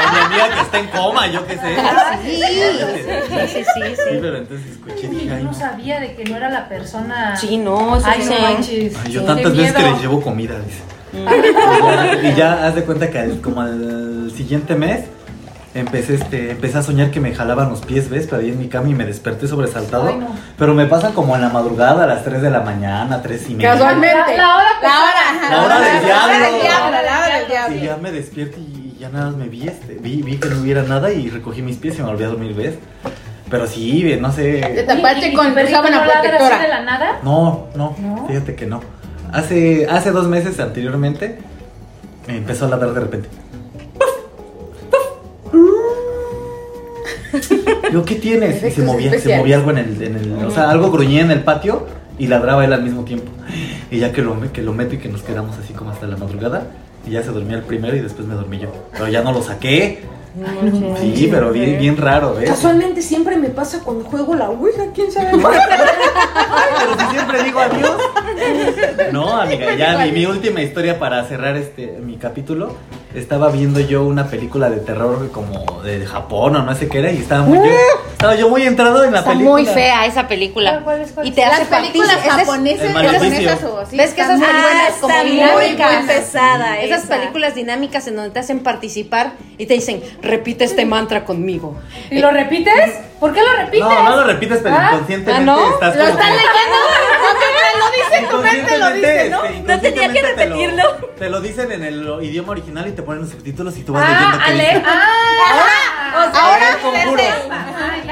A 0.00 0.12
mi 0.12 0.18
amiga 0.18 0.48
que 0.54 0.60
está 0.60 0.78
en 0.78 0.86
coma, 0.88 1.26
yo 1.26 1.46
qué 1.46 1.54
sé. 1.58 1.76
Sí, 2.24 2.40
sí, 2.40 3.48
sí, 3.48 3.64
sí, 3.64 3.64
Sí, 3.74 3.96
sí. 3.96 4.18
pero 4.20 4.38
entonces 4.38 4.70
escuché 4.70 4.94
y 5.02 5.06
Oye, 5.08 5.14
dije, 5.16 5.26
yo 5.26 5.34
ay, 5.34 5.44
no 5.44 5.52
sabía 5.52 6.00
de 6.00 6.14
que 6.14 6.24
no 6.24 6.36
era 6.36 6.48
la 6.48 6.68
persona. 6.70 7.36
Sí, 7.36 7.58
no, 7.58 7.96
eso 7.96 8.06
Ay, 8.08 8.22
sí 8.22 8.28
no 8.30 8.34
se- 8.36 8.42
manches. 8.42 8.96
Ay, 9.04 9.12
yo 9.12 9.24
tantas 9.24 9.54
veces 9.54 9.74
que 9.74 9.82
les 9.82 10.00
llevo 10.00 10.22
comida, 10.22 10.54
dice. 10.60 10.80
Y 11.12 11.22
ya, 11.84 12.30
y 12.30 12.34
ya 12.34 12.66
haz 12.66 12.74
de 12.76 12.84
cuenta 12.84 13.10
que 13.10 13.18
al- 13.18 13.40
como 13.42 13.60
al 13.60 14.32
siguiente 14.34 14.74
mes 14.74 15.00
empecé 15.74 16.14
este 16.14 16.50
empecé 16.50 16.78
a 16.78 16.82
soñar 16.82 17.10
que 17.10 17.20
me 17.20 17.34
jalaban 17.34 17.68
los 17.70 17.80
pies, 17.80 18.08
¿ves? 18.10 18.26
Pero 18.28 18.42
ahí 18.42 18.48
en 18.50 18.58
mi 18.58 18.68
cama 18.68 18.88
y 18.88 18.94
me 18.94 19.04
desperté 19.06 19.46
sobresaltado. 19.48 20.08
Ay, 20.08 20.16
no. 20.16 20.28
Pero 20.58 20.74
me 20.74 20.86
pasa 20.86 21.10
como 21.10 21.34
en 21.36 21.42
la 21.42 21.48
madrugada, 21.50 22.04
a 22.04 22.06
las 22.06 22.24
3 22.24 22.42
de 22.42 22.50
la 22.50 22.60
mañana, 22.60 23.22
3 23.22 23.50
y 23.50 23.54
media. 23.54 23.72
Casualmente. 23.72 24.36
La, 24.36 24.36
la 24.36 24.54
hora 24.56 24.68
La 24.82 25.00
hora. 25.00 25.50
La 25.50 25.62
hora 25.64 25.80
del 25.80 26.04
diablo. 26.04 26.08
La 26.08 26.24
hora 26.24 26.38
del 26.50 26.60
diablo, 26.60 26.90
la 26.90 27.18
hora 27.18 27.36
del 27.38 27.44
Y 27.46 27.50
diablo. 27.50 27.76
ya 27.84 27.96
me 27.96 28.12
despierto 28.12 28.58
y 28.58 28.96
ya 28.98 29.08
nada 29.08 29.26
más 29.26 29.36
me 29.36 29.48
vi, 29.48 29.66
este, 29.66 29.94
vi, 29.94 30.22
vi 30.22 30.36
que 30.38 30.48
no 30.50 30.60
hubiera 30.60 30.82
nada 30.82 31.10
y 31.12 31.30
recogí 31.30 31.62
mis 31.62 31.76
pies 31.76 31.98
y 31.98 32.02
me 32.02 32.08
volví 32.08 32.24
a 32.24 32.28
dormir, 32.28 32.54
¿ves? 32.54 32.74
Pero 33.48 33.66
sí, 33.66 34.16
no 34.20 34.30
Te 34.30 34.60
sé. 34.62 34.82
tapaste 34.84 35.28
¿Y- 35.28 35.30
y 35.32 35.34
con 35.34 35.46
sábana 35.54 36.04
no 36.04 36.12
así 36.12 36.22
de 36.22 36.28
protectora. 36.28 36.68
la 36.68 36.80
nada? 36.82 37.18
No, 37.22 37.66
no, 37.74 37.96
¿No? 37.98 38.26
fíjate 38.28 38.54
que 38.54 38.66
no. 38.66 38.80
Hace, 39.32 39.86
hace 39.90 40.10
dos 40.10 40.26
meses 40.28 40.58
anteriormente 40.60 41.38
me 42.28 42.36
empezó 42.36 42.66
a 42.66 42.68
ladrar 42.68 42.92
de 42.92 43.00
repente. 43.00 43.28
Yo, 47.92 48.04
¿qué 48.04 48.16
tienes? 48.16 48.62
Y 48.62 48.70
se 48.70 48.82
movía, 48.82 49.18
se 49.18 49.36
movía 49.36 49.56
algo 49.56 49.70
en 49.70 49.78
el, 49.78 50.02
en 50.02 50.16
el, 50.16 50.44
o 50.44 50.50
sea, 50.50 50.70
algo 50.70 50.90
gruñía 50.90 51.22
en 51.22 51.30
el 51.30 51.42
patio 51.42 51.86
y 52.18 52.26
ladraba 52.26 52.64
él 52.64 52.72
al 52.72 52.82
mismo 52.82 53.04
tiempo. 53.04 53.30
Y 53.90 53.98
ya 53.98 54.12
que 54.12 54.22
lo, 54.22 54.36
que 54.52 54.62
lo 54.62 54.72
meto 54.72 54.94
y 54.94 54.98
que 54.98 55.08
nos 55.08 55.22
quedamos 55.22 55.56
así 55.58 55.72
como 55.72 55.90
hasta 55.90 56.06
la 56.06 56.16
madrugada, 56.16 56.66
y 57.06 57.10
ya 57.10 57.22
se 57.22 57.30
dormía 57.30 57.56
el 57.56 57.62
primero 57.62 57.96
y 57.96 58.00
después 58.00 58.26
me 58.28 58.34
dormí 58.34 58.58
yo. 58.58 58.72
Pero 58.92 59.08
ya 59.08 59.22
no 59.22 59.32
lo 59.32 59.42
saqué. 59.42 60.02
Sí, 61.00 61.28
pero 61.30 61.50
bien, 61.50 61.78
bien 61.78 61.96
raro, 61.96 62.34
¿ves? 62.34 62.48
Casualmente 62.48 63.02
siempre 63.02 63.36
me 63.36 63.48
pasa 63.48 63.80
cuando 63.80 64.04
juego 64.04 64.34
la 64.36 64.48
Ouija, 64.48 64.84
quién 64.94 65.10
sabe. 65.10 65.32
Pero 66.78 66.98
si 66.98 67.06
siempre 67.14 67.42
digo 67.42 67.60
adiós. 67.60 68.00
No, 69.12 69.40
amiga, 69.40 69.74
ya 69.74 69.98
mi, 69.98 70.12
mi 70.12 70.26
última 70.26 70.60
historia 70.62 70.98
para 70.98 71.24
cerrar 71.24 71.56
este 71.56 71.86
mi 72.02 72.16
capítulo. 72.16 72.76
Estaba 73.14 73.50
viendo 73.50 73.80
yo 73.80 74.04
una 74.04 74.28
película 74.28 74.70
de 74.70 74.76
terror 74.78 75.32
como 75.32 75.82
de 75.82 76.06
Japón 76.06 76.54
o 76.54 76.62
no 76.62 76.74
sé 76.76 76.88
qué 76.88 77.00
era 77.00 77.10
y 77.10 77.16
estaba 77.18 77.42
muy 77.42 77.58
yo, 77.58 77.64
estaba 78.12 78.36
yo 78.36 78.48
muy 78.48 78.62
entrado 78.62 79.02
en 79.02 79.10
la 79.12 79.18
Está 79.18 79.32
película. 79.32 79.50
muy 79.50 79.66
fea 79.66 80.06
esa 80.06 80.28
película. 80.28 80.70
¿Cuál, 80.70 80.84
cuál 80.84 81.00
es, 81.00 81.10
cuál 81.10 81.26
Y 81.26 81.30
es? 81.30 81.34
te 81.34 81.44
hace 81.44 81.58
Las 81.58 81.68
películas 81.80 82.06
partícipe. 82.08 82.28
Esa 82.28 82.40
es- 82.40 82.46
japonesas, 82.46 82.86
El 82.86 82.92
maleficio. 82.94 83.28
japonesas 83.50 83.64
o 83.64 83.78
así. 83.80 83.96
¿Ves 83.96 84.14
que 84.14 84.20
esas 84.20 84.34
están 84.40 84.48
películas 84.52 84.72
buenas. 84.72 84.92
como 85.00 85.12
está 85.12 85.22
muy, 85.24 85.32
dinámicas? 85.32 86.04
muy 86.04 86.06
pesada 86.14 86.80
Esas 86.80 87.04
esa. 87.04 87.16
películas 87.16 87.54
dinámicas 87.56 88.06
en 88.06 88.14
donde 88.16 88.30
te 88.30 88.38
hacen 88.38 88.60
participar 88.60 89.32
y 89.58 89.66
te 89.66 89.74
dicen, 89.74 90.02
repite 90.22 90.62
este 90.64 90.86
mantra 90.86 91.24
conmigo. 91.24 91.76
¿Y 92.12 92.20
lo 92.20 92.30
repites? 92.30 92.94
¿Por 93.18 93.32
qué 93.34 93.40
lo 93.42 93.52
repites? 93.56 93.80
No, 93.88 94.04
no 94.08 94.16
lo 94.18 94.24
repites, 94.24 94.60
pero 94.62 94.76
Ah, 94.78 94.90
inconscientemente 94.92 95.50
ah, 95.50 95.56
¿no? 95.56 95.68
estás 95.74 95.96
Lo 95.96 96.04
como 96.06 96.14
están 96.20 96.32
que- 96.38 96.39
leyendo. 96.40 96.78
lo 97.78 97.90
dice, 97.90 98.26
tu 98.30 98.36
mente 98.42 98.78
lo 98.78 98.90
dice, 98.92 99.30
¿no? 99.30 99.36
Inconscientemente, 99.46 99.72
No 99.74 99.80
tenía 99.80 100.08
que 100.12 100.14
te 100.14 100.22
lo- 100.22 100.56
repetirlo. 100.56 101.10
Te 101.18 101.30
lo 101.30 101.40
dicen 101.40 101.72
en 101.72 101.84
el 101.84 102.18
idioma 102.22 102.50
original 102.52 102.88
y 102.88 102.92
te 102.92 103.02
ponen 103.02 103.22
los 103.22 103.30
subtítulos 103.30 103.76
y 103.76 103.82
tú 103.82 103.92
vas 103.92 104.04
Ah, 104.06 104.50
leyendo 104.50 104.64
Ale. 104.68 104.82
Ah, 104.86 106.32
Ahora, 106.34 106.78
conjuro. 106.82 107.22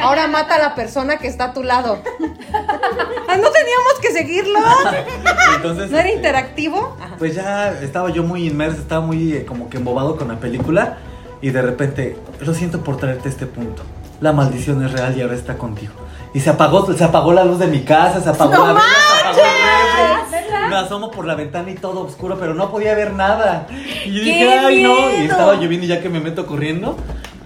ahora 0.02 0.26
mata 0.28 0.54
a 0.54 0.58
la 0.58 0.74
persona 0.74 1.18
que 1.18 1.26
está 1.26 1.46
a 1.46 1.52
tu 1.52 1.62
lado. 1.62 2.00
Ah, 3.28 3.36
no 3.36 3.50
teníamos 3.50 3.94
que 4.00 4.12
seguirlo. 4.12 4.58
Entonces, 5.56 5.90
¿No 5.90 5.98
era 5.98 6.06
este, 6.08 6.16
interactivo? 6.16 6.96
Pues 7.18 7.34
ya 7.34 7.70
estaba 7.82 8.10
yo 8.10 8.22
muy 8.22 8.46
inmerso, 8.46 8.80
estaba 8.80 9.00
muy 9.04 9.32
eh, 9.32 9.44
como 9.44 9.68
que 9.68 9.78
embobado 9.78 10.16
con 10.16 10.28
la 10.28 10.36
película 10.36 10.98
y 11.42 11.50
de 11.50 11.62
repente, 11.62 12.16
lo 12.40 12.54
siento 12.54 12.82
por 12.82 12.96
traerte 12.98 13.28
este 13.28 13.46
punto. 13.46 13.82
La 14.20 14.32
maldición 14.32 14.84
es 14.84 14.92
real 14.92 15.16
y 15.16 15.22
ahora 15.22 15.34
está 15.34 15.56
contigo. 15.58 15.92
Y 16.34 16.40
se 16.40 16.50
apagó, 16.50 16.92
se 16.92 17.04
apagó 17.04 17.32
la 17.32 17.44
luz 17.44 17.58
de 17.58 17.66
mi 17.66 17.80
casa, 17.80 18.20
se 18.20 18.28
apagó 18.28 18.52
la 18.52 18.72
vela, 18.74 18.80
se 18.80 19.40
apagó 19.40 19.40
el 19.40 20.42
refri. 20.44 20.68
Me 20.68 20.76
asomo 20.76 21.10
por 21.10 21.24
la 21.26 21.34
ventana 21.34 21.70
y 21.70 21.74
todo 21.74 22.00
oscuro, 22.00 22.36
pero 22.38 22.54
no 22.54 22.70
podía 22.70 22.94
ver 22.94 23.14
nada. 23.14 23.66
Y 24.04 24.12
yo 24.12 24.20
dije, 24.20 24.38
¡Qué 24.40 24.50
ay 24.50 24.82
no, 24.82 25.10
y 25.10 25.18
miedo! 25.18 25.32
estaba 25.32 25.54
lloviendo 25.54 25.86
y 25.86 25.88
ya 25.88 26.00
que 26.02 26.08
me 26.08 26.20
meto 26.20 26.46
corriendo. 26.46 26.96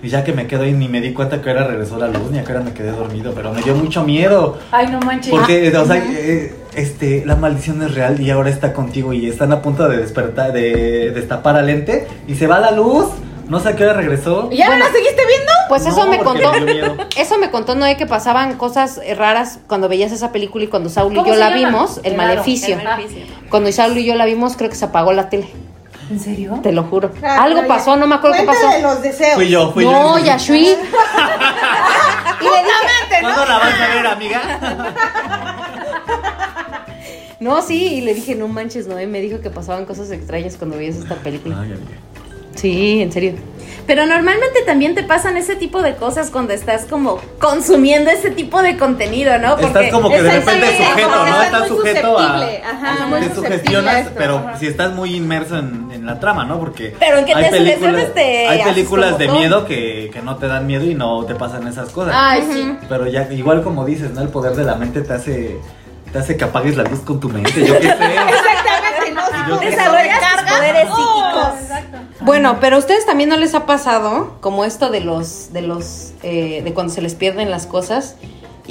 Y 0.03 0.09
ya 0.09 0.25
que 0.25 0.33
me 0.33 0.49
quedo 0.49 0.65
ahí 0.65 0.73
ni 0.73 0.89
me 0.89 1.01
di 1.01 1.13
cuenta 1.13 1.41
que 1.41 1.49
ahora 1.51 1.69
regresó 1.69 1.97
la 1.97 2.09
luz, 2.09 2.29
ni 2.33 2.39
a 2.41 2.43
qué 2.45 2.51
hora 2.51 2.61
me 2.61 2.73
quedé 2.73 2.91
dormido, 2.91 3.33
pero 3.37 3.53
me 3.53 3.63
dio 3.63 3.77
mucho 3.77 4.03
miedo. 4.03 4.59
Ay, 4.73 4.89
no 4.89 4.99
manches. 4.99 5.31
Porque, 5.31 5.75
o 5.77 5.85
sea, 5.87 5.97
eh, 5.97 6.53
este, 6.75 7.25
la 7.25 7.37
maldición 7.37 7.81
es 7.83 7.95
real 7.95 8.21
y 8.21 8.29
ahora 8.31 8.51
está 8.51 8.73
contigo 8.73 9.13
y 9.13 9.29
están 9.29 9.53
a 9.53 9.63
punto 9.63 9.89
de 9.89 9.99
despertar, 9.99 10.53
de 10.53 11.13
destapar 11.13 11.55
al 11.55 11.69
ente 11.69 12.09
y 12.27 12.35
se 12.35 12.49
va 12.49 12.59
la 12.59 12.73
luz. 12.73 13.11
No 13.49 13.61
sé 13.61 13.71
a 13.71 13.77
qué 13.77 13.85
hora 13.85 13.95
regresó. 13.95 14.49
¿Y 14.51 14.57
ya 14.57 14.69
no 14.71 14.77
la 14.77 14.91
seguiste 14.91 15.23
viendo? 15.27 15.53
Pues 15.69 15.87
eso 15.87 16.05
No, 16.05 16.11
me 16.11 16.19
contó. 16.19 16.53
Eso 17.17 17.39
me 17.39 17.51
contó 17.51 17.75
Noé 17.75 17.97
que 17.97 18.07
pasaban 18.07 18.57
cosas 18.57 19.01
eh, 19.03 19.15
raras 19.15 19.59
cuando 19.67 19.89
veías 19.89 20.13
esa 20.13 20.33
película 20.33 20.65
y 20.65 20.69
cuando 20.69 20.89
Saúl 20.89 21.13
y 21.13 21.17
¿Cómo 21.17 21.29
yo 21.29 21.35
la 21.35 21.51
llama? 21.51 21.67
vimos, 21.69 21.97
El 22.05 22.15
Claro, 22.15 22.17
Maleficio. 22.31 22.77
El 22.79 22.85
Maleficio. 22.85 23.25
Cuando 23.51 23.73
Saúl 23.73 23.99
y 23.99 24.05
yo 24.05 24.15
la 24.15 24.25
vimos, 24.25 24.57
creo 24.57 24.71
que 24.71 24.77
se 24.77 24.85
apagó 24.87 25.13
la 25.13 25.29
tele. 25.29 25.49
¿En 26.11 26.21
serio? 26.21 26.59
Te 26.63 26.73
lo 26.73 26.83
juro. 26.85 27.11
Algo 27.23 27.67
pasó, 27.67 27.97
no 27.97 28.07
me 28.07 28.15
acuerdo 28.17 28.37
qué 28.39 28.45
pasó. 28.45 28.69
de 28.71 28.83
los 28.83 29.01
deseos. 29.03 29.35
Fui 29.35 29.49
yo, 29.49 29.73
fui 29.73 29.85
No, 29.85 30.19
yo. 30.19 30.25
Yashui. 30.27 30.77
¿Cuándo 32.41 33.45
la 33.47 33.59
vas 33.59 33.81
a 33.81 33.95
ver, 33.95 34.07
amiga? 34.07 34.41
No, 37.41 37.61
sí, 37.61 37.95
y 37.95 38.01
le 38.03 38.15
dije, 38.15 38.37
no 38.37 38.47
manches, 38.47 38.87
Noé 38.87 39.09
me 39.09 39.21
dijo 39.21 39.41
que 39.41 39.51
pasaban 39.51 39.85
cosas 39.85 40.13
extrañas 40.13 40.57
cuando 40.57 40.77
veías 40.77 40.95
esta 40.95 41.17
película. 41.17 41.57
Ay, 41.61 41.73
amiga. 41.73 41.99
Sí, 42.55 43.03
en 43.03 43.13
serio. 43.13 43.35
Pero 43.87 44.07
normalmente 44.07 44.63
también 44.65 44.95
te 44.95 45.03
pasan 45.03 45.37
ese 45.37 45.57
tipo 45.57 45.83
de 45.83 45.97
cosas 45.97 46.31
cuando 46.31 46.53
estás 46.53 46.85
como 46.85 47.19
consumiendo 47.39 48.11
ese 48.11 48.31
tipo 48.31 48.63
de 48.63 48.77
contenido, 48.77 49.39
¿no? 49.39 49.59
Estás 49.59 49.91
como 49.91 50.09
que 50.09 50.23
de 50.23 50.31
repente 50.31 50.67
sí, 50.77 50.85
sujeto, 50.85 51.27
¿no? 51.27 51.43
estás 51.43 51.69
sujeto 51.69 52.19
a. 52.19 52.43
ajá, 52.43 53.07
muy 53.07 53.21
te 53.21 53.27
susceptible 53.27 53.29
a 53.29 53.35
sugestionas, 53.35 53.97
esto, 53.99 54.13
pero 54.17 54.39
ajá. 54.39 54.59
si 54.59 54.67
estás 54.67 54.93
muy 54.93 55.17
inmerso 55.17 55.59
en, 55.59 55.91
en 55.93 56.07
la 56.07 56.21
trama, 56.21 56.45
¿no? 56.45 56.61
Porque. 56.61 56.95
Pero 56.99 57.19
en 57.19 57.25
que 57.25 57.35
hay 57.35 57.45
te 57.45 57.51
películas, 57.51 58.15
te 58.15 58.47
hay 58.47 58.63
películas 58.63 59.19
de 59.19 59.29
miedo 59.29 59.67
que, 59.67 60.11
que 60.13 60.23
no 60.23 60.37
te 60.37 60.47
dan 60.47 60.67
miedo 60.67 60.85
y 60.85 60.95
no 60.95 61.25
te 61.25 61.35
pasan 61.35 61.67
esas 61.67 61.91
cosas. 61.91 62.15
Ay, 62.17 62.45
sí. 62.53 62.77
Pero 62.89 63.07
ya, 63.09 63.33
igual 63.33 63.63
como 63.63 63.85
dices, 63.85 64.13
¿no? 64.13 64.23
El 64.23 64.29
poder 64.29 64.55
de 64.55 64.65
la 64.65 64.77
mente 64.77 65.03
te 65.03 65.13
hace. 65.13 65.59
Te 66.13 66.19
hace 66.19 66.37
que 66.37 66.45
apagues 66.45 66.77
la 66.77 66.83
luz 66.85 67.01
con 67.01 67.19
tu 67.19 67.31
mente. 67.31 67.67
Yo 67.67 67.79
qué 67.81 67.89
sé. 67.89 67.89
Exactamente, 67.89 68.72
Yo. 69.49 69.59
Desarrollas 69.59 70.21
tus 70.21 70.53
poderes 70.53 70.89
oh, 70.91 70.97
psíquicos. 70.97 71.61
Exacto. 71.63 71.99
Bueno, 72.21 72.59
pero 72.61 72.77
a 72.77 72.79
ustedes 72.79 73.05
también 73.07 73.29
no 73.29 73.37
les 73.37 73.55
ha 73.55 73.67
pasado 73.67 74.37
como 74.41 74.65
esto 74.65 74.91
de 74.91 75.01
los, 75.01 75.53
de 75.53 75.63
los, 75.63 76.13
eh, 76.23 76.63
de 76.63 76.75
cuando 76.75 76.93
se 76.93 77.03
les 77.03 77.15
pierden 77.15 77.51
las 77.51 77.67
cosas 77.67 78.17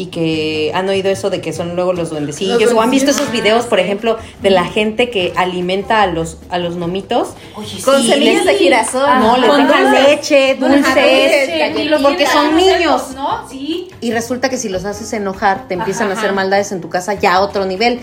y 0.01 0.05
que 0.07 0.71
han 0.73 0.89
oído 0.89 1.11
eso 1.11 1.29
de 1.29 1.41
que 1.41 1.53
son 1.53 1.75
luego 1.75 1.93
los 1.93 2.09
duendecillos 2.09 2.59
Los 2.59 2.73
o 2.73 2.81
han 2.81 2.89
visto 2.89 3.11
esos 3.11 3.31
videos, 3.31 3.65
por 3.67 3.79
ejemplo, 3.79 4.17
de 4.41 4.49
la 4.49 4.63
gente 4.65 5.09
que 5.11 5.31
alimenta 5.35 6.01
a 6.01 6.07
los, 6.07 6.37
a 6.49 6.57
los 6.57 6.75
nomitos 6.75 7.29
Con 7.53 7.65
Sí, 7.65 7.81
semillas 8.09 8.43
les- 8.43 8.45
de 8.45 8.55
girasol. 8.55 9.19
no, 9.19 9.37
les 9.37 9.49
con 9.49 9.67
dejan 9.67 9.93
leche, 9.93 10.55
dulces, 10.55 10.95
leche, 10.95 11.73
y 11.81 11.83
los 11.85 12.01
porque 12.01 12.25
son 12.25 12.55
niños. 12.55 13.11
¿no? 13.15 13.47
Sí. 13.47 13.89
Y 14.01 14.11
resulta 14.11 14.49
que 14.49 14.57
si 14.57 14.69
los 14.69 14.85
haces 14.85 15.13
enojar, 15.13 15.67
te 15.67 15.75
empiezan 15.75 16.07
Ajá, 16.07 16.13
a 16.15 16.17
hacer 16.17 16.29
ajá. 16.31 16.35
maldades 16.35 16.71
en 16.71 16.81
tu 16.81 16.89
casa 16.89 17.13
ya 17.13 17.35
a 17.35 17.41
otro 17.41 17.65
nivel. 17.65 17.99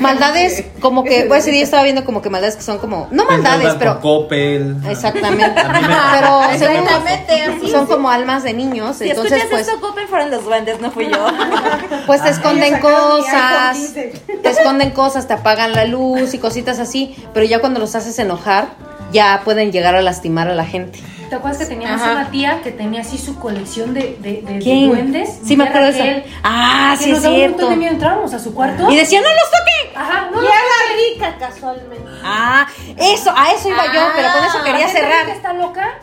Maldades 0.00 0.64
como 0.80 1.04
que, 1.04 1.24
pues 1.28 1.42
ese 1.42 1.52
día 1.52 1.62
estaba 1.62 1.84
viendo 1.84 2.04
como 2.04 2.20
que 2.22 2.30
maldades 2.30 2.56
que 2.56 2.62
son 2.62 2.78
como, 2.78 3.06
no 3.12 3.24
maldades, 3.26 3.74
pero... 3.78 4.00
con 4.00 4.22
Coppel. 4.22 4.76
Exactamente. 4.88 5.54
Pero 5.54 6.42
Exactamente, 6.50 7.42
así. 7.42 7.70
son 7.70 7.86
como 7.86 8.10
almas 8.10 8.42
de 8.42 8.52
niños, 8.54 8.96
Si 8.96 9.08
entonces 9.08 9.32
escuchas 9.38 9.50
pues, 9.50 9.68
esto, 9.68 9.80
Copen 9.80 10.08
fueron 10.08 10.30
los 10.30 10.44
duendes, 10.44 10.80
no 10.80 10.90
fui 10.90 11.08
yo. 11.08 11.27
pues 12.06 12.22
te 12.22 12.30
esconden 12.30 12.80
cosas, 12.80 13.76
iPhone 13.76 14.12
15. 14.14 14.36
te 14.42 14.48
esconden 14.50 14.90
cosas, 14.90 15.26
te 15.26 15.34
apagan 15.34 15.72
la 15.72 15.84
luz 15.84 16.34
y 16.34 16.38
cositas 16.38 16.78
así, 16.78 17.16
pero 17.34 17.44
ya 17.46 17.60
cuando 17.60 17.80
los 17.80 17.94
haces 17.94 18.18
enojar, 18.18 18.68
ya 19.12 19.40
pueden 19.44 19.72
llegar 19.72 19.94
a 19.94 20.02
lastimar 20.02 20.48
a 20.48 20.54
la 20.54 20.64
gente. 20.64 21.00
¿Te 21.28 21.34
acuerdas 21.34 21.58
que 21.58 21.66
teníamos 21.66 22.00
Ajá. 22.00 22.12
una 22.12 22.30
tía 22.30 22.60
que 22.62 22.70
tenía 22.72 23.02
así 23.02 23.18
su 23.18 23.38
colección 23.38 23.92
de, 23.92 24.16
de, 24.20 24.40
de- 24.40 24.54
de 24.54 24.58
¿Quién? 24.60 24.88
duendes? 24.88 25.28
Sí 25.44 25.58
me 25.58 25.64
acuerdo 25.64 25.92
de 25.92 26.10
eso. 26.20 26.26
Ah, 26.42 26.94
que 26.98 27.04
sí 27.04 27.10
nos 27.10 27.18
es 27.18 27.24
un 27.26 27.32
montón 27.32 27.48
cierto. 27.56 27.68
de 27.70 27.76
miedo. 27.76 27.92
Entrábamos 27.92 28.32
a 28.32 28.38
su 28.38 28.54
cuarto. 28.54 28.90
Y 28.90 28.96
decía, 28.96 29.20
no 29.20 29.26
los 29.28 29.50
toquen. 29.50 30.02
Ajá, 30.02 30.30
no, 30.32 30.40
Y 30.40 30.44
no, 30.46 30.50
era 30.50 31.28
rica 31.28 31.36
casualmente. 31.38 32.02
Ah, 32.24 32.66
eso, 32.96 33.30
a 33.36 33.50
eso 33.52 33.68
iba 33.68 33.84
yo, 33.92 34.00
pero 34.16 34.28
con 34.32 34.44
eso 34.44 34.58
quería 34.64 34.86
¿La 34.86 34.92
gente 34.92 35.00
que 35.00 35.06
cerrar. 35.16 35.28
está 35.28 35.52
loca? 35.52 35.98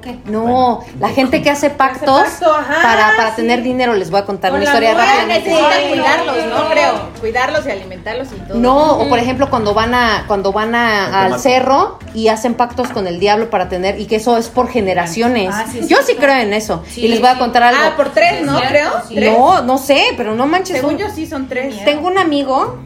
¿O 0.00 0.02
qué? 0.02 0.18
No, 0.30 0.84
la 0.98 1.08
gente 1.10 1.42
que 1.42 1.50
hace 1.50 1.68
pactos 1.70 2.22
pacto, 2.22 2.54
ajá, 2.54 2.82
para, 2.82 3.16
para 3.16 3.30
sí. 3.30 3.36
tener 3.36 3.62
dinero, 3.62 3.92
les 3.94 4.10
voy 4.10 4.20
a 4.20 4.24
contar 4.24 4.50
Con 4.50 4.60
una 4.62 4.72
la 4.72 4.78
historia 4.78 4.94
rápida. 4.94 5.26
Necesitan 5.26 5.88
cuidarlos, 5.90 6.36
no. 6.46 6.58
¿no? 6.64 6.70
Creo. 6.70 6.92
Cuidarlos 7.20 7.66
y 7.66 7.70
alimentarlos 7.70 8.28
y 8.32 8.40
todo. 8.48 8.58
No, 8.58 8.92
o 8.98 9.08
por 9.08 9.18
ejemplo 9.18 9.50
cuando 9.50 9.74
van 9.74 9.94
a 9.94 10.24
cuando 10.26 10.52
van 10.52 10.74
a- 10.74 11.24
al 11.26 11.38
cerro 11.38 11.98
y 12.14 12.28
hacen 12.28 12.54
pactos 12.54 12.88
con 12.88 13.06
el 13.06 13.20
diablo 13.20 13.50
para 13.50 13.68
tener 13.68 14.00
y 14.00 14.06
que 14.06 14.16
eso 14.16 14.36
es 14.38 14.48
por 14.48 14.68
generaciones. 14.68 15.50
Ah, 15.52 15.66
sí, 15.70 15.86
Yo 15.86 15.98
sí 16.06 16.14
creo 16.14 16.34
en 16.36 16.52
eso 16.54 16.82
Sí, 16.88 17.02
y 17.04 17.08
les 17.08 17.20
voy 17.20 17.28
a 17.28 17.38
contar 17.38 17.62
algo. 17.62 17.80
Ah, 17.84 17.92
por 17.96 18.10
tres, 18.10 18.42
¿no? 18.42 18.58
Creo. 18.60 18.90
no, 19.38 19.62
no 19.62 19.78
sé, 19.78 20.02
pero 20.16 20.34
no 20.34 20.46
manches. 20.46 20.76
Según 20.78 20.94
un- 20.94 20.98
yo 21.00 21.10
sí 21.14 21.26
son 21.26 21.48
tres. 21.48 21.84
Tengo 21.84 22.06
un 22.08 22.18
amigo 22.18 22.78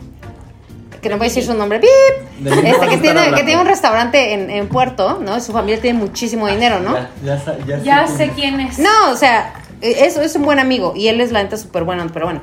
que 1.05 1.11
no 1.11 1.19
voy 1.19 1.27
a 1.27 1.29
decir 1.29 1.45
su 1.45 1.55
nombre, 1.55 1.79
¡bip! 1.79 2.45
¿De 2.45 2.51
quién 2.51 2.67
Este, 2.67 2.89
que 2.89 2.97
tiene, 2.97 3.31
que 3.33 3.43
tiene 3.45 3.61
un 3.61 3.67
restaurante 3.67 4.33
en, 4.33 4.49
en 4.51 4.69
Puerto, 4.69 5.21
¿no? 5.23 5.39
Su 5.41 5.53
familia 5.53 5.81
tiene 5.81 5.99
muchísimo 5.99 6.49
dinero, 6.49 6.81
¿no? 6.81 6.95
Ya, 6.95 7.11
ya, 7.23 7.39
sa- 7.39 7.59
ya 7.67 7.79
Ya 7.83 8.05
quién 8.07 8.17
sé 8.17 8.31
quién 8.35 8.61
es. 8.61 8.79
No, 8.79 9.11
o 9.13 9.17
sea, 9.17 9.53
es, 9.81 10.17
es 10.17 10.35
un 10.35 10.43
buen 10.43 10.59
amigo 10.59 10.95
y 10.97 11.09
él 11.09 11.21
es 11.21 11.31
la 11.31 11.43
neta 11.43 11.57
súper 11.59 11.85
buena, 11.85 12.07
pero 12.13 12.25
bueno. 12.27 12.41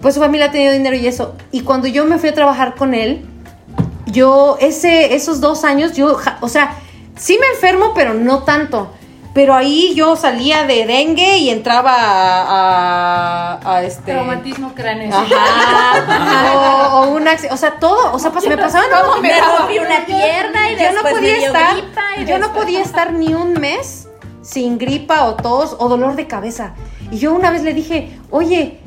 Pues 0.00 0.14
su 0.14 0.20
familia 0.20 0.46
ha 0.46 0.50
tenido 0.52 0.72
dinero 0.72 0.94
y 0.94 1.06
eso. 1.06 1.34
Y 1.52 1.62
cuando 1.62 1.88
yo 1.88 2.04
me 2.04 2.18
fui 2.18 2.28
a 2.28 2.34
trabajar 2.34 2.74
con 2.74 2.92
él, 2.92 3.24
yo, 4.06 4.56
ese, 4.60 5.14
esos 5.14 5.40
dos 5.40 5.64
años, 5.64 5.92
yo, 5.94 6.18
o 6.40 6.48
sea, 6.48 6.76
sí 7.16 7.38
me 7.40 7.46
enfermo, 7.54 7.92
pero 7.94 8.14
no 8.14 8.42
tanto. 8.42 8.92
Pero 9.34 9.54
ahí 9.54 9.94
yo 9.94 10.14
salía 10.14 10.64
de 10.64 10.84
dengue 10.84 11.38
y 11.38 11.48
entraba 11.48 11.92
a, 11.96 13.58
a, 13.62 13.76
a 13.76 13.82
este... 13.82 14.12
Traumatismo 14.12 14.74
cráneo. 14.74 15.10
Ajá, 15.16 16.52
o, 16.54 17.00
o 17.00 17.10
un 17.12 17.24
acc- 17.24 17.50
o 17.50 17.56
sea, 17.56 17.78
todo, 17.78 18.12
o 18.12 18.18
sea, 18.18 18.30
me 18.46 18.58
pasaban 18.58 18.88
Me 19.22 19.32
rompí 19.40 19.78
una 19.78 20.04
pierna 20.04 20.70
y 20.70 20.76
yo 20.76 20.88
no 20.88 21.02
después 21.02 21.14
podía 21.14 21.36
me 21.36 21.44
estar, 21.44 21.76
gripa 21.76 22.02
y 22.18 22.24
yo 22.26 22.38
no 22.38 22.52
podía 22.52 22.82
estar 22.82 23.12
ni 23.12 23.32
un 23.32 23.54
mes 23.54 24.08
sin 24.42 24.76
gripa 24.76 25.24
o 25.24 25.36
tos 25.36 25.76
o 25.78 25.88
dolor 25.88 26.14
de 26.14 26.26
cabeza. 26.26 26.74
Y 27.10 27.18
yo 27.18 27.32
una 27.32 27.50
vez 27.50 27.62
le 27.62 27.72
dije, 27.72 28.18
oye, 28.30 28.80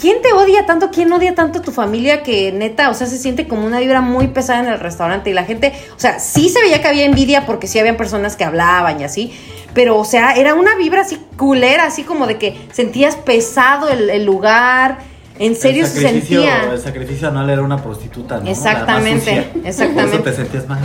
¿quién 0.00 0.20
te 0.20 0.32
odia 0.32 0.66
tanto? 0.66 0.90
¿Quién 0.90 1.12
odia 1.12 1.36
tanto 1.36 1.60
a 1.60 1.62
tu 1.62 1.70
familia 1.70 2.24
que 2.24 2.50
neta, 2.50 2.90
o 2.90 2.94
sea, 2.94 3.06
se 3.06 3.18
siente 3.18 3.46
como 3.46 3.64
una 3.66 3.78
vibra 3.78 4.00
muy 4.00 4.26
pesada 4.28 4.60
en 4.60 4.66
el 4.66 4.80
restaurante 4.80 5.30
y 5.30 5.32
la 5.32 5.44
gente, 5.44 5.72
o 5.96 6.00
sea, 6.00 6.18
sí 6.18 6.48
se 6.48 6.60
veía 6.60 6.82
que 6.82 6.88
había 6.88 7.04
envidia 7.04 7.46
porque 7.46 7.68
sí 7.68 7.78
habían 7.78 7.96
personas 7.96 8.34
que 8.34 8.44
hablaban 8.44 9.00
y 9.00 9.04
así, 9.04 9.32
pero 9.74 9.98
o 9.98 10.04
sea, 10.04 10.32
era 10.32 10.54
una 10.54 10.76
vibra 10.76 11.02
así 11.02 11.18
culera, 11.36 11.84
así 11.84 12.02
como 12.02 12.26
de 12.26 12.38
que 12.38 12.68
sentías 12.72 13.16
pesado 13.16 13.88
el, 13.88 14.10
el 14.10 14.24
lugar, 14.24 14.98
en 15.38 15.56
serio 15.56 15.86
se 15.86 16.00
sentía. 16.00 16.70
El 16.72 16.78
sacrificio 16.78 17.28
anal 17.28 17.50
era 17.50 17.62
una 17.62 17.82
prostituta, 17.82 18.38
¿no? 18.38 18.48
Exactamente, 18.48 19.50
exactamente. 19.64 20.18
Por 20.18 20.28
eso 20.28 20.30
te 20.30 20.32
sentías 20.34 20.68
mal. 20.68 20.78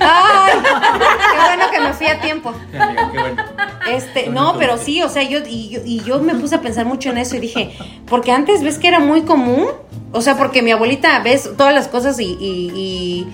Ay, 0.00 0.52
qué 0.62 1.56
bueno 1.56 1.70
que 1.70 1.80
me 1.80 1.92
fui 1.92 2.06
a 2.06 2.20
tiempo. 2.20 2.52
Sí, 2.70 2.76
amiga, 2.76 3.10
qué 3.12 3.18
bueno. 3.18 3.42
Este, 3.90 4.28
no, 4.30 4.56
pero 4.58 4.78
sí, 4.78 5.02
o 5.02 5.08
sea, 5.08 5.22
yo 5.22 5.40
y, 5.46 5.68
yo 5.68 5.80
y 5.84 6.02
yo 6.02 6.18
me 6.20 6.34
puse 6.34 6.54
a 6.54 6.60
pensar 6.60 6.86
mucho 6.86 7.10
en 7.10 7.18
eso 7.18 7.36
y 7.36 7.40
dije, 7.40 7.76
porque 8.06 8.32
antes 8.32 8.62
ves 8.62 8.78
que 8.78 8.88
era 8.88 8.98
muy 8.98 9.22
común, 9.22 9.66
o 10.12 10.20
sea, 10.22 10.36
porque 10.36 10.62
mi 10.62 10.72
abuelita 10.72 11.20
ves 11.20 11.50
todas 11.56 11.74
las 11.74 11.88
cosas 11.88 12.18
y, 12.18 12.36
y, 12.40 12.72
y, 12.74 13.26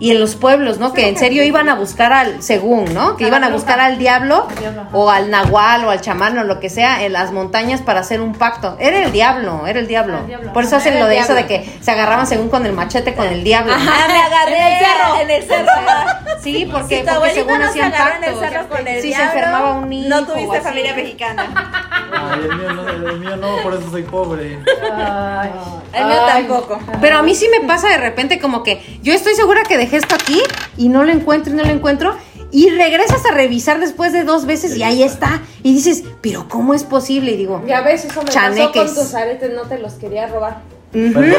y 0.00 0.10
en 0.10 0.20
los 0.20 0.34
pueblos, 0.34 0.78
¿no? 0.78 0.92
Que 0.92 1.08
en 1.08 1.16
serio 1.16 1.44
iban 1.44 1.68
a 1.68 1.76
buscar 1.76 2.12
al, 2.12 2.42
según, 2.42 2.92
¿no? 2.92 3.16
Que 3.16 3.26
iban 3.28 3.44
a 3.44 3.48
buscar 3.48 3.78
al 3.78 3.96
diablo 3.96 4.48
ajá. 4.50 4.88
o 4.92 5.08
al 5.08 5.30
nahual 5.30 5.84
o 5.84 5.90
al 5.90 6.00
chamán 6.00 6.36
o 6.36 6.44
lo 6.44 6.58
que 6.58 6.68
sea 6.68 7.04
en 7.04 7.12
las 7.12 7.30
montañas 7.32 7.80
para 7.80 8.00
hacer 8.00 8.20
un 8.20 8.34
pacto. 8.34 8.76
Era 8.80 8.98
el 9.04 9.12
diablo, 9.12 9.66
era 9.66 9.78
el 9.78 9.86
diablo. 9.86 10.18
El 10.18 10.26
diablo, 10.26 10.52
Por 10.52 10.64
eso 10.64 10.76
ajá, 10.76 10.82
hacen 10.82 10.94
era 10.94 11.02
lo 11.04 11.08
de 11.08 11.18
eso 11.18 11.34
de 11.34 11.46
que 11.46 11.78
se 11.80 11.90
agarraban 11.92 12.26
según 12.26 12.48
con 12.48 12.66
el 12.66 12.72
machete 12.72 13.14
con 13.14 13.26
el 13.26 13.44
diablo. 13.44 13.72
Ah, 13.76 14.06
me 14.08 14.20
agarré 14.20 14.58
En 14.58 14.72
el 14.72 14.78
cerro. 14.84 15.20
en 15.20 15.30
el 15.30 15.42
cerro. 15.44 15.72
Sí, 16.44 16.68
porque, 16.70 16.98
Si 16.98 17.06
tu 17.06 17.14
porque 17.14 17.30
según 17.32 17.54
no 17.58 17.62
se 17.64 17.68
hacían 17.70 17.94
agarró 17.94 18.16
en 18.16 18.24
el 18.24 18.34
pactos. 18.34 18.48
cerro 18.50 18.68
con 18.68 18.86
el 18.88 19.00
si 19.00 19.08
diablo, 19.08 19.30
se 19.30 19.38
enfermaba 19.38 19.72
un 19.78 19.88
niño. 19.88 20.08
no 20.10 20.26
tuviste 20.26 20.60
familia 20.60 20.94
mexicana. 20.94 21.46
Ay, 22.12 22.40
el 22.42 22.56
mío 22.58 22.72
no, 22.74 22.88
el 23.10 23.18
mío 23.20 23.36
no, 23.36 23.56
por 23.62 23.72
eso 23.72 23.90
soy 23.90 24.02
pobre. 24.02 24.58
Ay. 24.94 25.50
El 25.94 26.04
mío 26.04 26.16
Ay. 26.26 26.44
tampoco. 26.46 26.78
Pero 27.00 27.16
a 27.18 27.22
mí 27.22 27.34
sí 27.34 27.48
me 27.48 27.66
pasa 27.66 27.88
de 27.88 27.96
repente 27.96 28.38
como 28.40 28.62
que 28.62 28.98
yo 29.02 29.14
estoy 29.14 29.34
segura 29.34 29.62
que 29.62 29.78
dejé 29.84 29.98
esto 29.98 30.14
aquí 30.14 30.40
y 30.76 30.88
no 30.88 31.04
lo 31.04 31.12
encuentro 31.12 31.52
y 31.52 31.56
no 31.56 31.62
lo 31.64 31.70
encuentro. 31.70 32.16
Y 32.50 32.70
regresas 32.70 33.24
a 33.26 33.34
revisar 33.34 33.80
después 33.80 34.12
de 34.12 34.22
dos 34.22 34.46
veces 34.46 34.76
y 34.76 34.82
ahí 34.84 35.02
está. 35.02 35.42
Y 35.62 35.74
dices, 35.74 36.04
pero 36.20 36.48
¿cómo 36.48 36.72
es 36.72 36.84
posible? 36.84 37.32
Y 37.32 37.36
digo, 37.36 37.62
Ya 37.66 37.80
ves, 37.80 38.04
eso 38.04 38.22
me 38.22 38.30
Chaneques. 38.30 38.66
pasó 38.82 38.94
con 38.94 39.04
tus 39.04 39.14
aretes, 39.14 39.52
no 39.54 39.62
te 39.62 39.78
los 39.78 39.94
quería 39.94 40.28
robar. 40.28 40.60
Fue 40.92 41.06
el 41.06 41.12
duende. 41.12 41.34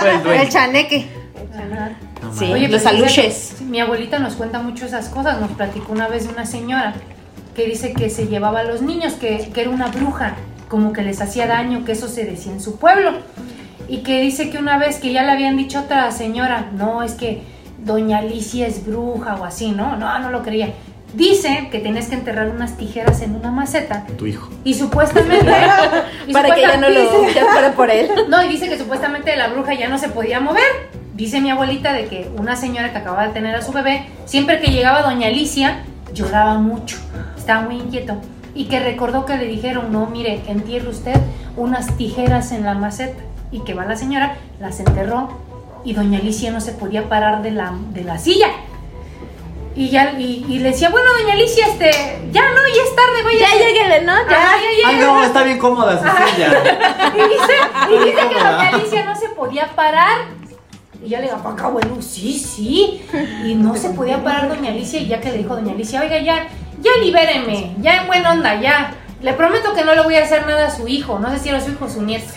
Fue 0.00 0.10
el 0.10 0.22
duende. 0.22 0.42
el 0.42 0.48
chaneque. 0.50 1.08
No 2.20 2.34
Sí. 2.38 2.44
Oye, 2.52 2.68
los 2.68 2.82
pues, 2.82 2.94
aluches. 2.94 3.60
Mi 3.62 3.80
abuelita 3.80 4.18
nos 4.18 4.34
cuenta 4.34 4.60
mucho 4.60 4.84
esas 4.84 5.08
cosas. 5.08 5.40
Nos 5.40 5.50
platicó 5.52 5.92
una 5.92 6.06
vez 6.06 6.24
de 6.26 6.34
una 6.34 6.44
señora 6.44 6.94
que 7.56 7.64
dice 7.64 7.94
que 7.94 8.10
se 8.10 8.26
llevaba 8.26 8.60
a 8.60 8.64
los 8.64 8.82
niños, 8.82 9.14
que, 9.14 9.50
que 9.52 9.62
era 9.62 9.70
una 9.70 9.88
bruja, 9.88 10.36
como 10.68 10.92
que 10.92 11.00
les 11.02 11.20
hacía 11.22 11.46
daño, 11.46 11.84
que 11.86 11.92
eso 11.92 12.08
se 12.08 12.24
decía 12.24 12.52
en 12.52 12.60
su 12.60 12.76
pueblo. 12.76 13.12
Y 13.90 13.98
que 13.98 14.20
dice 14.22 14.50
que 14.50 14.58
una 14.58 14.78
vez 14.78 15.00
que 15.00 15.12
ya 15.12 15.24
le 15.24 15.32
habían 15.32 15.56
dicho 15.56 15.78
a 15.78 15.82
otra 15.82 16.12
señora, 16.12 16.70
no, 16.72 17.02
es 17.02 17.14
que 17.14 17.42
doña 17.78 18.18
Alicia 18.18 18.68
es 18.68 18.86
bruja 18.86 19.34
o 19.34 19.44
así, 19.44 19.72
¿no? 19.72 19.96
No, 19.96 20.16
no 20.20 20.30
lo 20.30 20.44
creía. 20.44 20.68
Dice 21.12 21.68
que 21.72 21.80
tenías 21.80 22.06
que 22.06 22.14
enterrar 22.14 22.50
unas 22.50 22.76
tijeras 22.76 23.20
en 23.20 23.34
una 23.34 23.50
maceta 23.50 24.06
Tu 24.16 24.28
hijo. 24.28 24.48
y 24.62 24.74
supuestamente... 24.74 25.52
y 26.28 26.32
Para 26.32 26.54
que 26.54 26.60
ya 26.60 26.76
no 26.76 26.88
lo 26.88 27.28
ya 27.34 27.46
fuera 27.46 27.72
por 27.72 27.90
él. 27.90 28.08
no, 28.28 28.44
y 28.44 28.48
dice 28.48 28.68
que 28.68 28.78
supuestamente 28.78 29.34
la 29.34 29.48
bruja 29.48 29.74
ya 29.74 29.88
no 29.88 29.98
se 29.98 30.08
podía 30.08 30.38
mover. 30.38 30.62
Dice 31.14 31.40
mi 31.40 31.50
abuelita 31.50 31.92
de 31.92 32.06
que 32.06 32.30
una 32.38 32.54
señora 32.54 32.92
que 32.92 32.98
acababa 32.98 33.26
de 33.26 33.32
tener 33.32 33.56
a 33.56 33.62
su 33.62 33.72
bebé, 33.72 34.06
siempre 34.24 34.60
que 34.60 34.70
llegaba 34.70 35.02
doña 35.02 35.26
Alicia, 35.26 35.82
lloraba 36.14 36.58
mucho. 36.58 36.96
Estaba 37.36 37.62
muy 37.62 37.74
inquieto 37.74 38.20
y 38.54 38.66
que 38.66 38.78
recordó 38.78 39.26
que 39.26 39.36
le 39.36 39.46
dijeron, 39.46 39.90
no, 39.90 40.06
mire, 40.06 40.42
entierre 40.46 40.88
usted 40.88 41.16
unas 41.56 41.96
tijeras 41.96 42.52
en 42.52 42.64
la 42.64 42.74
maceta 42.74 43.20
y 43.52 43.60
que 43.60 43.74
va 43.74 43.84
la 43.84 43.96
señora, 43.96 44.36
las 44.60 44.80
enterró 44.80 45.28
y 45.84 45.94
doña 45.94 46.18
Alicia 46.18 46.50
no 46.50 46.60
se 46.60 46.72
podía 46.72 47.08
parar 47.08 47.42
de 47.42 47.50
la, 47.50 47.72
de 47.92 48.04
la 48.04 48.18
silla. 48.18 48.48
Y 49.74 49.88
ya 49.88 50.12
y, 50.18 50.44
y 50.48 50.58
le 50.58 50.70
decía, 50.70 50.90
bueno, 50.90 51.08
doña 51.20 51.34
Alicia, 51.34 51.66
este, 51.66 51.90
ya 52.32 52.42
no, 52.42 52.60
ya 52.66 52.82
es 52.82 52.96
tarde, 52.96 53.22
vaya. 53.24 53.46
Ya 53.56 53.66
llegué, 53.66 54.04
¿no? 54.04 54.12
Ya. 54.28 54.30
Ya 54.30 54.88
Ay, 54.88 54.96
no, 55.00 55.22
está 55.22 55.44
bien 55.44 55.58
cómoda 55.58 55.98
su 55.98 56.32
silla. 56.32 56.52
Y 57.10 57.22
dice, 57.22 57.54
y 57.90 58.04
dice 58.04 58.28
que 58.28 58.34
doña 58.34 58.68
Alicia 58.68 59.04
no 59.04 59.16
se 59.16 59.28
podía 59.30 59.68
parar. 59.74 60.18
Y 61.02 61.08
ya 61.08 61.18
le 61.18 61.26
digo, 61.26 61.36
acá, 61.36 61.68
bueno, 61.68 62.02
sí, 62.02 62.38
sí. 62.38 63.02
Y 63.44 63.54
no 63.54 63.74
se 63.76 63.90
podía 63.90 64.22
parar 64.22 64.48
doña 64.48 64.70
Alicia. 64.70 65.00
Y 65.00 65.06
ya 65.06 65.20
que 65.20 65.30
le 65.30 65.38
dijo 65.38 65.54
doña 65.54 65.72
Alicia, 65.72 66.00
oiga, 66.00 66.18
ya, 66.18 66.46
ya 66.80 66.90
libéreme, 67.02 67.76
ya 67.80 68.02
en 68.02 68.06
buena 68.06 68.32
onda, 68.32 68.60
ya. 68.60 68.94
Le 69.22 69.32
prometo 69.34 69.72
que 69.74 69.84
no 69.84 69.94
le 69.94 70.02
voy 70.02 70.16
a 70.16 70.24
hacer 70.24 70.46
nada 70.46 70.66
a 70.66 70.70
su 70.70 70.88
hijo. 70.88 71.18
No 71.18 71.30
sé 71.30 71.38
si 71.38 71.48
era 71.48 71.60
su 71.60 71.70
hijo 71.70 71.84
o 71.84 71.88
su 71.88 72.02
nieto. 72.02 72.32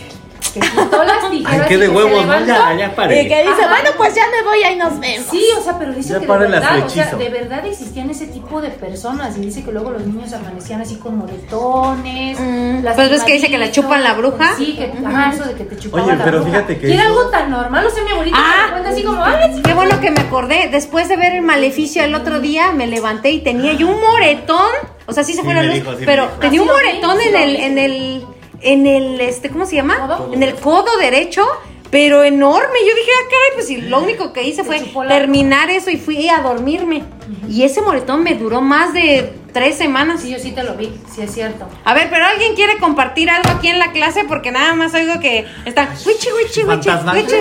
Que 0.54 0.60
quitó 0.60 1.04
las 1.04 1.30
tijeras. 1.32 1.62
Ay, 1.62 1.68
qué 1.68 1.74
y 1.74 1.78
de 1.78 1.86
que 1.88 1.91
se 1.91 1.97
huevos, 1.97 2.26
¿no? 2.28 2.45
Ya, 2.45 2.74
ya 2.76 2.86
Y 2.88 3.28
que 3.28 3.41
dice, 3.43 3.68
bueno, 3.68 3.89
pues 3.97 4.14
ya 4.14 4.24
me 4.30 4.43
voy, 4.43 4.64
ahí 4.64 4.76
nos 4.76 4.99
vemos. 4.99 5.28
Sí, 5.32 5.43
o 5.58 5.62
sea, 5.64 5.80
pero 5.80 5.93
dice 5.93 6.14
Ya 6.14 6.20
que 6.20 6.28
de 6.28 6.38
verdad, 6.38 6.86
o 6.86 6.89
sea, 6.89 7.16
de 7.16 7.30
verdad 7.30 7.66
existían 7.66 8.10
ese 8.10 8.28
tipo 8.28 8.62
de 8.62 8.70
personas 8.70 9.36
y 9.38 9.41
dice 9.41 9.64
que 9.64 9.72
luego 9.72 9.89
los 9.91 10.06
niños 10.06 10.32
amanecían 10.34 10.82
así 10.82 10.95
con 10.97 11.18
moretones. 11.18 12.39
Mm. 12.39 12.86
Pues 12.95 13.10
ves 13.10 13.24
que 13.24 13.34
dice 13.34 13.49
que 13.49 13.58
le 13.58 13.72
chupan 13.72 14.04
la 14.04 14.14
bruja. 14.14 14.56
Sí, 14.58 14.76
que 14.76 14.91
ajá, 15.06 15.34
eso 15.34 15.43
de 15.45 15.56
que 15.56 15.64
te 15.64 15.78
chupaban 15.78 16.08
Oye, 16.08 16.18
la 16.18 16.24
pero 16.26 16.38
bruja. 16.41 16.51
fíjate 16.51 16.78
que 16.80 16.89
Y 16.89 16.93
era 16.93 17.04
eso- 17.04 17.12
algo 17.20 17.30
tan 17.30 17.49
normal, 17.49 17.86
o 17.86 17.89
sea, 17.89 18.04
mi 18.04 18.12
abuelita 18.12 18.38
Ah. 18.39 18.64
me 18.66 18.72
cuenta 18.74 18.89
así 18.89 19.04
como, 19.04 19.24
ay, 19.24 19.62
Qué 19.64 19.74
bueno 19.74 19.99
que 20.01 20.12
me 20.12 20.20
acordé. 20.22 20.70
Después 20.72 21.08
de 21.10 21.16
ver 21.18 21.34
el 21.34 21.41
maleficio 21.41 22.04
el 22.04 22.14
otro 22.16 22.39
día, 22.39 22.72
me 22.74 22.86
levanté 22.88 23.32
y 23.32 23.39
tenía 23.39 23.74
yo 23.74 23.88
un 23.88 23.99
moretón. 24.01 24.70
O 25.06 25.14
sea, 25.14 25.24
sí 25.24 25.34
se 25.34 25.39
Sí 25.39 25.45
fue 25.45 25.54
la 25.54 25.64
luz, 25.64 25.74
dijo, 25.74 25.91
sí 25.93 25.99
me 26.01 26.06
pero 26.06 26.28
tenía 26.39 26.62
un 26.62 26.68
moretón 26.68 27.18
sí 27.20 27.28
en 27.28 27.34
lo 27.34 27.39
el, 27.39 27.49
vi. 27.58 27.62
en 27.64 27.78
el, 27.78 28.26
en 28.64 28.88
el, 28.88 29.22
este, 29.22 29.49
¿cómo 29.49 29.66
se 29.66 29.76
llama? 29.76 29.99
¿Codo? 29.99 30.34
En 30.34 30.43
el 30.43 30.55
codo 30.55 30.97
derecho. 30.97 31.45
Pero 31.91 32.24
enorme, 32.24 32.80
yo 32.80 32.95
dije, 32.95 33.11
ah, 33.22 33.26
caray, 33.26 33.49
pues 33.53 33.68
si 33.68 33.78
lo 33.82 34.01
único 34.01 34.34
que 34.34 34.41
hice 34.41 34.64
fue 34.64 34.80
terminar 35.07 35.70
eso 35.70 35.91
y 35.91 35.97
fui 35.97 36.28
a 36.28 36.39
dormirme. 36.39 37.03
Y 37.47 37.61
ese 37.66 37.84
moretón 37.84 38.24
me 38.24 38.34
duró 38.34 38.61
más 38.61 38.93
de 38.93 39.32
tres 39.53 39.78
semanas. 39.78 40.22
sí, 40.22 40.32
yo 40.32 40.39
sí 40.39 40.53
te 40.53 40.64
lo 40.64 40.74
vi, 40.74 40.91
sí 41.14 41.22
es 41.22 41.32
cierto. 41.32 41.68
A 41.86 41.93
ver, 41.93 42.09
pero 42.09 42.26
alguien 42.26 42.55
quiere 42.55 42.80
compartir 42.80 43.30
algo 43.30 43.47
aquí 43.51 43.68
en 43.68 43.78
la 43.78 43.91
clase 43.91 44.24
porque 44.28 44.51
nada 44.51 44.74
más 44.74 44.95
oigo 44.95 45.20
que 45.20 45.45
está 45.66 45.88
wichi 46.03 46.30
wichi 46.32 46.64
wichi 46.64 46.89
wichi. 46.89 47.36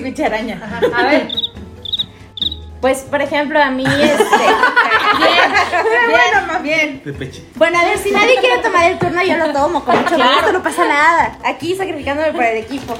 Bici 0.00 0.22
araña. 0.24 0.58
Ajá, 0.64 0.80
A 0.96 1.10
ver, 1.10 1.28
Pues, 2.86 2.98
por 2.98 3.20
ejemplo, 3.20 3.60
a 3.60 3.68
mí, 3.68 3.84
este. 3.84 4.22
Bueno, 6.08 6.46
más 6.46 6.62
bien. 6.62 7.02
Bueno, 7.56 7.78
a 7.80 7.84
ver, 7.84 7.98
si 7.98 8.12
nadie 8.12 8.36
quiere 8.38 8.62
tomar 8.62 8.92
el 8.92 8.98
turno, 9.00 9.22
yo 9.24 9.36
lo 9.36 9.52
tomo 9.52 9.84
con 9.84 9.96
mucho 9.96 10.14
gusto, 10.16 10.52
no 10.52 10.62
pasa 10.62 10.86
nada. 10.86 11.36
Aquí 11.44 11.74
sacrificándome 11.74 12.32
por 12.32 12.44
el 12.44 12.58
equipo. 12.58 12.96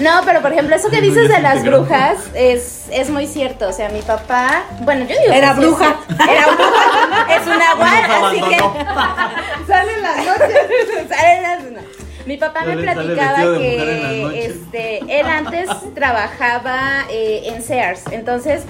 No, 0.00 0.22
pero 0.24 0.42
por 0.42 0.52
ejemplo, 0.52 0.74
eso 0.74 0.90
que 0.90 1.00
dices 1.00 1.28
de 1.28 1.38
las 1.40 1.62
brujas 1.62 2.16
es, 2.34 2.86
es 2.90 3.08
muy 3.08 3.28
cierto. 3.28 3.68
O 3.68 3.72
sea, 3.72 3.90
mi 3.90 4.02
papá, 4.02 4.64
bueno, 4.80 5.06
yo 5.08 5.14
digo. 5.20 5.32
Era 5.32 5.52
bruja. 5.52 5.96
Era 6.28 6.46
bruja. 6.48 7.26
Es 7.36 7.46
una 7.46 7.74
guarda, 7.76 8.28
así 8.28 8.40
que. 8.42 8.58
Salen 9.68 10.02
las 10.02 10.16
noches. 10.16 11.08
Salen 11.08 11.42
las- 11.42 11.62
no. 11.70 11.80
Mi 12.26 12.36
papá 12.38 12.62
me 12.64 12.76
platicaba 12.76 13.36
que 13.56 14.20
noches. 14.24 14.56
este, 14.56 15.20
él 15.20 15.26
antes 15.28 15.68
trabajaba 15.94 17.04
eh, 17.08 17.42
en 17.46 17.62
Sears. 17.62 18.02
Entonces, 18.10 18.62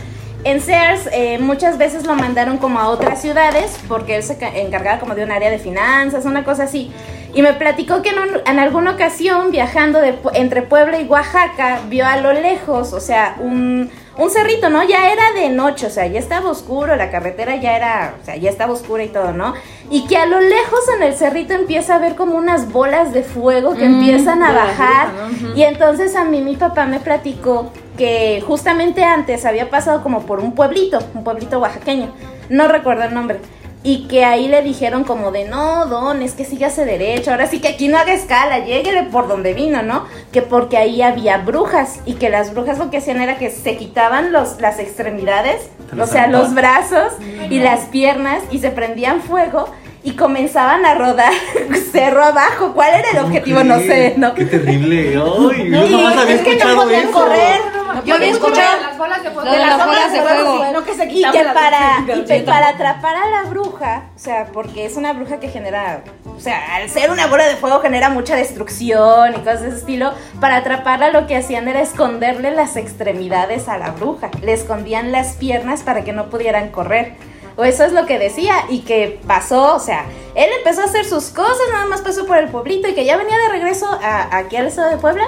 en 0.50 0.60
Sears 0.60 1.08
eh, 1.12 1.38
muchas 1.38 1.76
veces 1.78 2.06
lo 2.06 2.14
mandaron 2.14 2.58
como 2.58 2.78
a 2.80 2.88
otras 2.88 3.20
ciudades 3.20 3.76
porque 3.88 4.16
él 4.16 4.22
se 4.22 4.38
ca- 4.38 4.56
encargaba 4.56 4.98
como 5.00 5.14
de 5.14 5.24
un 5.24 5.30
área 5.32 5.50
de 5.50 5.58
finanzas, 5.58 6.24
una 6.24 6.44
cosa 6.44 6.64
así. 6.64 6.90
Y 7.34 7.42
me 7.42 7.52
platicó 7.52 8.00
que 8.00 8.10
en, 8.10 8.18
un- 8.18 8.40
en 8.46 8.58
alguna 8.58 8.92
ocasión 8.92 9.50
viajando 9.50 10.00
de 10.00 10.14
entre 10.34 10.62
Puebla 10.62 10.98
y 11.00 11.04
Oaxaca 11.06 11.80
vio 11.88 12.06
a 12.06 12.16
lo 12.18 12.32
lejos, 12.32 12.92
o 12.94 13.00
sea, 13.00 13.36
un, 13.40 13.90
un 14.16 14.30
cerrito, 14.30 14.70
¿no? 14.70 14.82
Ya 14.84 15.10
era 15.12 15.32
de 15.34 15.50
noche, 15.50 15.86
o 15.86 15.90
sea, 15.90 16.06
ya 16.06 16.18
estaba 16.18 16.48
oscuro, 16.48 16.96
la 16.96 17.10
carretera 17.10 17.56
ya 17.56 17.76
era, 17.76 18.14
o 18.22 18.24
sea, 18.24 18.36
ya 18.36 18.48
estaba 18.48 18.72
oscura 18.72 19.02
y 19.04 19.08
todo, 19.08 19.32
¿no? 19.32 19.52
Y 19.90 20.06
que 20.06 20.16
a 20.16 20.24
lo 20.26 20.40
lejos 20.40 20.80
en 20.96 21.02
el 21.02 21.14
cerrito 21.14 21.52
empieza 21.52 21.96
a 21.96 21.98
ver 21.98 22.14
como 22.14 22.36
unas 22.36 22.72
bolas 22.72 23.12
de 23.12 23.22
fuego 23.22 23.74
que 23.74 23.84
empiezan 23.84 24.42
a 24.42 24.52
bajar. 24.52 25.08
Y 25.54 25.62
entonces 25.64 26.16
a 26.16 26.24
mí 26.24 26.40
mi 26.40 26.56
papá 26.56 26.86
me 26.86 27.00
platicó 27.00 27.70
que 27.96 28.42
justamente 28.46 29.04
antes 29.04 29.44
había 29.44 29.70
pasado 29.70 30.02
como 30.02 30.22
por 30.26 30.40
un 30.40 30.52
pueblito, 30.52 30.98
un 31.14 31.24
pueblito 31.24 31.58
oaxaqueño, 31.58 32.12
no 32.48 32.68
recuerdo 32.68 33.04
el 33.04 33.14
nombre. 33.14 33.40
Y 33.82 34.08
que 34.08 34.24
ahí 34.24 34.48
le 34.48 34.62
dijeron 34.62 35.04
como 35.04 35.30
de, 35.30 35.44
no, 35.44 35.86
don, 35.86 36.20
es 36.20 36.32
que 36.32 36.44
sígase 36.44 36.84
derecho, 36.84 37.30
ahora 37.30 37.46
sí 37.46 37.60
que 37.60 37.68
aquí 37.68 37.86
no 37.86 37.98
haga 37.98 38.14
escala, 38.14 38.64
lléguele 38.64 39.04
por 39.04 39.28
donde 39.28 39.54
vino, 39.54 39.82
¿no? 39.82 40.06
Que 40.32 40.42
porque 40.42 40.76
ahí 40.76 41.02
había 41.02 41.38
brujas 41.38 42.00
y 42.04 42.14
que 42.14 42.28
las 42.28 42.52
brujas 42.52 42.78
lo 42.78 42.90
que 42.90 42.96
hacían 42.96 43.20
era 43.20 43.38
que 43.38 43.48
se 43.50 43.76
quitaban 43.76 44.32
los, 44.32 44.60
las 44.60 44.80
extremidades, 44.80 45.70
o 46.00 46.06
sea, 46.06 46.26
los 46.26 46.52
brazos 46.52 47.12
y 47.48 47.60
las 47.60 47.82
piernas 47.82 48.42
y 48.50 48.58
se 48.58 48.70
prendían 48.70 49.20
fuego 49.20 49.68
y 50.02 50.12
comenzaban 50.12 50.84
a 50.84 50.94
rodar 50.94 51.32
cerro 51.92 52.24
abajo. 52.24 52.72
¿Cuál 52.74 52.90
era 52.94 53.10
el 53.10 53.16
¿Cómo 53.18 53.26
objetivo? 53.28 53.62
No 53.62 53.78
sé? 53.78 54.14
¿no? 54.16 54.34
Qué 54.34 54.46
terrible. 54.46 55.10
Ay, 55.10 55.70
yo 55.70 55.86
Y 55.86 55.90
nomás 55.90 56.16
había 56.16 56.34
es 56.34 56.40
que 56.42 56.50
no 56.50 56.56
escuchado 56.56 56.82
podían 56.82 57.02
eso. 57.02 57.12
correr. 57.12 57.75
Yo 58.04 58.14
había 58.14 58.30
escuchado 58.30 58.80
las 58.82 58.98
bolas 58.98 59.22
de 59.22 59.30
fuego. 59.30 59.50
de 59.50 59.58
las 59.58 59.86
bolas 59.86 60.12
de 60.12 60.20
fuego. 60.22 60.72
No 60.72 60.84
que 60.84 60.94
se 60.94 61.04
Y 61.06 61.08
quitaban 61.08 61.36
que 61.38 61.44
las 61.44 61.54
para, 61.54 61.78
extremidades. 61.98 62.24
y 62.30 62.34
que 62.34 62.40
para 62.42 62.68
atrapar 62.68 63.16
a 63.16 63.28
la 63.28 63.42
bruja, 63.44 64.02
o 64.14 64.18
sea, 64.18 64.46
porque 64.52 64.84
es 64.86 64.96
una 64.96 65.12
bruja 65.12 65.40
que 65.40 65.48
genera, 65.48 66.02
o 66.36 66.40
sea, 66.40 66.76
al 66.76 66.88
ser 66.90 67.10
una 67.10 67.26
bola 67.26 67.46
de 67.46 67.56
fuego 67.56 67.80
genera 67.80 68.08
mucha 68.10 68.36
destrucción 68.36 69.32
y 69.34 69.38
cosas 69.38 69.62
de 69.62 69.68
ese 69.68 69.78
estilo, 69.78 70.12
para 70.40 70.56
atraparla 70.56 71.10
lo 71.10 71.26
que 71.26 71.36
hacían 71.36 71.68
era 71.68 71.80
esconderle 71.80 72.50
las 72.50 72.76
extremidades 72.76 73.68
a 73.68 73.78
la 73.78 73.90
bruja, 73.90 74.30
le 74.42 74.52
escondían 74.52 75.12
las 75.12 75.34
piernas 75.34 75.82
para 75.82 76.04
que 76.04 76.12
no 76.12 76.30
pudieran 76.30 76.68
correr. 76.70 77.14
O 77.58 77.64
eso 77.64 77.84
es 77.84 77.92
lo 77.92 78.04
que 78.04 78.18
decía 78.18 78.54
y 78.68 78.80
que 78.80 79.18
pasó, 79.26 79.74
o 79.74 79.78
sea, 79.80 80.04
él 80.34 80.50
empezó 80.58 80.82
a 80.82 80.84
hacer 80.84 81.06
sus 81.06 81.30
cosas, 81.30 81.56
nada 81.72 81.86
más 81.86 82.02
pasó 82.02 82.26
por 82.26 82.36
el 82.36 82.48
pueblito 82.48 82.86
y 82.86 82.94
que 82.94 83.06
ya 83.06 83.16
venía 83.16 83.34
de 83.38 83.48
regreso 83.48 83.86
a, 84.02 84.36
aquí 84.36 84.56
al 84.56 84.66
estado 84.66 84.90
de 84.90 84.98
Puebla 84.98 85.24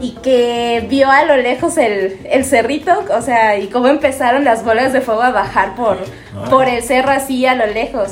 y 0.00 0.12
que 0.22 0.84
vio 0.88 1.10
a 1.10 1.24
lo 1.24 1.36
lejos 1.36 1.76
el, 1.78 2.18
el 2.30 2.44
cerrito, 2.44 3.04
o 3.16 3.22
sea, 3.22 3.58
y 3.58 3.66
cómo 3.68 3.88
empezaron 3.88 4.44
las 4.44 4.64
bolas 4.64 4.92
de 4.92 5.00
fuego 5.00 5.22
a 5.22 5.30
bajar 5.30 5.74
por, 5.74 5.98
por 6.48 6.68
el 6.68 6.82
cerro 6.82 7.10
así 7.10 7.46
a 7.46 7.54
lo 7.54 7.66
lejos. 7.66 8.10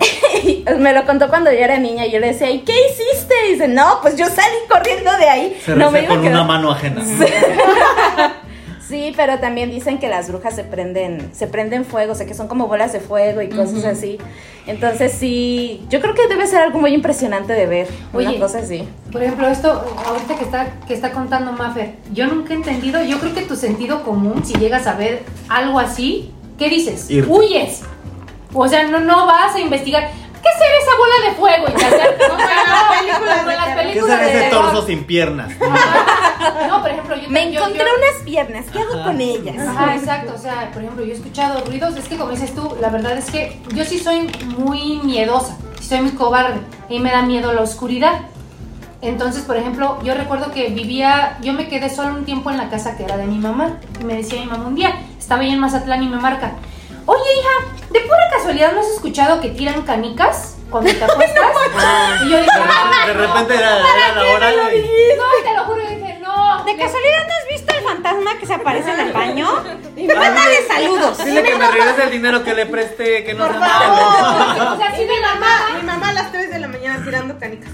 Y 0.44 0.64
me 0.78 0.92
lo 0.92 1.04
contó 1.04 1.28
cuando 1.28 1.50
yo 1.50 1.58
era 1.58 1.78
niña 1.78 2.06
y 2.06 2.12
yo 2.12 2.20
le 2.20 2.28
decía, 2.28 2.48
¿y 2.50 2.60
qué 2.60 2.72
hiciste? 2.72 3.34
Y 3.48 3.52
dice, 3.54 3.66
no, 3.66 3.98
pues 4.02 4.16
yo 4.16 4.26
salí 4.26 4.56
corriendo 4.68 5.10
de 5.18 5.28
ahí. 5.28 5.60
Se 5.64 5.74
no 5.74 5.90
me 5.90 6.00
iba 6.02 6.10
con 6.10 6.20
quedar". 6.22 6.34
una 6.34 6.44
mano 6.44 6.70
ajena. 6.70 7.02
Sí, 8.88 9.12
pero 9.14 9.38
también 9.38 9.70
dicen 9.70 9.98
que 9.98 10.08
las 10.08 10.28
brujas 10.28 10.54
se 10.54 10.64
prenden, 10.64 11.30
se 11.34 11.46
prenden 11.46 11.84
fuego, 11.84 12.12
o 12.12 12.14
sea 12.14 12.26
que 12.26 12.32
son 12.32 12.48
como 12.48 12.68
bolas 12.68 12.92
de 12.94 13.00
fuego 13.00 13.42
y 13.42 13.48
cosas 13.50 13.84
así. 13.84 14.18
Entonces 14.66 15.12
sí, 15.12 15.84
yo 15.90 16.00
creo 16.00 16.14
que 16.14 16.26
debe 16.26 16.46
ser 16.46 16.62
algo 16.62 16.78
muy 16.78 16.94
impresionante 16.94 17.52
de 17.52 17.66
ver, 17.66 17.88
Oye. 18.14 18.28
una 18.28 18.38
cosa 18.38 18.60
así. 18.60 18.88
Por 19.12 19.22
ejemplo, 19.22 19.46
esto, 19.46 19.70
ahorita 20.06 20.36
que 20.36 20.44
está, 20.44 20.72
que 20.86 20.94
está 20.94 21.12
contando 21.12 21.52
Maffer, 21.52 21.96
yo 22.12 22.26
nunca 22.28 22.54
he 22.54 22.56
entendido, 22.56 23.02
yo 23.04 23.18
creo 23.18 23.34
que 23.34 23.42
tu 23.42 23.56
sentido 23.56 24.02
común, 24.04 24.42
si 24.44 24.54
llegas 24.54 24.86
a 24.86 24.94
ver 24.94 25.22
algo 25.50 25.78
así, 25.78 26.32
¿qué 26.58 26.70
dices? 26.70 27.10
Irte. 27.10 27.30
Huyes. 27.30 27.82
O 28.54 28.66
sea, 28.66 28.86
no, 28.88 29.00
no 29.00 29.26
vas 29.26 29.54
a 29.54 29.60
investigar. 29.60 30.10
¿Qué 30.48 30.58
será 30.58 30.78
esa 30.82 30.96
bola 30.96 31.28
de 31.28 31.34
fuego? 31.36 31.66
Y 31.68 31.72
no, 31.72 33.00
películas 33.00 33.46
las. 33.46 33.92
¿Qué 33.92 34.00
será 34.02 34.28
ese 34.28 34.50
torso 34.50 34.86
sin 34.86 35.04
piernas? 35.04 35.52
No, 36.68 36.80
por 36.80 36.90
ejemplo, 36.90 37.16
yo 37.16 37.28
Me 37.30 37.52
yo- 37.52 37.60
encontré 37.60 37.84
yo- 37.84 37.94
unas 37.98 38.22
piernas, 38.24 38.66
¿qué 38.72 38.78
hago 38.80 39.02
con 39.04 39.20
ellas? 39.20 39.66
Ajá, 39.66 39.94
exacto. 39.96 40.32
O 40.34 40.38
sea, 40.38 40.70
por 40.72 40.82
ejemplo, 40.82 41.04
yo 41.04 41.12
he 41.12 41.16
escuchado 41.16 41.64
ruidos. 41.64 41.96
Es 41.96 42.08
que, 42.08 42.16
como 42.16 42.30
dices 42.30 42.54
tú, 42.54 42.76
la 42.80 42.88
verdad 42.90 43.16
es 43.16 43.30
que 43.30 43.60
yo 43.74 43.84
sí 43.84 43.98
soy 43.98 44.30
muy 44.56 45.00
miedosa. 45.04 45.56
sí 45.80 45.88
Soy 45.88 46.00
muy 46.02 46.12
cobarde. 46.12 46.60
Y 46.88 47.00
me 47.00 47.10
da 47.10 47.22
miedo 47.22 47.52
la 47.52 47.62
oscuridad. 47.62 48.20
Entonces, 49.00 49.42
por 49.44 49.56
ejemplo, 49.56 49.98
yo 50.02 50.14
recuerdo 50.14 50.50
que 50.52 50.68
vivía. 50.68 51.38
Yo 51.40 51.52
me 51.52 51.68
quedé 51.68 51.88
solo 51.90 52.14
un 52.14 52.24
tiempo 52.24 52.50
en 52.50 52.56
la 52.56 52.68
casa 52.68 52.96
que 52.96 53.04
era 53.04 53.16
de 53.16 53.26
mi 53.26 53.38
mamá. 53.38 53.78
Y 54.00 54.04
me 54.04 54.14
decía 54.14 54.40
mi 54.40 54.46
mamá 54.46 54.66
un 54.66 54.74
día, 54.74 54.94
estaba 55.18 55.42
ahí 55.42 55.50
en 55.52 55.60
Mazatlán 55.60 56.02
y 56.02 56.08
me 56.08 56.16
marca. 56.16 56.52
Oye, 57.06 57.20
hija, 57.40 57.77
casualidad, 58.48 58.72
¿no 58.72 58.80
has 58.80 58.86
escuchado 58.94 59.40
que 59.42 59.50
tiran 59.50 59.82
canicas 59.82 60.56
cuando 60.70 60.90
te 60.90 61.04
acuestas? 61.04 61.52
y 62.24 62.30
yo 62.30 62.38
dije, 62.38 62.50
"Ah, 62.54 63.04
De 63.06 63.14
no, 63.14 63.20
repente 63.20 63.54
era, 63.54 63.78
era 63.78 64.14
la 64.14 64.32
hora. 64.32 64.50
No, 64.50 64.58
te 65.44 65.54
lo 65.54 65.64
juro, 65.64 65.80
dije, 65.82 66.18
no. 66.22 66.64
¿De 66.64 66.74
me- 66.74 66.82
casualidad 66.82 67.26
no 67.28 67.34
has 67.34 67.48
visto 67.50 67.67
el 67.78 67.84
fantasma 67.84 68.38
que 68.38 68.46
se 68.46 68.54
aparece 68.54 68.90
en 68.92 69.00
el 69.00 69.12
baño? 69.12 69.48
Mándale 69.96 70.66
saludos. 70.66 71.24
Dile 71.24 71.42
que 71.42 71.56
me 71.56 71.70
regrese 71.70 72.02
el 72.04 72.10
dinero 72.10 72.44
que 72.44 72.54
le 72.54 72.66
presté, 72.66 73.24
que 73.24 73.34
no 73.34 73.46
se 73.46 73.50
Por 73.52 73.60
male. 73.60 73.72
favor. 73.84 74.72
O 74.74 74.76
sea, 74.78 74.94
sí, 74.96 75.02
Y 75.02 75.04
mi 75.06 75.14
mi 75.14 75.20
mamá, 75.20 75.46
mi 75.80 75.82
mamá 75.86 76.08
a 76.10 76.12
las 76.12 76.32
3 76.32 76.50
de 76.50 76.58
la 76.58 76.68
mañana 76.68 77.04
tirando 77.04 77.38
canicas. 77.38 77.70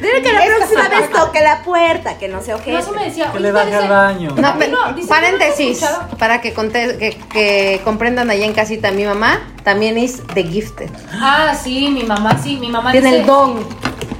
Dile 0.00 0.22
que 0.22 0.32
la 0.32 0.44
próxima 0.56 0.88
vez 0.88 1.10
toque 1.10 1.40
la 1.40 1.62
puerta, 1.62 2.18
que 2.18 2.28
no 2.28 2.42
se 2.42 2.50
No, 2.52 2.58
ojete. 2.58 2.82
sí 2.82 2.90
me 2.94 3.04
decía. 3.04 3.24
Que 3.26 3.38
"Oye, 3.38 3.40
le 3.40 3.52
baje 3.52 3.74
al 3.74 3.88
baño. 3.88 4.30
No, 4.36 4.54
pero- 4.58 4.72
no, 4.94 5.06
paréntesis, 5.06 5.80
¿no 5.82 6.16
para 6.18 6.40
que, 6.40 6.54
conte- 6.54 6.98
que, 6.98 7.18
que 7.32 7.80
comprendan 7.84 8.30
allá 8.30 8.44
en 8.44 8.52
casita, 8.54 8.90
mi 8.90 9.04
mamá 9.04 9.40
también 9.62 9.96
es 9.98 10.22
The 10.34 10.44
Gifted. 10.44 10.90
Ah, 11.12 11.54
sí, 11.60 11.88
mi 11.90 12.02
mamá 12.04 12.38
sí, 12.42 12.56
mi 12.58 12.68
mamá 12.68 12.92
Tiene 12.92 13.08
dice- 13.08 13.20
el 13.20 13.26
don. 13.26 13.66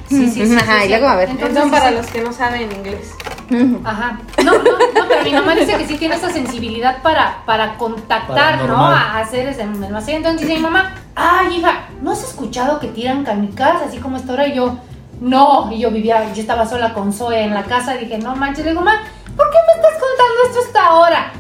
Sí, 0.09 0.29
sí, 0.31 0.47
sí. 0.47 0.55
Ajá, 0.57 0.73
sí, 0.75 0.79
y 0.79 0.83
sí. 0.85 0.89
luego, 0.91 1.09
a 1.09 1.17
ver. 1.17 1.29
Entonces, 1.31 1.55
Perdón 1.55 1.71
para 1.71 1.91
los 1.91 2.07
que 2.07 2.21
no 2.21 2.33
saben 2.33 2.71
inglés. 2.71 3.11
Ajá. 3.85 4.19
No, 4.45 4.53
no, 4.53 4.63
no, 4.63 5.05
pero 5.09 5.23
mi 5.25 5.33
mamá 5.33 5.55
dice 5.55 5.77
que 5.79 5.87
sí 5.87 5.97
tiene 5.97 6.15
esa 6.17 6.31
sensibilidad 6.31 7.03
para, 7.03 7.39
para 7.47 7.77
contactar, 7.77 8.59
¿no? 8.69 8.77
A, 8.87 9.19
a 9.19 9.27
seres 9.27 9.57
del 9.57 9.69
más 9.69 10.07
allá. 10.07 10.17
Entonces 10.17 10.41
dice 10.43 10.55
mi 10.55 10.61
mamá, 10.63 10.95
ay, 11.15 11.57
hija, 11.57 11.83
¿no 12.03 12.13
has 12.13 12.23
escuchado 12.25 12.81
que 12.81 12.89
tiran 12.89 13.25
canicas 13.25 13.83
así 13.87 13.99
como 13.99 14.17
esta 14.17 14.33
hora? 14.33 14.47
Y 14.47 14.55
yo, 14.55 14.77
no. 15.21 15.71
Y 15.73 15.79
yo 15.79 15.91
vivía, 15.91 16.33
yo 16.33 16.41
estaba 16.41 16.67
sola 16.67 16.93
con 16.95 17.13
Zoe 17.13 17.43
en 17.45 17.55
la 17.55 17.63
casa 17.65 17.95
y 17.97 18.01
dije, 18.05 18.19
no 18.19 18.35
manches. 18.37 18.65
Le 18.65 18.71
digo, 18.73 18.83
mamá, 18.83 19.01
¿por 19.37 19.51
qué 19.51 19.57
me 19.67 19.73
estás 19.83 19.93
contando 20.01 20.43
esto 20.49 20.61
hasta 20.67 20.87
ahora? 20.87 21.33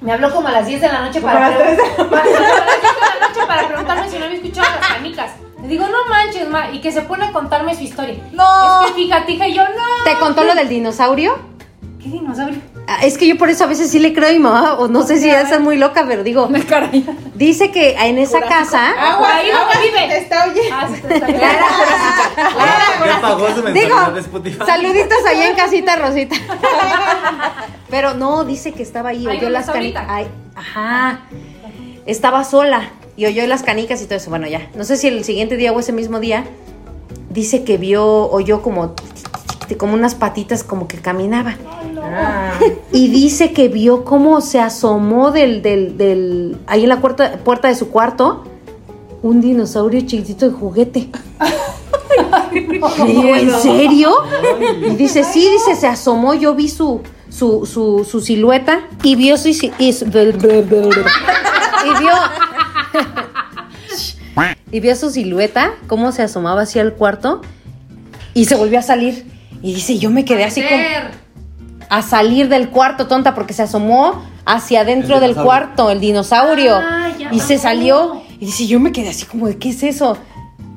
Me 0.00 0.12
habló 0.12 0.32
como 0.34 0.48
a 0.48 0.52
las 0.52 0.66
10 0.66 0.80
de 0.80 0.88
la 0.88 1.00
noche 1.06 1.20
para, 1.20 1.38
para- 1.40 1.54
como 1.96 2.16
a 2.16 2.24
las 2.24 2.24
10 2.24 2.34
de 2.34 3.20
la 3.20 3.28
noche 3.28 3.40
para 3.46 3.68
preguntarme 3.68 4.08
si 4.10 4.18
no 4.18 4.24
había 4.24 4.36
escuchado 4.36 4.68
las 4.80 4.88
canicas. 4.88 5.30
Le 5.62 5.68
digo, 5.68 5.86
no 5.86 5.98
manches, 6.10 6.48
ma, 6.48 6.70
y 6.72 6.80
que 6.80 6.90
se 6.90 7.02
pone 7.02 7.24
a 7.26 7.32
contarme 7.32 7.74
su 7.76 7.82
historia. 7.82 8.16
No. 8.32 8.82
Es 8.82 8.88
que 8.88 8.94
fíjate, 9.04 9.32
hija, 9.32 9.46
yo, 9.48 9.62
no. 9.64 10.04
¿Te 10.04 10.18
contó 10.18 10.42
lo 10.44 10.54
del 10.56 10.68
dinosaurio? 10.68 11.38
¿Qué 12.02 12.08
dinosaurio? 12.08 12.58
Ah, 12.88 12.98
Es 13.04 13.16
que 13.16 13.28
yo 13.28 13.38
por 13.38 13.48
eso 13.48 13.62
a 13.62 13.68
veces 13.68 13.88
sí 13.88 14.00
le 14.00 14.12
creo 14.12 14.28
a 14.28 14.32
mi 14.32 14.40
mamá, 14.40 14.74
o 14.74 14.88
no 14.88 15.04
sé 15.04 15.18
si 15.20 15.26
ya 15.28 15.42
está 15.42 15.60
muy 15.60 15.76
loca, 15.76 16.04
pero 16.08 16.24
digo, 16.24 16.48
dice 17.34 17.70
que 17.70 17.92
en 17.96 18.18
esa 18.18 18.40
casa, 18.40 18.90
Agua, 18.90 19.36
Ahí 19.36 19.50
agua, 19.50 19.72
vive. 19.80 20.08
te 20.08 20.18
está 20.18 20.46
oyendo. 20.46 20.74
Ah, 20.76 20.88
sí, 20.92 21.00
te 21.00 21.14
está 21.14 21.26
bien. 21.28 21.40
Ya 23.06 23.20
pagó 23.20 23.48
su 23.54 23.62
mensualidad 23.62 24.12
digo, 24.42 24.66
saluditos 24.66 25.18
allá 25.28 25.48
en 25.48 25.54
casita, 25.54 25.94
Rosita. 25.96 26.34
Pero 27.88 28.14
no, 28.14 28.44
dice 28.44 28.72
que 28.72 28.82
estaba 28.82 29.10
ahí, 29.10 29.24
oyó 29.26 29.48
las. 29.48 29.68
Ay, 29.68 30.26
Ajá, 30.56 31.20
estaba 32.04 32.42
sola 32.42 32.90
y 33.16 33.26
oyó 33.26 33.46
las 33.46 33.62
canicas 33.62 34.00
y 34.02 34.06
todo 34.06 34.16
eso. 34.16 34.30
Bueno, 34.30 34.46
ya, 34.48 34.68
no 34.76 34.84
sé 34.84 34.96
si 34.96 35.08
el 35.08 35.24
siguiente 35.24 35.56
día 35.56 35.72
o 35.72 35.80
ese 35.80 35.92
mismo 35.92 36.20
día, 36.20 36.44
dice 37.30 37.64
que 37.64 37.76
vio, 37.78 38.30
oyó 38.30 38.62
como, 38.62 38.94
como 39.78 39.94
unas 39.94 40.14
patitas 40.14 40.64
como 40.64 40.88
que 40.88 40.98
caminaba. 40.98 41.54
Y 42.92 43.08
dice 43.08 43.52
que 43.52 43.68
vio 43.68 44.04
cómo 44.04 44.40
se 44.40 44.60
asomó 44.60 45.30
del, 45.30 45.62
del, 45.62 45.96
del 45.96 46.56
ahí 46.66 46.82
en 46.82 46.88
la 46.88 47.00
puerta, 47.00 47.38
puerta 47.44 47.68
de 47.68 47.74
su 47.74 47.88
cuarto 47.90 48.44
un 49.22 49.40
dinosaurio 49.40 50.00
chiquitito 50.00 50.48
de 50.48 50.52
juguete. 50.54 51.08
Digo, 53.06 53.34
¿en 53.36 53.50
serio? 53.60 54.12
Y 54.86 54.90
dice, 54.96 55.24
sí, 55.24 55.48
dice, 55.50 55.76
se 55.80 55.86
asomó, 55.86 56.34
yo 56.34 56.54
vi 56.54 56.68
su, 56.68 57.00
su, 57.30 57.64
su, 57.64 58.04
su 58.08 58.20
silueta 58.20 58.80
y 59.02 59.16
vio 59.16 59.36
su, 59.36 59.52
si- 59.54 59.72
y, 59.78 59.92
su- 59.92 60.04
y 60.06 60.10
vio 60.10 62.12
y 64.72 64.80
vio 64.80 64.96
su 64.96 65.10
silueta, 65.10 65.70
cómo 65.86 66.10
se 66.10 66.22
asomaba 66.22 66.62
hacia 66.62 66.82
el 66.82 66.94
cuarto 66.94 67.40
y 68.34 68.46
se 68.46 68.56
volvió 68.56 68.78
a 68.80 68.82
salir. 68.82 69.24
Y 69.62 69.74
dice, 69.74 69.98
yo 69.98 70.10
me 70.10 70.24
quedé 70.24 70.42
así 70.44 70.62
como 70.62 70.82
a 71.88 72.02
salir 72.02 72.48
del 72.48 72.70
cuarto, 72.70 73.06
tonta, 73.06 73.34
porque 73.34 73.52
se 73.52 73.62
asomó 73.62 74.22
hacia 74.46 74.80
adentro 74.80 75.16
El 75.16 75.20
del 75.20 75.34
cuarto, 75.34 75.90
el 75.90 76.00
dinosaurio. 76.00 76.74
Ah, 76.76 77.10
ya. 77.18 77.28
y 77.32 77.38
se 77.40 77.58
salió. 77.58 78.22
Y 78.40 78.46
dice, 78.46 78.66
yo 78.66 78.80
me 78.80 78.90
quedé 78.90 79.10
así 79.10 79.24
como 79.26 79.46
de, 79.46 79.58
¿qué 79.58 79.68
es 79.68 79.82
eso? 79.84 80.16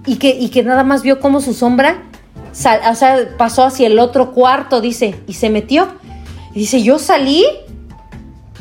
Y 0.06 0.18
que, 0.18 0.30
y 0.30 0.50
que 0.50 0.62
nada 0.64 0.84
más 0.84 1.02
vio 1.02 1.20
como 1.20 1.42
su 1.42 1.54
sombra, 1.56 2.04
sal- 2.52 2.82
o 2.92 2.94
sea, 2.96 3.18
pasó 3.40 3.64
hacia 3.64 3.88
el 3.88 3.98
otro 3.98 4.34
cuarto, 4.34 4.82
dice, 4.82 5.16
y 5.26 5.34
se 5.34 5.50
metió. 5.50 5.88
Y 6.54 6.60
dice, 6.60 6.84
yo 6.84 7.00
salí, 7.00 7.44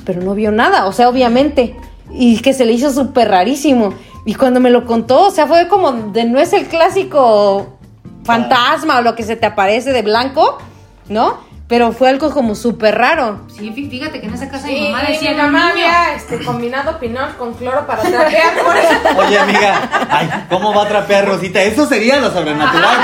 pero 0.07 0.23
no 0.23 0.35
vio 0.35 0.53
nada, 0.53 0.87
o 0.87 0.93
sea, 0.93 1.09
obviamente. 1.09 1.77
Y 2.13 2.39
que 2.39 2.53
se 2.55 2.65
le 2.65 2.73
hizo 2.73 2.91
súper 2.93 3.29
rarísimo. 3.29 3.93
Y 4.25 4.35
cuando 4.35 4.59
me 4.61 4.71
lo 4.71 4.85
contó, 4.87 5.27
o 5.27 5.31
sea, 5.31 5.47
fue 5.47 5.69
como 5.69 5.93
de 5.93 6.25
no 6.25 6.39
es 6.41 6.53
el 6.53 6.67
clásico 6.67 7.77
fantasma 8.25 8.99
o 8.99 9.03
lo 9.03 9.15
que 9.15 9.23
se 9.23 9.37
te 9.37 9.47
aparece 9.47 9.93
de 9.93 10.03
blanco, 10.03 10.59
¿no? 11.09 11.39
Pero 11.67 11.93
fue 11.93 12.11
algo 12.11 12.31
como 12.31 12.55
súper 12.55 12.95
raro. 12.97 13.41
Sí, 13.49 13.71
fí- 13.75 13.89
fíjate 13.89 14.21
que 14.21 14.27
en 14.27 14.35
esa 14.35 14.51
casa 14.51 14.67
Sí, 14.67 14.75
mi 14.75 14.89
mamá 14.91 15.05
decía 15.09 15.31
mi 15.31 15.37
mamá 15.39 15.71
había 15.71 16.15
este, 16.15 16.45
combinado 16.45 16.99
pinol 16.99 17.35
con 17.39 17.55
cloro 17.55 17.87
para 17.87 18.03
trapear 18.03 18.55
por 18.63 18.77
eso. 18.77 18.95
Oye, 19.19 19.39
amiga, 19.39 20.09
ay, 20.11 20.29
¿cómo 20.51 20.75
va 20.75 20.85
a 20.85 20.89
trapear 20.89 21.27
Rosita? 21.27 21.63
Eso 21.63 21.87
sería 21.87 22.21
lo 22.21 22.31
sobrenatural. 22.31 22.97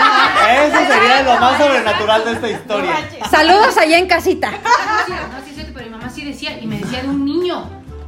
Eso 0.67 0.77
sería 0.93 1.23
lo 1.23 1.41
más 1.41 1.59
sobrenatural 1.59 2.25
de 2.25 2.33
esta 2.33 2.51
historia. 2.51 2.93
Saludos 3.31 3.77
allá 3.79 3.99
en 3.99 4.07
casita. 4.07 4.51
No, 4.51 4.59
sí, 5.07 5.13
no, 5.13 5.45
sí, 5.47 5.55
sí, 5.57 5.67
pero 5.73 5.87
mi 5.87 5.93
mamá 5.93 6.11
sí 6.11 6.25
decía, 6.25 6.59
y 6.61 6.67
me 6.67 6.79
decía 6.81 7.01
de 7.03 7.09
un 7.09 7.25
niño. 7.25 7.65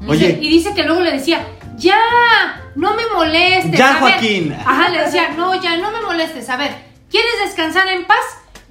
Oye. 0.07 0.39
Y 0.41 0.51
dice 0.51 0.75
que 0.75 0.83
luego 0.83 1.01
le 1.01 1.13
decía, 1.13 1.47
ya, 1.83 2.63
no 2.77 2.95
me 2.95 3.03
molestes. 3.15 3.79
Ya, 3.79 3.91
a 3.91 4.05
ver". 4.05 4.13
Joaquín. 4.15 4.57
Ajá, 4.65 4.89
le 4.89 5.01
decía, 5.05 5.31
no, 5.37 5.61
ya, 5.61 5.77
no 5.77 5.91
me 5.91 6.01
molestes. 6.01 6.49
A 6.49 6.57
ver, 6.57 6.73
¿quieres 7.11 7.33
descansar 7.45 7.89
en 7.89 8.05
paz? 8.07 8.17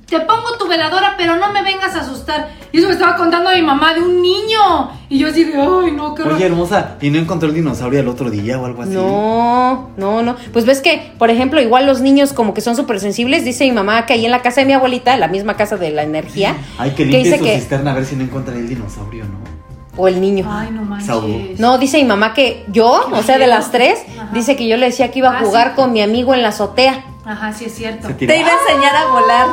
Te 0.07 0.19
pongo 0.19 0.57
tu 0.59 0.67
veladora, 0.67 1.15
pero 1.17 1.37
no 1.37 1.53
me 1.53 1.63
vengas 1.63 1.95
a 1.95 2.01
asustar. 2.01 2.49
Y 2.73 2.79
eso 2.79 2.87
me 2.87 2.93
estaba 2.93 3.15
contando 3.15 3.49
mi 3.51 3.61
mamá 3.61 3.93
de 3.93 4.01
un 4.01 4.21
niño. 4.21 4.91
Y 5.07 5.19
yo 5.19 5.29
así 5.29 5.45
de, 5.45 5.53
ay, 5.53 5.91
no, 5.91 6.13
qué 6.13 6.23
horror". 6.23 6.35
Oye, 6.35 6.47
hermosa, 6.47 6.97
¿y 6.99 7.09
no 7.09 7.17
encontró 7.17 7.47
el 7.47 7.55
dinosaurio 7.55 8.01
el 8.01 8.09
otro 8.09 8.29
día 8.29 8.59
o 8.59 8.65
algo 8.65 8.81
así? 8.81 8.91
No, 8.91 9.91
no, 9.95 10.21
no. 10.21 10.35
Pues 10.51 10.65
ves 10.65 10.81
que, 10.81 11.13
por 11.17 11.29
ejemplo, 11.29 11.61
igual 11.61 11.85
los 11.85 12.01
niños 12.01 12.33
como 12.33 12.53
que 12.53 12.59
son 12.59 12.75
súper 12.75 12.99
sensibles. 12.99 13.45
Dice 13.45 13.63
mi 13.63 13.71
mamá 13.71 14.05
que 14.05 14.11
ahí 14.11 14.25
en 14.25 14.31
la 14.31 14.41
casa 14.41 14.59
de 14.61 14.67
mi 14.67 14.73
abuelita, 14.73 15.15
la 15.15 15.29
misma 15.29 15.55
casa 15.55 15.77
de 15.77 15.91
la 15.91 16.03
energía, 16.03 16.57
Ay, 16.77 16.91
que 16.91 17.05
dice 17.05 17.17
limpie 17.17 17.37
su 17.37 17.43
que... 17.45 17.59
cisterna 17.59 17.91
a 17.91 17.93
ver 17.93 18.05
si 18.05 18.17
no 18.17 18.23
encuentra 18.25 18.53
el 18.53 18.67
dinosaurio, 18.67 19.23
¿no? 19.23 19.60
O 20.01 20.07
el 20.07 20.19
niño. 20.19 20.47
Ay, 20.49 20.69
no 20.71 20.81
manches. 20.81 21.59
No, 21.59 21.77
dice 21.77 21.97
mi 21.97 22.05
mamá 22.05 22.33
que 22.33 22.65
yo, 22.69 23.07
o 23.11 23.21
sea, 23.21 23.37
de 23.37 23.45
las 23.45 23.69
tres, 23.71 23.99
Ajá. 24.19 24.29
dice 24.33 24.55
que 24.55 24.67
yo 24.67 24.75
le 24.77 24.87
decía 24.87 25.11
que 25.11 25.19
iba 25.19 25.29
a 25.29 25.37
Ah, 25.37 25.41
jugar 25.43 25.67
sí. 25.69 25.73
con 25.75 25.93
mi 25.93 26.01
amigo 26.01 26.33
en 26.33 26.41
la 26.41 26.47
azotea. 26.49 27.03
Ajá, 27.23 27.53
sí 27.53 27.65
es 27.65 27.75
cierto. 27.75 28.07
Te 28.15 28.25
iba 28.25 28.49
a 28.49 28.57
enseñar 28.67 28.95
a 28.95 29.05
volar. 29.11 29.47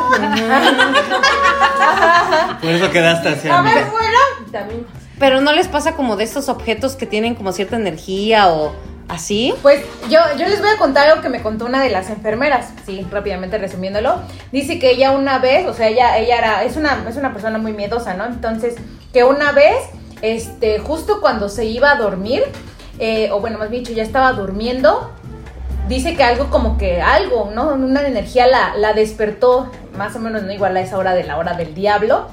Por 2.63 2.71
eso 2.71 2.91
quedaste 2.91 3.29
así, 3.29 3.49
A 3.49 3.61
ver, 3.61 3.87
también. 4.51 4.87
Pero 5.19 5.41
no 5.43 5.53
les 5.53 5.69
pasa 5.69 5.95
como 5.97 6.17
de 6.17 6.25
estos 6.25 6.49
objetos 6.49 6.97
que 6.97 7.05
tienen 7.05 7.35
como 7.35 7.53
cierta 7.53 7.77
energía 7.77 8.49
o 8.49 8.73
así. 9.09 9.53
Pues 9.63 9.85
yo, 10.09 10.19
yo 10.39 10.47
les 10.49 10.61
voy 10.61 10.71
a 10.71 10.79
contar 10.79 11.09
algo 11.11 11.21
que 11.23 11.29
me 11.29 11.43
contó 11.43 11.67
una 11.67 11.83
de 11.83 11.91
las 11.91 12.09
enfermeras, 12.09 12.69
sí, 12.87 13.07
rápidamente 13.11 13.59
resumiéndolo. 13.59 14.21
Dice 14.53 14.79
que 14.79 14.93
ella 14.93 15.11
una 15.11 15.39
vez, 15.41 15.67
o 15.67 15.75
sea, 15.75 15.89
ella, 15.89 16.17
ella 16.19 16.39
era, 16.39 16.65
es 16.65 16.77
una, 16.77 17.05
es 17.09 17.17
una 17.17 17.33
persona 17.33 17.59
muy 17.59 17.73
miedosa, 17.73 18.15
¿no? 18.15 18.25
Entonces, 18.27 18.77
que 19.13 19.25
una 19.25 19.53
vez, 19.53 19.77
este, 20.23 20.79
justo 20.79 21.21
cuando 21.21 21.49
se 21.49 21.65
iba 21.65 21.93
a 21.93 21.97
dormir, 21.97 22.45
eh, 22.99 23.31
o 23.33 23.41
bueno, 23.41 23.59
más 23.59 23.71
bien 23.71 23.85
dicho, 23.85 23.95
ya 23.95 24.03
estaba 24.03 24.33
durmiendo, 24.33 25.13
dice 25.89 26.17
que 26.17 26.25
algo 26.25 26.51
como 26.51 26.77
que 26.79 27.01
algo, 27.01 27.51
¿no? 27.55 27.69
Una 27.75 28.07
energía 28.07 28.47
la, 28.47 28.75
la 28.77 28.93
despertó, 28.93 29.71
más 29.97 30.15
o 30.17 30.19
menos, 30.19 30.43
no 30.43 30.53
igual 30.53 30.77
a 30.77 30.81
esa 30.81 30.99
hora 30.99 31.15
de 31.15 31.25
la 31.25 31.39
hora 31.39 31.55
del 31.55 31.75
diablo. 31.75 32.27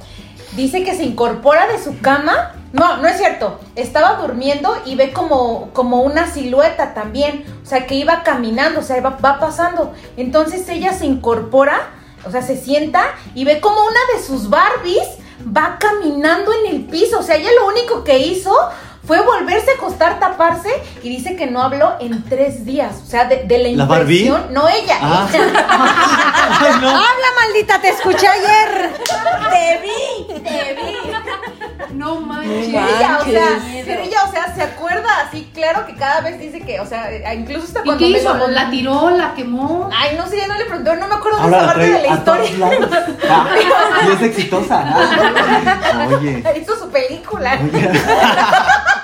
Dice 0.56 0.84
que 0.84 0.96
se 0.96 1.04
incorpora 1.04 1.68
de 1.68 1.84
su 1.84 2.00
cama. 2.00 2.54
No, 2.72 2.98
no 2.98 3.08
es 3.08 3.18
cierto. 3.18 3.60
Estaba 3.76 4.22
durmiendo 4.22 4.74
y 4.86 4.96
ve 4.96 5.12
como, 5.12 5.72
como 5.74 6.02
una 6.02 6.32
silueta 6.32 6.94
también. 6.94 7.46
O 7.64 7.66
sea, 7.66 7.86
que 7.88 7.96
iba 7.96 8.24
caminando, 8.24 8.80
o 8.80 8.84
sea, 8.84 9.02
va, 9.02 9.18
va 9.24 9.40
pasando. 9.40 9.94
Entonces 10.16 10.68
ella 10.70 10.94
se 10.94 11.06
incorpora, 11.06 11.90
o 12.26 12.32
sea, 12.32 12.42
se 12.42 12.56
sienta 12.56 13.04
y 13.34 13.44
ve 13.44 13.60
como 13.60 13.82
una 13.82 14.00
de 14.16 14.24
sus 14.24 14.50
Barbies 14.50 15.08
va 15.46 15.78
caminando 15.80 16.52
en 16.54 16.76
el 16.76 16.86
piso. 16.86 17.20
O 17.20 17.24
sea, 17.24 17.36
ella 17.36 17.50
lo 17.60 17.68
único 17.68 18.04
que 18.04 18.18
hizo 18.18 18.54
fue 19.08 19.22
volverse 19.22 19.72
a 19.72 19.74
acostar, 19.76 20.20
taparse 20.20 20.70
y 21.04 21.10
dice 21.10 21.36
que 21.36 21.48
no 21.48 21.62
habló 21.62 21.94
en 22.00 22.24
tres 22.24 22.66
días. 22.66 22.96
O 23.04 23.06
sea, 23.06 23.26
de, 23.26 23.44
de 23.44 23.58
la 23.60 23.70
¿La 23.78 23.86
Barbie? 23.86 24.26
impresión. 24.28 24.54
No 24.54 24.68
ella, 24.68 24.98
Ah. 25.02 25.28
ella. 25.32 25.66
Ay, 26.62 26.74
no. 26.82 26.90
Habla, 26.90 27.28
maldita, 27.42 27.80
te 27.82 27.90
escuché 27.90 28.28
ayer. 28.28 28.92
Te 29.52 29.82
vi, 29.82 30.34
te 30.44 30.74
vi. 30.74 31.94
No 31.96 32.20
manches. 32.20 32.68
Ella, 32.68 33.20
o 33.22 33.26
sea, 33.26 33.48
pero 33.86 34.02
ella, 34.02 34.24
o 34.28 34.32
sea, 34.32 34.54
se 34.54 34.62
acuerda 34.62 35.08
así, 35.26 35.50
claro 35.54 35.86
que 35.86 35.96
cada 35.96 36.20
vez 36.22 36.38
dice 36.40 36.60
que, 36.62 36.80
o 36.82 36.86
sea, 36.86 37.10
eh, 37.12 37.24
incluso 37.36 37.66
hasta 37.68 37.80
¿Y 37.80 37.84
cuando 37.84 38.00
qué 38.06 38.12
me 38.12 38.20
hizo? 38.20 38.34
lo- 38.34 38.48
¿La 38.50 38.70
tiró? 38.70 39.10
¿La 39.12 39.34
quemó? 39.34 39.90
Ay, 39.96 40.16
no 40.18 40.28
sé, 40.28 40.38
ya 40.38 40.48
no 40.48 40.56
le 40.56 40.66
pregunté, 40.66 40.94
no 40.98 41.08
me 41.08 41.16
acuerdo 41.16 41.40
de 41.40 41.48
esa 41.48 41.58
la 41.62 41.66
parte 41.68 41.90
de 41.90 42.02
la 42.02 42.08
historia. 42.16 42.50
Ah, 43.30 43.48
y 44.08 44.12
es 44.12 44.22
exitosa. 44.22 44.86
Oye, 46.18 46.44
Hizo 46.62 46.76
su 46.78 46.90
película. 46.90 47.60
oye. 47.64 47.92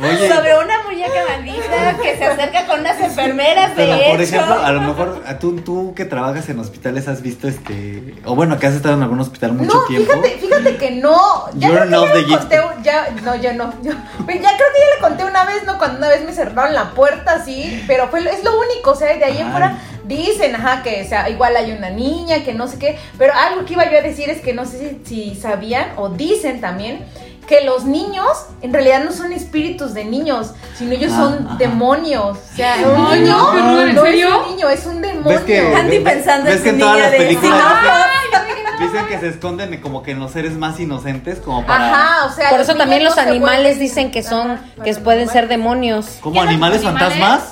Oye, 0.00 0.28
Sobre 0.28 0.58
una 0.58 0.82
muñeca 0.82 1.12
maldita 1.28 1.96
que 2.02 2.16
se 2.16 2.24
acerca 2.24 2.66
con 2.66 2.80
unas 2.80 2.98
enfermeras, 3.00 3.70
Pero 3.76 3.92
de 3.96 4.10
por 4.10 4.20
hecho. 4.20 4.34
ejemplo, 4.36 4.60
a 4.64 4.72
lo 4.72 4.80
mejor 4.80 5.22
a 5.26 5.38
tú, 5.38 5.60
tú 5.60 5.94
que 5.94 6.04
trabajas 6.04 6.48
en 6.48 6.58
hospitales 6.58 7.06
has 7.06 7.22
visto 7.22 7.46
este, 7.46 8.14
o 8.24 8.34
bueno, 8.34 8.58
que 8.58 8.66
has 8.66 8.74
estado 8.74 8.94
en 8.96 9.02
algún 9.02 9.20
hospital 9.20 9.52
mucho 9.52 9.76
no, 9.76 9.84
tiempo. 9.84 10.10
fíjate, 10.10 10.38
fíjate 10.38 10.76
que 10.76 10.90
no. 10.92 11.44
Ya 11.54 11.68
You're 11.68 11.86
creo 11.86 12.04
que 12.12 12.22
ya 12.24 12.36
le 12.36 12.38
conté, 12.38 12.56
ya, 12.82 13.08
no, 13.22 13.34
ya 13.36 13.52
no. 13.52 13.72
yo- 13.82 13.92
ya 13.92 14.26
creo 14.26 14.38
que 14.38 14.80
ya 14.80 14.94
le 14.96 15.00
conté 15.00 15.24
una 15.24 15.44
vez, 15.44 15.64
¿no? 15.66 15.78
Cuando 15.78 15.98
una 15.98 16.08
vez 16.08 16.24
me 16.24 16.32
cerraron 16.32 16.74
la 16.74 16.90
puerta, 16.90 17.34
así, 17.34 17.84
pero 17.86 18.08
fue, 18.08 18.20
es 18.28 18.42
lo 18.42 18.58
único, 18.58 18.90
o 18.92 18.96
sea, 18.96 19.16
de 19.16 19.24
ahí 19.24 19.38
en 19.38 19.50
fuera 19.52 19.78
dicen, 20.04 20.56
ajá, 20.56 20.82
que 20.82 21.02
o 21.02 21.08
sea, 21.08 21.28
igual 21.30 21.56
hay 21.56 21.70
una 21.70 21.90
niña, 21.90 22.42
que 22.42 22.54
no 22.54 22.66
sé 22.66 22.76
qué, 22.78 22.98
pero 23.18 23.32
algo 23.34 23.64
que 23.64 23.74
iba 23.74 23.88
yo 23.88 23.98
a 23.98 24.02
decir 24.02 24.28
es 24.30 24.40
que 24.40 24.52
no 24.52 24.64
sé 24.66 24.98
si, 25.06 25.30
si 25.30 25.40
sabían 25.40 25.92
o 25.96 26.08
dicen 26.08 26.60
también 26.60 27.04
que 27.46 27.62
los 27.62 27.84
niños 27.84 28.26
en 28.62 28.72
realidad 28.72 29.02
no 29.04 29.12
son 29.12 29.32
espíritus 29.32 29.94
de 29.94 30.04
niños, 30.04 30.52
sino 30.76 30.92
ellos 30.92 31.12
Ah, 31.14 31.16
son 31.16 31.46
ajá. 31.46 31.56
demonios. 31.58 32.38
O 32.38 32.56
sea, 32.56 32.76
un 32.76 33.20
niño 33.20 33.36
no, 33.36 33.52
no, 33.52 33.82
¿en 33.82 33.96
es 33.96 34.02
serio? 34.02 34.40
un 34.44 34.50
niño, 34.56 34.68
es 34.68 34.86
un 34.86 35.02
demonio. 35.02 35.28
¿Ves 35.28 35.40
que, 35.40 35.74
Andy 35.74 35.98
ves- 35.98 36.14
pensando 36.14 36.44
ves 36.44 36.56
en 36.56 36.62
que 36.62 36.68
su 36.70 36.74
en 36.74 36.80
todas 36.80 36.94
niña 36.94 37.02
las 37.04 37.12
de 37.12 37.18
películas 37.18 37.60
cinco 37.60 38.86
dicen, 38.92 39.06
que 39.06 39.18
se 39.20 39.28
esconden 39.28 39.80
como 39.80 40.02
que 40.02 40.10
en 40.12 40.18
los 40.20 40.32
seres 40.32 40.52
más 40.54 40.80
inocentes 40.80 41.38
como 41.40 41.64
para 41.66 41.92
Ajá, 41.92 42.26
o 42.26 42.30
sea, 42.32 42.50
Por 42.50 42.60
eso 42.60 42.74
también 42.74 43.04
los 43.04 43.16
animales 43.18 43.78
dicen 43.78 44.10
que 44.10 44.22
son, 44.22 44.52
Ajá, 44.52 44.62
que 44.84 44.94
pueden 44.94 45.28
ser 45.28 45.46
demonios. 45.48 46.18
como 46.20 46.34
¿Qué 46.34 46.40
son 46.40 46.48
animales 46.48 46.82
fantasmas. 46.82 47.42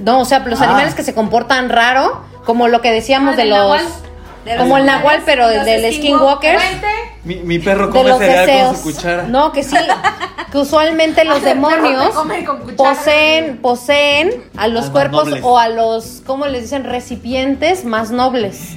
No, 0.00 0.20
o 0.20 0.24
sea, 0.24 0.40
los 0.40 0.60
Ah. 0.60 0.64
animales 0.64 0.94
que 0.94 1.02
se 1.04 1.14
comportan 1.14 1.68
raro, 1.68 2.22
como 2.44 2.66
lo 2.68 2.80
que 2.80 2.90
decíamos 2.90 3.34
Ah, 3.34 3.36
de 3.36 3.44
los... 3.46 3.58
nahual. 3.58 3.84
De 4.44 4.56
Como 4.56 4.70
los 4.76 4.80
el 4.80 4.86
nahual, 4.86 5.22
pero 5.24 5.46
del 5.48 5.92
skinwalkers. 5.94 6.60
skinwalker. 6.62 7.03
Mi, 7.24 7.36
mi 7.36 7.58
perro 7.58 7.86
De 7.86 7.92
come 7.92 8.08
los 8.10 8.18
cereal 8.18 8.46
deseos. 8.46 8.66
con 8.68 8.76
su 8.76 8.82
cuchara. 8.82 9.22
No, 9.24 9.52
que 9.52 9.62
sí. 9.62 9.76
Que 10.52 10.58
usualmente 10.58 11.24
los 11.24 11.42
demonios 11.42 12.14
Comen 12.14 12.44
con 12.44 12.58
cuchara. 12.60 12.76
poseen, 12.94 13.56
poseen 13.58 14.44
a 14.56 14.68
los 14.68 14.90
cuerpos 14.90 15.26
nobles. 15.26 15.44
o 15.44 15.58
a 15.58 15.68
los, 15.68 16.22
¿cómo 16.26 16.46
les 16.46 16.62
dicen? 16.62 16.84
Recipientes 16.84 17.84
más 17.84 18.10
nobles. 18.10 18.76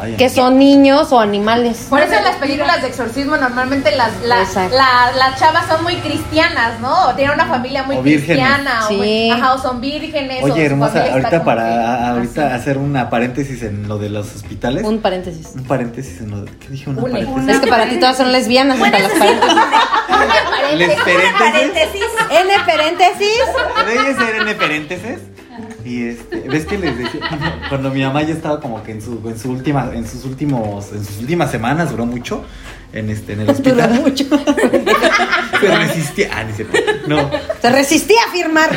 Ay, 0.00 0.14
Que 0.16 0.28
son 0.28 0.58
niños 0.58 1.12
o 1.12 1.20
animales. 1.20 1.86
Por 1.90 2.00
eso 2.00 2.14
en 2.14 2.24
las 2.24 2.36
películas 2.36 2.80
de 2.82 2.88
exorcismo 2.88 3.36
normalmente 3.36 3.94
las, 3.96 4.10
las, 4.24 4.54
la- 4.54 5.12
las 5.16 5.38
chavas 5.38 5.66
son 5.68 5.82
muy 5.82 5.96
cristianas, 5.96 6.80
¿no? 6.80 7.08
O 7.08 7.14
tienen 7.14 7.34
una 7.34 7.46
familia 7.46 7.82
muy 7.82 7.96
O 7.96 8.02
cristiana. 8.02 8.88
O, 8.88 8.92
muy- 8.94 9.30
ajá, 9.30 9.54
o 9.54 9.58
son 9.58 9.80
vírgenes. 9.80 10.42
Oye, 10.42 10.64
hermosa, 10.66 11.04
ahorita 11.12 11.44
para 11.44 12.10
ahorita 12.12 12.46
así. 12.46 12.54
hacer 12.54 12.78
una 12.78 13.10
paréntesis 13.10 13.62
en 13.62 13.88
lo 13.88 13.98
de 13.98 14.08
los 14.10 14.34
hospitales. 14.34 14.84
Un, 14.84 14.94
Un 14.94 15.00
paréntesis. 15.00 15.48
paréntesis 15.68 16.20
en 16.20 16.30
lo 16.30 16.42
de, 16.42 16.50
¿qué 16.58 16.68
dije? 16.68 16.90
Una 16.90 17.02
paréntesis. 17.02 17.48
Es 17.48 17.60
que 17.60 17.66
para 17.66 17.88
ti 17.88 17.96
todas 18.00 18.16
son 18.16 18.32
lesbianas 18.32 18.80
hasta 18.80 18.98
las 18.98 19.12
paréntesis. 19.12 19.56
Les 20.76 20.96
paréntesis. 21.00 21.32
Paréntesis. 21.38 22.04
N 22.30 22.52
paréntesis. 22.64 23.38
Debe 23.86 24.14
ser 24.14 24.48
en 24.48 24.56
paréntesis. 24.58 25.18
Y 25.84 26.04
este, 26.08 26.40
ves 26.48 26.66
que 26.66 26.78
les 26.78 26.96
decía, 26.98 27.20
cuando, 27.68 27.90
mi 27.90 28.02
mamá 28.02 28.22
ya 28.22 28.34
estaba 28.34 28.60
como 28.60 28.82
que 28.82 28.92
en 28.92 29.02
su, 29.02 29.20
en 29.26 29.38
su 29.38 29.50
última, 29.50 29.90
en 29.94 30.06
sus 30.06 30.24
últimos, 30.24 30.92
en 30.92 31.04
sus 31.04 31.18
últimas 31.20 31.50
semanas, 31.50 31.90
duró 31.90 32.06
mucho, 32.06 32.44
en 32.92 33.08
este, 33.10 33.34
en 33.34 33.40
el 33.40 33.46
Duró 33.46 33.58
hospital. 33.58 34.00
mucho. 34.00 34.24
Se 35.60 35.76
resistía. 35.76 36.28
Ah, 36.34 36.44
ni 36.44 36.52
cierto. 36.52 36.76
No. 37.06 37.30
Se 37.60 37.70
resistía 37.70 38.18
a 38.28 38.32
firmar. 38.32 38.70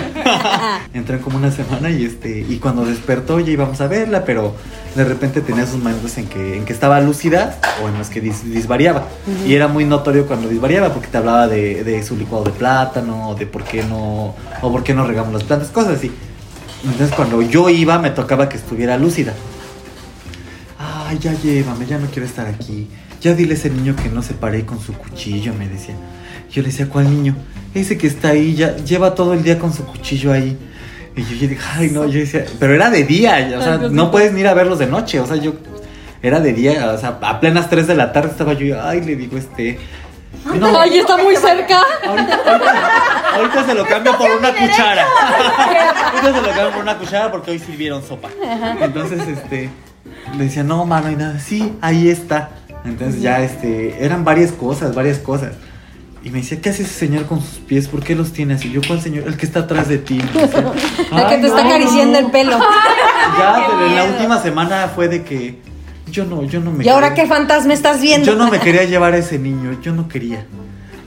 Entró 0.93 1.16
en 1.16 1.22
como 1.22 1.38
una 1.38 1.51
semana 1.51 1.89
y 1.89 2.06
este, 2.06 2.39
y 2.47 2.58
cuando 2.58 2.86
despertó 2.86 3.39
ya 3.39 3.51
íbamos 3.51 3.80
a 3.82 3.88
verla, 3.88 4.26
pero 4.26 4.54
de 4.95 5.04
repente 5.06 5.41
tenía 5.41 5.66
sus 5.66 5.78
momentos 5.78 6.16
en 6.18 6.28
que, 6.28 6.58
en 6.58 6.66
que 6.66 6.74
estaba 6.74 6.99
lúcida 6.99 7.58
o 7.84 7.88
en 7.88 7.97
los 7.97 8.10
que 8.10 8.22
dis- 8.22 8.43
disvariaba. 8.43 9.06
Y 9.47 9.54
era 9.56 9.68
muy 9.68 9.86
notorio 9.86 10.28
cuando 10.28 10.49
disvariaba 10.49 10.89
porque 10.93 11.08
te 11.08 11.18
hablaba 11.18 11.47
de, 11.47 11.84
de 11.84 12.04
su 12.04 12.16
licuado 12.18 12.43
de 12.43 12.51
plátano, 12.51 13.36
de 13.39 13.45
por 13.47 13.64
qué 13.64 13.84
no, 13.84 14.36
o 14.62 14.72
por 14.72 14.84
qué 14.84 14.93
no 14.93 15.06
regamos 15.08 15.34
las 15.34 15.43
plantas, 15.43 15.70
cosas 15.70 15.97
así. 15.97 16.12
Entonces 16.84 17.16
cuando 17.16 17.42
yo 17.42 17.70
iba 17.70 17.98
me 18.00 18.10
tocaba 18.12 18.50
que 18.50 18.58
estuviera 18.58 18.98
lúcida. 18.98 19.34
Ay, 20.78 21.18
ya 21.20 21.34
llévame, 21.34 21.86
ya 21.86 21.98
no 21.98 22.08
quiero 22.08 22.26
estar 22.26 22.48
aquí. 22.48 22.88
Ya 23.22 23.34
dile 23.34 23.54
a 23.54 23.58
ese 23.58 23.70
niño 23.70 23.96
que 23.96 24.10
no 24.10 24.22
se 24.22 24.34
pare 24.34 24.66
con 24.66 24.80
su 24.80 24.94
cuchillo, 24.94 25.54
me 25.54 25.68
decía. 25.68 25.96
Yo 26.52 26.62
le 26.62 26.70
decía, 26.70 26.90
¿cuál 26.90 27.10
niño? 27.10 27.36
Ese 27.74 27.98
que 27.98 28.08
está 28.08 28.30
ahí, 28.30 28.54
ya 28.54 28.76
lleva 28.76 29.16
todo 29.16 29.34
el 29.34 29.44
día 29.44 29.58
con 29.58 29.74
su 29.74 29.86
cuchillo 29.86 30.32
ahí. 30.34 30.58
Y 31.16 31.22
yo, 31.22 31.36
yo 31.36 31.48
dije, 31.48 31.62
ay, 31.76 31.90
no, 31.92 32.06
yo 32.08 32.20
decía, 32.20 32.46
pero 32.60 32.74
era 32.74 32.90
de 32.90 33.04
día, 33.04 33.56
o 33.58 33.62
sea, 33.62 33.78
no 33.78 34.12
puedes 34.12 34.34
ni 34.34 34.42
ir 34.42 34.48
a 34.48 34.54
verlos 34.54 34.80
de 34.80 34.88
noche, 34.88 35.20
o 35.20 35.28
sea, 35.28 35.36
yo, 35.36 35.54
era 36.24 36.40
de 36.40 36.54
día, 36.54 36.92
o 36.92 36.98
sea, 36.98 37.20
a 37.22 37.40
plenas 37.40 37.70
3 37.70 37.86
de 37.86 37.96
la 37.96 38.12
tarde 38.12 38.30
estaba 38.32 38.54
yo, 38.54 38.82
ay, 38.82 39.02
le 39.02 39.16
digo, 39.16 39.38
este, 39.38 39.78
no, 40.46 40.80
Ay, 40.80 40.98
está 41.00 41.18
muy 41.18 41.36
cerca. 41.36 41.82
ahorita, 42.06 42.36
ahorita, 42.36 43.36
ahorita 43.36 43.66
se 43.66 43.74
lo 43.74 43.86
cambio 43.86 44.18
por 44.18 44.30
una 44.32 44.52
cuchara. 44.54 45.06
ahorita 46.12 46.34
se 46.34 46.41
lo 46.41 46.48
cambio 46.50 46.72
por 46.72 46.82
una 46.82 46.98
cuchara 46.98 47.32
porque 47.32 47.52
hoy 47.52 47.60
sirvieron 47.60 48.04
sopa. 48.04 48.30
Entonces, 48.82 49.28
este, 49.28 49.70
le 50.38 50.44
decía, 50.44 50.64
no, 50.64 50.86
mano, 50.86 51.10
y 51.12 51.16
nada, 51.16 51.39
sí, 51.39 51.74
ahí 51.82 52.10
está. 52.10 52.50
Entonces 52.86 53.22
ya, 53.22 53.41
este, 53.41 54.04
eran 54.04 54.26
varias 54.26 54.52
cosas, 54.52 54.94
varias 54.94 55.20
cosas. 55.20 55.54
Y 56.26 56.30
me 56.30 56.39
decía, 56.39 56.62
¿qué 56.62 56.70
hace 56.70 56.84
ese 56.84 56.94
señor 56.94 57.26
con 57.26 57.41
sus 57.41 57.60
pies? 57.60 57.88
¿Por 57.89 58.02
qué 58.02 58.16
los 58.16 58.32
tiene 58.32 58.54
así? 58.54 58.72
Yo, 58.72 58.80
¿cuál 58.86 59.02
señor? 59.02 59.26
El 59.28 59.36
que 59.36 59.46
está 59.46 59.62
atrás 59.62 59.89
de 59.89 59.98
ti. 59.98 60.22
Decía, 60.34 60.62
La 61.12 61.28
que 61.28 61.36
"Ay, 61.36 61.41
te 61.41 61.48
está 61.48 61.66
acariciando 61.66 62.20
no". 62.20 62.26
el 62.26 62.32
pelo. 62.32 62.58
Ya, 63.38 63.66
pero 63.70 63.86
en 63.88 63.96
la 63.96 64.04
última 64.06 64.41
semana 64.41 64.89
fue 64.96 65.08
de 65.10 65.24
que 65.24 65.62
yo 66.14 66.26
no, 66.26 66.43
yo 66.43 66.59
no 66.59 66.72
me 66.72 66.86
¿Y 66.86 66.89
ahora 66.89 67.14
qué 67.16 67.26
fantasma 67.26 67.74
estás 67.74 67.99
viendo? 67.99 68.26
Yo 68.26 68.36
no 68.38 68.49
me 68.49 68.59
quería 68.59 68.84
llevar 68.84 69.14
a 69.14 69.18
ese 69.18 69.39
niño, 69.39 69.78
yo 69.82 69.91
no 69.93 70.07
quería. 70.07 70.45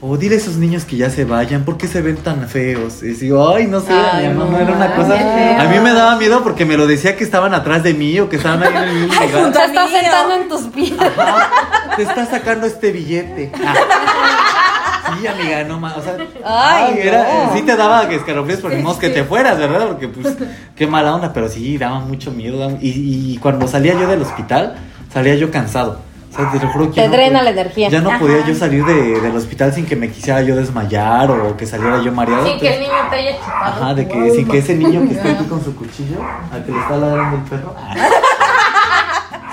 O 0.03 0.17
dile 0.17 0.35
a 0.35 0.39
esos 0.39 0.57
niños 0.57 0.85
que 0.85 0.97
ya 0.97 1.09
se 1.11 1.25
vayan, 1.25 1.65
¿por 1.65 1.79
qué 1.79 1.87
se 1.89 2.03
ven 2.03 2.17
tan 2.17 2.47
feos? 2.49 3.03
Y 3.03 3.13
digo, 3.13 3.55
ay, 3.55 3.67
no 3.67 3.81
sé, 3.81 3.93
Ay, 3.93 4.29
mi 4.29 4.35
mamá, 4.35 4.51
no, 4.53 4.59
era 4.61 4.73
una 4.73 4.95
cosa. 4.95 5.15
A 5.61 5.65
mí 5.69 5.79
me 5.81 5.93
daba 5.95 6.17
miedo 6.17 6.43
porque 6.43 6.65
me 6.67 6.77
lo 6.77 6.87
decía 6.87 7.17
que 7.17 7.25
estaban 7.25 7.55
atrás 7.55 7.83
de 7.83 7.95
mí 7.95 8.19
o 8.21 8.29
que 8.29 8.37
estaban 8.37 8.63
ahí 8.63 8.75
en 8.75 8.83
el 8.89 8.95
mismo 9.07 9.15
lugar. 9.27 9.53
Te 9.53 9.65
estás 9.65 9.91
sentando 9.91 10.35
en 10.35 10.49
tus 10.49 10.63
pies. 10.73 10.93
Te 11.97 12.03
está 12.03 12.27
sacando 12.27 12.67
este 12.67 12.93
billete. 12.93 13.53
Ah. 13.65 13.75
Sí, 15.21 15.27
amiga, 15.27 15.63
no 15.65 15.79
más. 15.79 15.97
O 15.97 16.03
sea, 16.03 16.17
Ay, 16.45 16.95
ay, 16.95 17.09
era, 17.09 17.23
no. 17.47 17.55
sí 17.55 17.63
te 17.63 17.77
daba 17.77 18.09
que 18.09 18.17
escalofríos, 18.17 18.61
pero 18.61 18.75
ni 18.75 18.83
modo 18.83 18.99
que 18.99 19.09
te 19.09 19.23
fueras, 19.25 19.57
¿verdad? 19.57 19.87
Porque, 19.87 20.09
pues, 20.09 20.37
qué 20.75 20.87
mala 20.89 21.15
onda, 21.15 21.33
pero 21.33 21.49
sí, 21.49 21.79
daba 21.79 22.01
mucho 22.01 22.33
miedo. 22.33 22.59
daba- 22.59 22.79
Y, 22.83 23.33
y 23.35 23.39
cuando 23.39 23.69
salía 23.69 23.95
yo 23.95 24.09
del 24.09 24.23
hospital, 24.23 24.75
salía 25.17 25.35
yo 25.37 25.51
cansado. 25.51 25.99
O 26.31 26.37
sea, 26.37 26.51
te 26.53 26.59
lo 26.61 26.71
juro 26.71 26.85
que 26.91 26.97
Te 26.97 27.01
ya 27.01 27.07
no 27.07 27.13
drena 27.15 27.43
la 27.43 27.49
energía. 27.51 27.89
Ya 27.89 28.03
no 28.03 28.11
Ajá. 28.11 28.19
podía 28.19 28.45
yo 28.47 28.55
salir 28.55 28.85
de- 28.85 29.19
del 29.23 29.35
hospital 29.35 29.73
sin 29.73 29.87
que 29.87 29.97
me 29.97 30.11
quisiera 30.11 30.43
yo 30.43 30.55
desmayar 30.55 31.31
o 31.31 31.57
que 31.57 31.65
saliera 31.65 32.03
yo 32.03 32.13
mareado. 32.13 32.45
Sí, 32.47 32.59
que 32.61 32.67
el 32.69 32.75
entonces- 32.75 32.93
niño 32.93 33.11
te 33.11 33.17
haya 33.17 33.37
chupado. 33.39 33.65
Ajá, 33.85 33.95
de 33.95 34.07
que 34.09 34.31
sin 34.33 34.47
que 34.49 34.59
ese 34.59 34.75
niño 34.75 35.09
que 35.09 35.15
está 35.15 35.31
aquí 35.31 35.45
con 35.49 35.65
su 35.65 35.75
cuchillo, 35.75 36.19
al 36.53 36.63
que 36.63 36.73
le 36.73 36.79
está 36.79 36.97
ladrando 36.99 37.37
el 37.39 37.43
perro. 37.45 37.75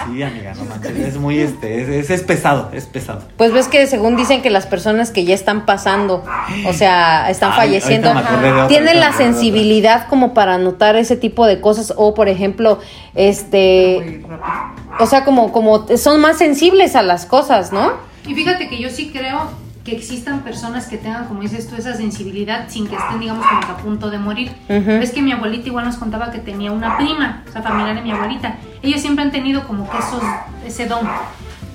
Sí, 0.06 0.24
amiga, 0.24 0.54
no 0.56 0.66
manches, 0.66 0.98
es 0.98 1.18
muy 1.18 1.40
este, 1.40 1.82
es, 1.82 1.90
es, 1.90 2.10
es 2.10 2.24
pesado, 2.24 2.70
es 2.74 2.86
pesado. 2.86 3.24
Pues 3.38 3.52
ves 3.54 3.68
que 3.68 3.86
según 3.88 4.16
dicen 4.16 4.42
que 4.42 4.50
las 4.50 4.66
personas 4.66 5.12
que 5.12 5.26
ya 5.26 5.34
están 5.34 5.66
pasando, 5.66 6.24
o 6.68 6.74
sea, 6.74 7.30
están 7.30 7.52
Ay, 7.52 7.58
falleciendo, 7.58 8.10
otra, 8.10 8.68
tienen 8.68 9.00
la 9.00 9.14
sensibilidad 9.14 10.08
como 10.08 10.34
para 10.34 10.58
notar 10.58 10.96
ese 10.96 11.16
tipo 11.16 11.46
de 11.46 11.62
cosas 11.62 11.94
o 11.96 12.14
por 12.14 12.30
ejemplo, 12.30 12.80
este, 13.16 14.24
o 15.00 15.06
sea, 15.06 15.24
como 15.24 15.52
como 15.52 15.88
son 15.98 16.22
más 16.22 16.38
sensibles 16.38 16.96
a 16.96 17.02
las 17.02 17.26
cosas, 17.26 17.72
¿no? 17.72 17.94
Y 18.28 18.34
fíjate 18.34 18.70
que 18.70 18.80
yo 18.80 18.90
sí 18.90 19.12
creo 19.12 19.63
que 19.84 19.92
existan 19.96 20.40
personas 20.42 20.88
que 20.88 20.98
tengan, 20.98 21.26
como 21.26 21.42
dices 21.42 21.68
tú, 21.68 21.76
esa 21.76 21.94
sensibilidad 21.96 22.70
sin 22.70 22.88
que 22.88 22.96
estén, 22.96 23.20
digamos, 23.20 23.46
como 23.46 23.60
que 23.62 23.68
a 23.72 23.78
punto 23.78 24.10
de 24.10 24.18
morir. 24.18 24.52
Ujú. 24.70 24.92
Es 24.92 25.12
que 25.12 25.22
mi 25.22 25.32
abuelita 25.34 25.68
igual 25.68 25.86
nos 25.86 25.98
contaba 25.98 26.32
que 26.32 26.40
tenía 26.40 26.72
una 26.72 26.96
prima, 26.98 27.44
o 27.48 27.52
sea, 27.52 27.62
familiar 27.62 27.96
de 27.96 28.02
mi 28.02 28.12
abuelita. 28.12 28.56
Ellos 28.82 29.02
siempre 29.02 29.26
han 29.26 29.32
tenido 29.32 29.68
como 29.68 29.90
que 29.90 29.98
esos, 29.98 30.24
ese 30.66 30.88
don. 30.88 31.08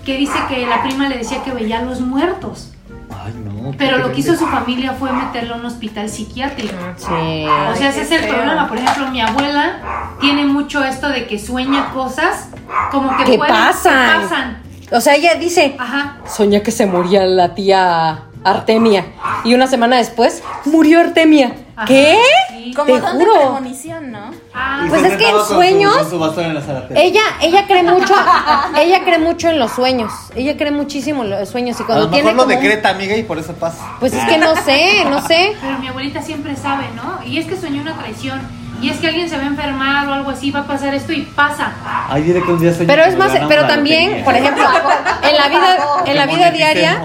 Que 0.06 0.16
dice 0.16 0.38
que 0.48 0.66
la 0.66 0.82
prima 0.82 1.06
le 1.08 1.18
decía 1.18 1.42
que 1.42 1.50
veía 1.52 1.80
a 1.80 1.82
los 1.82 2.00
muertos. 2.00 2.72
Ay, 3.10 3.34
no. 3.44 3.72
Pero 3.76 3.98
lo 3.98 4.10
que 4.12 4.20
hizo 4.20 4.34
su 4.36 4.46
familia 4.46 4.92
fue 4.94 5.12
meterlo 5.12 5.54
a 5.54 5.58
un 5.58 5.66
hospital 5.66 6.08
psiquiátrico. 6.08 6.74
Sí. 6.96 7.46
O 7.72 7.76
sea, 7.76 7.90
ese 7.90 8.02
es 8.02 8.10
el 8.12 8.26
problema. 8.26 8.68
Por 8.68 8.78
ejemplo, 8.78 9.10
mi 9.10 9.20
abuela 9.20 9.76
tiene 10.20 10.46
mucho 10.46 10.82
esto 10.82 11.08
de 11.10 11.26
que 11.26 11.38
sueña 11.38 11.90
cosas 11.92 12.48
como 12.90 13.14
que 13.18 13.24
¿Qué 13.24 13.36
pueden- 13.36 13.54
pasan? 13.54 14.20
que 14.20 14.26
pasan. 14.28 14.56
O 14.90 15.00
sea, 15.00 15.14
ella 15.14 15.34
dice, 15.34 15.76
Ajá. 15.78 16.16
soñé 16.26 16.62
que 16.62 16.70
se 16.70 16.86
moría 16.86 17.24
la 17.26 17.54
tía 17.54 18.22
Artemia 18.44 19.04
y 19.44 19.54
una 19.54 19.66
semana 19.66 19.96
después 19.96 20.42
murió 20.64 21.00
Artemia. 21.00 21.52
Ajá, 21.76 21.86
¿Qué? 21.86 22.18
sí. 22.50 22.72
Como 22.74 22.94
Te 22.94 23.00
juro. 23.00 23.32
premonición, 23.34 24.10
¿no? 24.12 24.30
Ah, 24.54 24.84
Pues 24.88 25.02
es 25.04 25.16
que 25.16 25.28
en 25.28 25.36
su- 25.36 25.54
sueños- 25.54 26.08
su 26.08 26.18
en. 26.18 26.62
Ella, 26.96 27.20
ella 27.40 27.66
cree 27.66 27.82
mucho, 27.82 28.14
ella 28.78 29.00
cree 29.04 29.18
mucho 29.18 29.48
en 29.48 29.58
los 29.58 29.72
sueños. 29.72 30.12
Ella 30.36 30.56
cree 30.56 30.70
muchísimo 30.70 31.22
en 31.24 31.30
los 31.30 31.48
sueños 31.48 31.78
y 31.78 31.82
A 31.82 31.86
cuando 31.86 32.04
lo 32.04 32.10
tiene 32.10 32.24
mejor 32.32 32.36
lo 32.36 32.42
como 32.46 32.56
un- 32.56 32.62
decreta, 32.62 32.90
amiga, 32.90 33.16
y 33.16 33.22
por 33.22 33.38
eso 33.38 33.52
pasa. 33.54 33.94
pues 34.00 34.12
es 34.12 34.24
que 34.24 34.38
no 34.38 34.54
sé, 34.56 35.04
no 35.08 35.26
sé. 35.26 35.56
Pero 35.60 35.78
mi 35.78 35.88
abuelita 35.88 36.20
siempre 36.22 36.54
sabe, 36.56 36.84
¿no? 36.94 37.24
Y 37.24 37.38
es 37.38 37.46
que 37.46 37.56
soñó 37.56 37.80
una 37.82 37.96
traición. 37.96 38.40
Y 38.80 38.90
es 38.90 38.98
que 38.98 39.08
alguien 39.08 39.28
se 39.28 39.36
va 39.36 39.42
a 39.42 39.46
enfermar 39.46 40.08
o 40.08 40.12
algo 40.12 40.30
así, 40.30 40.50
va 40.50 40.60
a 40.60 40.66
pasar 40.66 40.94
esto 40.94 41.12
y 41.12 41.22
pasa. 41.22 41.72
Ay, 42.08 42.22
diré 42.22 42.42
que 42.42 42.52
un 42.52 42.60
día 42.60 42.72
Pero 42.78 43.04
es 43.04 43.16
más, 43.16 43.32
pero 43.48 43.66
también, 43.66 44.24
por 44.24 44.34
ejemplo, 44.34 44.64
en 45.28 45.36
la 45.36 45.48
vida, 45.48 45.76
en 46.06 46.16
la 46.16 46.26
vida 46.26 46.50
diaria. 46.50 47.02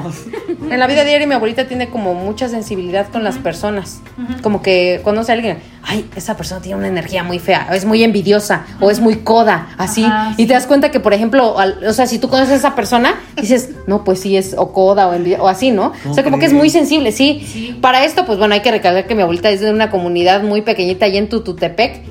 En 0.69 0.79
la 0.79 0.87
vida 0.87 1.03
diaria 1.03 1.27
mi 1.27 1.33
abuelita 1.33 1.67
tiene 1.67 1.89
como 1.89 2.13
mucha 2.13 2.47
sensibilidad 2.47 3.07
con 3.09 3.23
las 3.23 3.37
personas. 3.37 4.01
Como 4.41 4.61
que 4.61 5.01
conoce 5.03 5.31
a 5.31 5.35
alguien, 5.35 5.59
ay, 5.85 6.09
esa 6.15 6.35
persona 6.37 6.61
tiene 6.61 6.77
una 6.77 6.87
energía 6.87 7.23
muy 7.23 7.39
fea, 7.39 7.67
o 7.69 7.73
es 7.73 7.85
muy 7.85 8.03
envidiosa, 8.03 8.65
o 8.79 8.89
es 8.89 8.99
muy 8.99 9.17
coda, 9.17 9.67
así. 9.77 10.03
Ajá, 10.03 10.33
y 10.37 10.45
te 10.45 10.53
das 10.53 10.65
cuenta 10.65 10.91
que, 10.91 10.99
por 10.99 11.13
ejemplo, 11.13 11.59
al- 11.59 11.85
o 11.85 11.93
sea, 11.93 12.07
si 12.07 12.19
tú 12.19 12.29
conoces 12.29 12.53
a 12.53 12.55
esa 12.55 12.75
persona, 12.75 13.15
dices, 13.35 13.71
no, 13.87 14.03
pues 14.03 14.19
sí 14.21 14.37
es 14.37 14.55
o 14.57 14.71
coda 14.73 15.07
o 15.07 15.13
envidia, 15.13 15.41
o 15.41 15.47
así, 15.47 15.71
¿no? 15.71 15.87
O 15.87 15.91
¿Cómo 16.03 16.13
sea, 16.15 16.23
como 16.23 16.39
que 16.39 16.45
es 16.45 16.53
muy 16.53 16.69
sensible, 16.69 17.11
sí. 17.11 17.45
Sí. 17.51 17.77
Para 17.81 18.03
esto, 18.05 18.25
pues 18.25 18.37
bueno, 18.37 18.53
hay 18.53 18.61
que 18.61 18.71
recalcar 18.71 19.05
que 19.07 19.15
mi 19.15 19.21
abuelita 19.21 19.49
es 19.49 19.61
de 19.61 19.71
una 19.71 19.89
comunidad 19.91 20.41
muy 20.43 20.61
pequeñita 20.61 21.05
allá 21.05 21.19
en 21.19 21.29
Tututepec. 21.29 22.01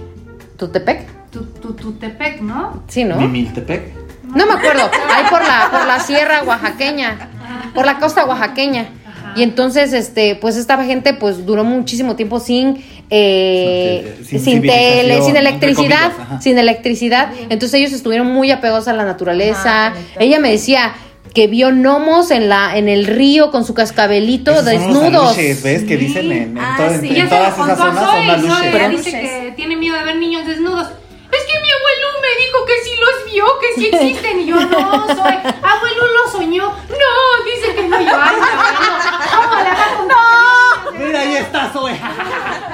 ¿Tutepec? 0.57 1.07
Tu, 1.31 1.45
tu, 1.45 1.73
Tutepec, 1.73 2.41
¿no? 2.43 2.83
Sí, 2.89 3.05
¿no? 3.05 3.17
Mimiltepec. 3.17 3.95
No 4.35 4.47
me 4.47 4.53
acuerdo. 4.53 4.83
Ahí 5.15 5.25
por 5.31 5.43
la, 5.43 5.69
por 5.71 5.87
la 5.87 5.99
sierra 6.01 6.43
oaxaqueña. 6.45 7.29
Por 7.75 7.87
la 7.87 7.99
costa 7.99 8.25
oaxaqueña. 8.27 8.87
Y 9.35 9.43
entonces, 9.43 9.93
este, 9.95 10.37
pues 10.37 10.57
esta 10.57 10.83
gente 10.85 11.15
pues 11.15 11.47
duró 11.47 11.65
muchísimo 11.65 12.17
tiempo 12.17 12.39
sin, 12.39 12.85
eh, 13.15 14.17
Sin 14.27 14.41
sin, 14.41 14.63
tele, 14.63 15.21
sin 15.23 15.37
electricidad, 15.37 16.13
comillas, 16.13 16.43
sin 16.43 16.59
electricidad. 16.59 17.31
Entonces 17.51 17.75
ellos 17.75 17.93
estuvieron 17.93 18.27
muy 18.27 18.51
apegados 18.51 18.89
a 18.89 18.93
la 18.95 19.05
naturaleza. 19.05 19.87
Ajá, 19.89 19.91
conectados. 19.93 20.23
Ella 20.27 20.39
me 20.41 20.51
decía 20.51 20.95
que 21.35 21.47
vio 21.47 21.71
gnomos 21.71 22.31
en 22.31 22.49
la, 22.49 22.77
en 22.77 22.89
el 22.89 23.07
río 23.07 23.51
con 23.51 23.65
su 23.65 23.75
cascabelito 23.75 24.51
Esos 24.53 24.65
son 24.65 24.75
los 24.75 24.83
desnudos. 24.87 25.27
aluches, 25.29 25.63
¿ves? 25.63 25.85
Que 25.85 25.97
dicen 25.97 26.33
en, 26.33 26.43
en 26.43 26.59
Ah, 26.59 26.75
toda- 26.79 27.01
sí. 27.01 27.09
en 27.09 27.15
Ya 27.15 27.23
se 27.25 27.29
todas 27.29 27.43
lo 27.43 27.49
esas 27.49 27.57
contó 27.57 27.73
a 27.73 27.77
zonas 27.87 28.05
son 28.05 28.15
Zoe, 28.15 28.25
y 28.69 28.71
Zoe 28.73 28.85
aluches. 28.85 29.05
dice 29.05 29.41
que 29.45 29.53
tiene 29.57 29.77
miedo 29.77 29.97
de 29.99 30.05
ver 30.05 30.17
niños 30.17 30.47
desnudos. 30.47 30.89
Es 30.89 31.41
que 31.45 31.61
mi 31.63 31.69
abuelo 31.71 32.07
me 32.21 32.45
dijo 32.45 32.59
que 32.67 32.73
sí 32.85 32.91
los 33.01 33.33
vio, 33.33 33.45
que 33.61 33.81
sí 33.81 33.87
existen. 33.93 34.41
Y 34.41 34.47
yo, 34.47 34.57
no, 34.57 35.07
Zoe, 35.07 35.39
abuelo 35.39 36.03
lo 36.25 36.31
soñó. 36.33 36.65
No, 36.67 37.45
dice 37.47 37.75
que 37.77 37.89
no, 37.89 37.99
yo, 38.01 38.11
ay, 38.15 38.37
no, 38.39 39.41
¿cómo 39.41 39.55
le 39.63 39.71
va 39.71 39.85
a 39.85 39.97
contar? 39.97 41.07
Mira, 41.07 41.21
ahí 41.21 41.37
está, 41.37 41.71
Zoe. 41.73 41.93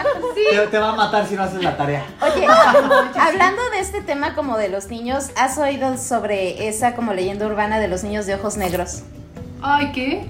Te, 0.51 0.67
te 0.67 0.79
va 0.79 0.91
a 0.91 0.95
matar 0.97 1.27
si 1.27 1.35
no 1.35 1.43
haces 1.43 1.63
la 1.63 1.77
tarea. 1.77 2.05
Oye, 2.23 2.47
hablando 2.47 3.71
de 3.71 3.81
este 3.81 4.01
tema 4.01 4.35
como 4.35 4.57
de 4.57 4.69
los 4.69 4.89
niños, 4.89 5.31
¿has 5.37 5.59
oído 5.59 5.97
sobre 5.97 6.69
esa 6.69 6.95
como 6.95 7.13
leyenda 7.13 7.47
urbana 7.47 7.79
de 7.79 7.89
los 7.89 8.03
niños 8.05 8.27
de 8.27 8.35
ojos 8.35 8.57
negros? 8.57 9.03
Ay, 9.63 9.93
¿qué? 9.93 10.27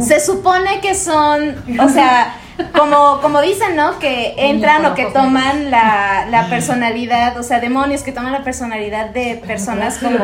Se 0.00 0.20
supone 0.20 0.80
que 0.80 0.94
son, 0.94 1.56
o 1.78 1.88
sea, 1.88 2.34
como, 2.76 3.20
como 3.20 3.42
dicen, 3.42 3.76
¿no? 3.76 3.98
Que 3.98 4.34
entran 4.38 4.84
o 4.86 4.94
que 4.94 5.06
toman 5.06 5.70
la, 5.70 6.26
la 6.30 6.48
personalidad, 6.48 7.36
o 7.38 7.42
sea, 7.42 7.60
demonios 7.60 8.02
que 8.02 8.12
toman 8.12 8.32
la 8.32 8.44
personalidad 8.44 9.10
de 9.10 9.42
personas 9.46 9.98
como, 9.98 10.18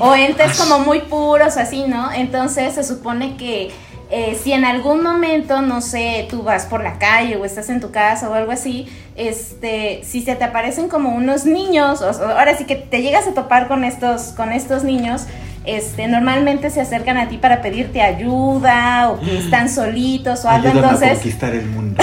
o 0.00 0.14
entes 0.14 0.58
como 0.58 0.80
muy 0.80 1.00
puros, 1.02 1.56
así, 1.56 1.84
¿no? 1.86 2.10
Entonces 2.12 2.74
se 2.74 2.82
supone 2.82 3.36
que 3.36 3.70
eh, 4.10 4.38
si 4.42 4.52
en 4.52 4.64
algún 4.64 5.02
momento, 5.02 5.60
no 5.60 5.82
sé, 5.82 6.26
tú 6.30 6.42
vas 6.42 6.64
por 6.64 6.82
la 6.82 6.98
calle 6.98 7.36
o 7.36 7.44
estás 7.44 7.68
en 7.68 7.80
tu 7.80 7.90
casa 7.90 8.30
o 8.30 8.34
algo 8.34 8.52
así, 8.52 8.88
este, 9.16 10.00
si 10.02 10.22
se 10.22 10.34
te 10.34 10.44
aparecen 10.44 10.88
como 10.88 11.10
unos 11.10 11.44
niños, 11.44 12.00
o, 12.00 12.06
ahora 12.06 12.56
sí 12.56 12.64
que 12.64 12.76
te 12.76 13.02
llegas 13.02 13.26
a 13.26 13.34
topar 13.34 13.68
con 13.68 13.84
estos, 13.84 14.32
con 14.34 14.52
estos 14.52 14.82
niños, 14.82 15.26
este, 15.66 16.08
normalmente 16.08 16.70
se 16.70 16.80
acercan 16.80 17.18
a 17.18 17.28
ti 17.28 17.36
para 17.36 17.60
pedirte 17.60 18.00
ayuda 18.00 19.10
o 19.10 19.20
que 19.20 19.36
están 19.36 19.68
solitos 19.68 20.42
o 20.46 20.48
algo, 20.48 20.68
Ayúdame 20.68 20.86
a 20.86 20.90
entonces, 20.92 21.12
conquistar 21.18 21.54
el 21.54 21.66
mundo. 21.66 22.02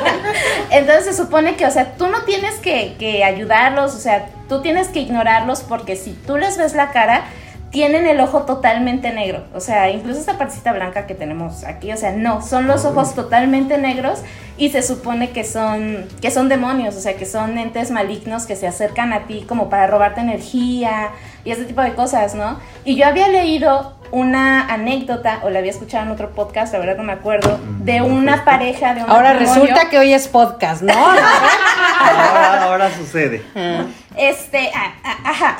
entonces 0.70 1.06
se 1.06 1.14
supone 1.14 1.56
que, 1.56 1.64
o 1.64 1.70
sea, 1.70 1.92
tú 1.94 2.08
no 2.08 2.24
tienes 2.24 2.56
que, 2.56 2.96
que 2.98 3.24
ayudarlos, 3.24 3.94
o 3.94 3.98
sea, 3.98 4.26
tú 4.50 4.60
tienes 4.60 4.88
que 4.88 5.00
ignorarlos 5.00 5.62
porque 5.62 5.96
si 5.96 6.12
tú 6.12 6.36
les 6.36 6.58
ves 6.58 6.74
la 6.74 6.90
cara, 6.90 7.24
tienen 7.72 8.06
el 8.06 8.20
ojo 8.20 8.42
totalmente 8.42 9.12
negro. 9.12 9.44
O 9.54 9.60
sea, 9.60 9.90
incluso 9.90 10.20
esta 10.20 10.36
partecita 10.36 10.72
blanca 10.72 11.06
que 11.06 11.14
tenemos 11.14 11.64
aquí, 11.64 11.90
o 11.90 11.96
sea, 11.96 12.12
no, 12.12 12.42
son 12.42 12.68
los 12.68 12.84
ojos 12.84 13.14
totalmente 13.14 13.78
negros 13.78 14.20
y 14.58 14.68
se 14.68 14.82
supone 14.82 15.30
que 15.30 15.42
son, 15.42 16.06
que 16.20 16.30
son 16.30 16.50
demonios, 16.50 16.94
o 16.96 17.00
sea, 17.00 17.16
que 17.16 17.24
son 17.24 17.56
entes 17.56 17.90
malignos 17.90 18.44
que 18.44 18.56
se 18.56 18.66
acercan 18.66 19.14
a 19.14 19.20
ti 19.20 19.46
como 19.48 19.70
para 19.70 19.86
robarte 19.86 20.20
energía 20.20 21.12
y 21.44 21.50
ese 21.50 21.64
tipo 21.64 21.80
de 21.80 21.94
cosas, 21.94 22.34
¿no? 22.34 22.60
Y 22.84 22.96
yo 22.96 23.06
había 23.06 23.28
leído 23.28 23.94
una 24.12 24.66
anécdota, 24.66 25.40
o 25.42 25.48
la 25.48 25.60
había 25.60 25.70
escuchado 25.70 26.04
en 26.04 26.10
otro 26.10 26.32
podcast, 26.32 26.74
la 26.74 26.78
verdad 26.78 26.98
no 26.98 27.02
me 27.02 27.14
acuerdo, 27.14 27.58
de 27.78 28.02
una 28.02 28.44
pareja, 28.44 28.92
de 28.92 29.02
un 29.02 29.10
Ahora 29.10 29.32
matrimonio. 29.32 29.62
resulta 29.62 29.88
que 29.88 29.98
hoy 29.98 30.12
es 30.12 30.28
podcast, 30.28 30.82
¿no? 30.82 30.92
Ahora, 32.02 32.64
ahora 32.64 32.90
sucede. 32.96 33.42
Este, 34.14 34.70
ah, 34.74 34.92
ah, 35.04 35.16
ajá. 35.24 35.56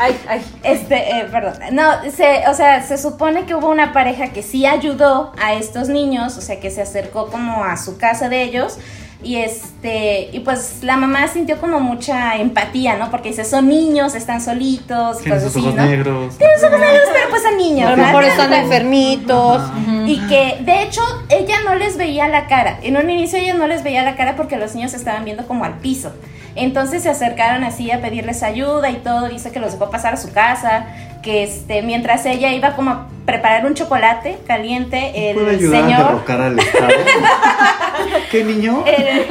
Ay, 0.00 0.20
ay. 0.28 0.44
Este, 0.64 0.96
eh, 0.96 1.28
perdón. 1.30 1.54
No, 1.70 2.10
se, 2.10 2.48
o 2.48 2.54
sea, 2.54 2.82
se 2.82 2.98
supone 2.98 3.46
que 3.46 3.54
hubo 3.54 3.70
una 3.70 3.92
pareja 3.92 4.32
que 4.32 4.42
sí 4.42 4.66
ayudó 4.66 5.32
a 5.40 5.54
estos 5.54 5.88
niños, 5.88 6.36
o 6.36 6.40
sea, 6.40 6.58
que 6.58 6.72
se 6.72 6.82
acercó 6.82 7.28
como 7.28 7.62
a 7.62 7.76
su 7.76 7.96
casa 7.96 8.28
de 8.28 8.42
ellos. 8.42 8.78
Y 9.22 9.36
este, 9.36 10.28
y 10.32 10.40
pues 10.40 10.80
la 10.82 10.96
mamá 10.96 11.26
sintió 11.28 11.58
como 11.58 11.80
mucha 11.80 12.36
empatía, 12.36 12.96
¿no? 12.96 13.10
Porque 13.10 13.30
dice, 13.30 13.44
son 13.44 13.68
niños, 13.68 14.14
están 14.14 14.40
solitos, 14.40 15.18
Tienen 15.18 15.38
cosas 15.38 15.52
sus 15.52 15.62
así, 15.62 15.66
ojos 15.68 15.74
¿no? 15.80 15.86
negros. 15.86 16.38
Tienen 16.38 16.56
sus 16.56 16.68
ojos 16.68 16.80
negros, 16.80 17.02
pero 17.12 17.30
pues 17.30 17.42
son 17.42 17.56
niños. 17.56 17.98
A 17.98 18.12
lo 18.12 18.20
están 18.20 18.52
enfermitos. 18.52 19.62
y 20.06 20.18
que 20.28 20.58
de 20.64 20.82
hecho 20.82 21.00
ella 21.28 21.56
no 21.64 21.74
les 21.74 21.96
veía 21.96 22.28
la 22.28 22.46
cara. 22.46 22.78
En 22.82 22.96
un 22.96 23.08
inicio 23.08 23.38
ella 23.38 23.54
no 23.54 23.66
les 23.66 23.82
veía 23.82 24.02
la 24.02 24.16
cara 24.16 24.36
porque 24.36 24.56
los 24.56 24.74
niños 24.74 24.92
estaban 24.94 25.24
viendo 25.24 25.46
como 25.46 25.64
al 25.64 25.78
piso. 25.78 26.12
Entonces 26.56 27.02
se 27.02 27.10
acercaron 27.10 27.64
así 27.64 27.90
a 27.90 28.00
pedirles 28.00 28.42
ayuda 28.42 28.90
y 28.90 28.96
todo. 28.96 29.28
Dice 29.28 29.52
que 29.52 29.60
los 29.60 29.72
dejó 29.72 29.90
pasar 29.90 30.14
a 30.14 30.16
su 30.16 30.32
casa. 30.32 30.86
Que 31.22 31.42
este, 31.42 31.82
mientras 31.82 32.24
ella 32.26 32.52
iba 32.52 32.76
como 32.76 32.90
a 32.90 33.06
preparar 33.24 33.66
un 33.66 33.74
chocolate 33.74 34.38
caliente, 34.46 35.32
¿Puede 35.34 35.50
el 35.50 35.56
ayudar 35.56 35.82
a 35.82 35.86
señor. 35.86 36.04
derrocar 36.06 36.40
al 36.40 36.58
Estado? 36.58 36.88
¿Qué 38.30 38.44
niño? 38.44 38.84
el- 38.86 39.18
eh, 39.20 39.28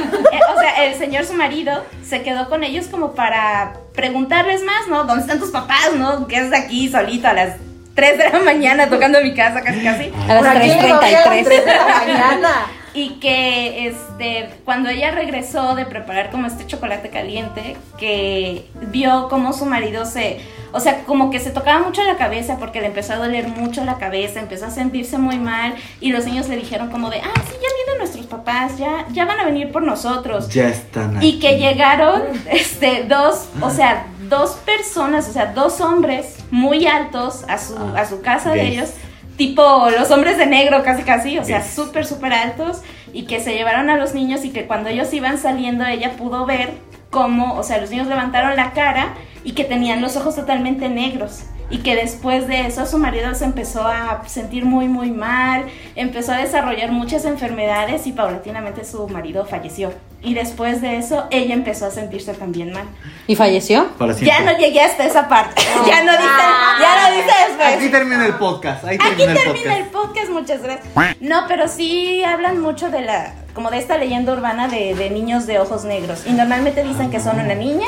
o 0.54 0.60
sea, 0.60 0.84
el 0.84 0.94
señor, 0.96 1.24
su 1.24 1.32
marido, 1.34 1.84
se 2.04 2.22
quedó 2.22 2.48
con 2.48 2.62
ellos 2.64 2.86
como 2.88 3.12
para 3.14 3.72
preguntarles 3.94 4.62
más, 4.64 4.86
¿no? 4.88 5.04
¿Dónde 5.04 5.22
están 5.22 5.38
tus 5.38 5.50
papás, 5.50 5.90
no? 5.96 6.26
¿Qué 6.26 6.36
haces 6.36 6.52
aquí 6.52 6.88
solito 6.90 7.28
a 7.28 7.32
las 7.32 7.54
3 7.94 8.18
de 8.18 8.28
la 8.30 8.40
mañana 8.40 8.88
tocando 8.88 9.20
mi 9.22 9.34
casa 9.34 9.62
casi 9.62 9.80
casi? 9.82 10.12
A 10.28 10.34
las 10.34 10.38
Por 10.38 10.48
aquí 10.48 10.68
me 10.68 10.74
dormí 10.88 11.06
a 11.06 11.10
las 11.12 11.26
3.33. 11.26 11.44
tres 11.44 11.64
de 11.64 11.74
la 11.74 11.84
mañana. 11.86 12.48
Y 12.96 13.10
que 13.20 13.88
este 13.88 14.48
cuando 14.64 14.88
ella 14.88 15.10
regresó 15.10 15.74
de 15.74 15.84
preparar 15.84 16.30
como 16.30 16.46
este 16.46 16.66
chocolate 16.66 17.10
caliente, 17.10 17.76
que 17.98 18.66
vio 18.90 19.28
como 19.28 19.52
su 19.52 19.66
marido 19.66 20.06
se, 20.06 20.40
o 20.72 20.80
sea, 20.80 21.04
como 21.04 21.30
que 21.30 21.38
se 21.38 21.50
tocaba 21.50 21.80
mucho 21.84 22.02
la 22.04 22.16
cabeza 22.16 22.56
porque 22.58 22.80
le 22.80 22.86
empezó 22.86 23.12
a 23.12 23.16
doler 23.16 23.48
mucho 23.48 23.84
la 23.84 23.98
cabeza, 23.98 24.40
empezó 24.40 24.64
a 24.66 24.70
sentirse 24.70 25.18
muy 25.18 25.38
mal 25.38 25.74
y 26.00 26.10
los 26.10 26.24
niños 26.24 26.48
le 26.48 26.56
dijeron 26.56 26.90
como 26.90 27.10
de, 27.10 27.18
"Ah, 27.18 27.34
sí, 27.34 27.52
ya 27.52 27.68
vienen 27.84 27.98
nuestros 27.98 28.24
papás, 28.26 28.78
ya 28.78 29.06
ya 29.12 29.26
van 29.26 29.40
a 29.40 29.44
venir 29.44 29.70
por 29.72 29.82
nosotros." 29.82 30.48
Ya 30.48 30.68
están 30.68 31.18
aquí. 31.18 31.28
Y 31.28 31.38
que 31.38 31.58
llegaron 31.58 32.22
este 32.50 33.04
dos, 33.04 33.48
o 33.60 33.68
sea, 33.68 34.06
dos 34.30 34.52
personas, 34.64 35.28
o 35.28 35.32
sea, 35.34 35.52
dos 35.52 35.82
hombres 35.82 36.36
muy 36.50 36.86
altos 36.86 37.44
a 37.46 37.58
su 37.58 37.76
a 37.94 38.06
su 38.06 38.22
casa 38.22 38.52
de 38.52 38.66
ellos 38.68 38.90
tipo 39.36 39.88
los 39.90 40.10
hombres 40.10 40.38
de 40.38 40.46
negro 40.46 40.82
casi 40.82 41.02
casi, 41.02 41.38
o 41.38 41.44
sea, 41.44 41.62
súper, 41.62 42.06
súper 42.06 42.32
altos 42.32 42.82
y 43.12 43.24
que 43.26 43.40
se 43.40 43.54
llevaron 43.54 43.90
a 43.90 43.96
los 43.96 44.14
niños 44.14 44.44
y 44.44 44.50
que 44.50 44.66
cuando 44.66 44.88
ellos 44.88 45.12
iban 45.12 45.38
saliendo 45.38 45.84
ella 45.84 46.12
pudo 46.16 46.46
ver 46.46 46.70
cómo, 47.10 47.54
o 47.54 47.62
sea, 47.62 47.78
los 47.78 47.90
niños 47.90 48.06
levantaron 48.08 48.56
la 48.56 48.72
cara 48.72 49.14
y 49.46 49.52
que 49.52 49.62
tenían 49.64 50.02
los 50.02 50.16
ojos 50.16 50.34
totalmente 50.34 50.88
negros 50.88 51.44
y 51.70 51.78
que 51.78 51.94
después 51.94 52.48
de 52.48 52.66
eso 52.66 52.84
su 52.84 52.98
marido 52.98 53.32
se 53.34 53.44
empezó 53.44 53.86
a 53.86 54.22
sentir 54.26 54.64
muy, 54.64 54.88
muy 54.88 55.10
mal, 55.12 55.66
empezó 55.94 56.32
a 56.32 56.38
desarrollar 56.38 56.90
muchas 56.90 57.24
enfermedades 57.24 58.06
y 58.08 58.12
paulatinamente 58.12 58.84
su 58.84 59.06
marido 59.08 59.46
falleció. 59.46 59.92
Y 60.20 60.34
después 60.34 60.80
de 60.82 60.96
eso 60.96 61.26
ella 61.30 61.54
empezó 61.54 61.86
a 61.86 61.90
sentirse 61.92 62.34
también 62.34 62.72
mal. 62.72 62.86
¿Y 63.28 63.36
falleció? 63.36 63.88
Para 63.98 64.14
Ya 64.14 64.40
no 64.40 64.58
llegué 64.58 64.80
hasta 64.80 65.04
esa 65.06 65.28
parte. 65.28 65.62
ya 65.86 66.02
no 66.02 66.12
dice, 66.12 66.42
ya 66.80 67.08
no 67.08 67.16
dice 67.16 67.32
después. 67.48 67.74
Aquí 67.76 67.88
termina 67.88 68.26
el 68.26 68.34
podcast. 68.34 68.84
Ahí 68.84 68.96
Aquí 69.00 69.06
termina 69.16 69.32
el 69.32 69.38
termina 69.38 69.70
podcast. 69.70 69.78
el 69.80 69.86
podcast, 69.86 70.30
muchas 70.30 70.62
gracias. 70.62 71.16
No, 71.20 71.44
pero 71.46 71.68
sí 71.68 72.24
hablan 72.24 72.60
mucho 72.60 72.90
de 72.90 73.02
la, 73.02 73.34
como 73.54 73.70
de 73.70 73.78
esta 73.78 73.96
leyenda 73.96 74.32
urbana 74.32 74.66
de, 74.66 74.96
de 74.96 75.10
niños 75.10 75.46
de 75.46 75.60
ojos 75.60 75.84
negros. 75.84 76.22
Y 76.26 76.32
normalmente 76.32 76.82
dicen 76.82 77.10
que 77.12 77.20
son 77.20 77.38
una 77.38 77.54
niña 77.54 77.86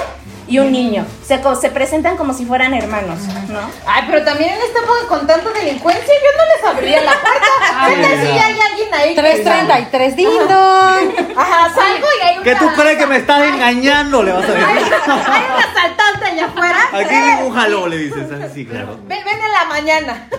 y 0.49 0.59
un 0.59 0.73
niño. 0.73 1.07
Se, 1.27 1.41
co- 1.41 1.55
se 1.55 1.69
presentan 1.71 2.17
como 2.17 2.33
si 2.35 2.45
fueran 2.47 2.73
hermanos, 2.75 3.19
¿no? 3.49 3.61
Ay, 3.87 4.05
pero 4.11 4.25
también 4.25 4.51
en 4.55 4.61
esta 4.63 4.81
época 4.81 5.07
con 5.09 5.27
tanta 5.27 5.51
delincuencia 5.51 6.03
yo 6.07 6.39
no 6.39 6.45
les 6.57 6.65
abriría 6.77 7.03
la 7.03 7.13
puerta. 7.13 7.47
¿Qué 7.89 8.03
tal 8.03 8.21
si 8.21 8.27
hay 8.39 8.61
alguien 8.61 8.95
ahí? 8.95 9.15
que- 9.15 9.45
3.33, 9.45 10.15
dindon. 10.15 11.15
Ajá, 11.37 11.75
salgo 11.75 12.07
y 12.21 12.27
hay 12.27 12.35
una... 12.39 12.45
¿Que 12.45 12.55
tú 12.57 12.67
crees 12.75 12.99
que 12.99 13.07
me 13.07 13.17
estás 13.19 13.43
engañando? 13.47 14.23
Le 14.23 14.33
vas 14.33 14.45
a 14.45 14.53
decir. 14.53 14.65
hay 14.67 14.83
un 14.83 15.63
asaltante 15.63 16.25
allá 16.27 16.47
afuera. 16.47 16.79
Aquí 16.93 17.15
ningún 17.15 17.55
jaló, 17.55 17.87
le 17.87 17.99
dices. 17.99 18.27
Sí, 18.55 18.65
claro. 18.67 18.99
Ven, 19.05 19.25
ven 19.25 19.39
en 19.41 19.53
la 19.53 19.65
mañana. 19.67 20.29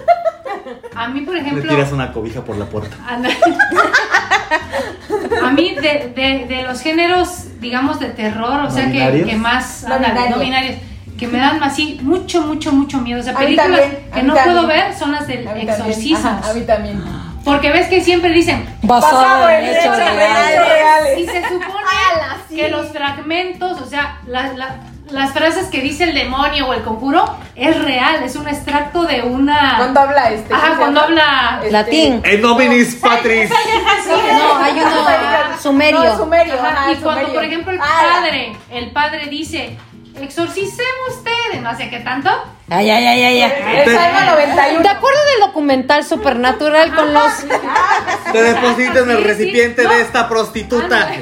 A 0.95 1.07
mí, 1.09 1.21
por 1.21 1.35
Le 1.35 1.41
ejemplo, 1.41 1.69
tiras 1.69 1.91
una 1.91 2.11
cobija 2.11 2.41
por 2.43 2.57
la 2.57 2.65
puerta. 2.65 2.95
A 5.43 5.51
mí, 5.51 5.75
de, 5.75 6.11
de, 6.15 6.45
de 6.47 6.63
los 6.63 6.81
géneros, 6.81 7.45
digamos, 7.59 7.99
de 7.99 8.09
terror, 8.09 8.61
o 8.65 8.71
sea, 8.71 8.91
que, 8.91 9.35
más, 9.35 9.83
No 9.87 9.97
binarios. 9.97 10.29
no 10.29 10.39
binarios, 10.39 10.75
que 11.17 11.27
me 11.27 11.37
dan 11.39 11.61
así 11.63 11.99
mucho, 12.01 12.41
mucho, 12.41 12.71
mucho 12.71 12.99
miedo. 12.99 13.19
O 13.19 13.23
sea, 13.23 13.35
películas 13.35 13.81
que 14.13 14.23
no 14.23 14.33
también. 14.33 14.55
puedo 14.55 14.67
ver 14.67 14.95
son 14.97 15.11
las 15.11 15.27
del 15.27 15.47
exorcismo. 15.47 16.29
A 16.43 16.53
mí 16.53 16.61
también. 16.61 17.03
Porque 17.43 17.71
ves 17.71 17.87
que 17.87 18.01
siempre 18.03 18.31
dicen, 18.31 18.65
Basado 18.83 19.49
en 19.49 19.63
hechos 19.65 19.95
reales. 19.97 21.19
y 21.19 21.25
se 21.25 21.41
supone 21.47 21.69
que 22.55 22.69
los 22.69 22.87
fragmentos, 22.89 23.81
o 23.81 23.85
sea, 23.85 24.19
la- 24.27 24.53
la- 24.53 24.75
las 25.11 25.33
frases 25.33 25.67
que 25.67 25.81
dice 25.81 26.03
el 26.05 26.13
demonio 26.13 26.67
o 26.67 26.73
el 26.73 26.83
conjuro 26.83 27.25
es 27.55 27.81
real, 27.83 28.23
es 28.23 28.35
un 28.35 28.47
extracto 28.47 29.03
de 29.03 29.21
una... 29.21 29.75
Cuando 29.77 29.99
habla 29.99 30.29
este. 30.31 30.53
Ajá, 30.53 30.61
¿cómo 30.61 30.73
se 30.75 30.79
cuando 30.81 31.01
habla... 31.01 31.59
Este, 31.61 31.71
Latín. 31.71 32.21
En 32.23 32.41
nominis 32.41 32.95
patris. 32.95 33.49
No, 33.49 34.57
hay 34.63 34.73
uno 34.79 35.57
sumerio. 35.61 36.03
No, 36.03 36.17
sumerio. 36.17 36.53
Ajá, 36.55 36.69
ajá, 36.69 36.91
y 36.91 36.95
cuando, 36.97 37.33
por 37.33 37.43
ejemplo, 37.43 37.71
el 37.73 37.79
Ah, 37.81 38.17
padre, 38.21 38.55
el 38.71 38.91
padre 38.91 39.25
dice, 39.27 39.77
exorcicemos 40.21 41.09
ustedes, 41.17 41.61
no 41.61 41.75
sé 41.77 41.89
qué 41.89 41.99
tanto. 41.99 42.29
Ay, 42.69 42.89
ay, 42.89 43.05
ay, 43.07 43.23
ay, 43.23 43.41
ay. 43.41 43.51
El 43.79 43.95
Salmo 43.95 44.19
91. 44.31 44.81
¿Te 44.83 44.89
acuerdas 44.89 45.21
del 45.33 45.47
documental 45.47 46.03
Supernatural 46.05 46.95
con 46.95 47.13
los 47.13 47.31
Te 48.31 48.43
deposito 48.43 48.99
en 48.99 49.09
el 49.11 49.17
Sí, 49.17 49.23
sí, 49.23 49.27
recipiente 49.27 49.87
de 49.87 50.01
esta 50.01 50.29
prostituta. 50.29 51.09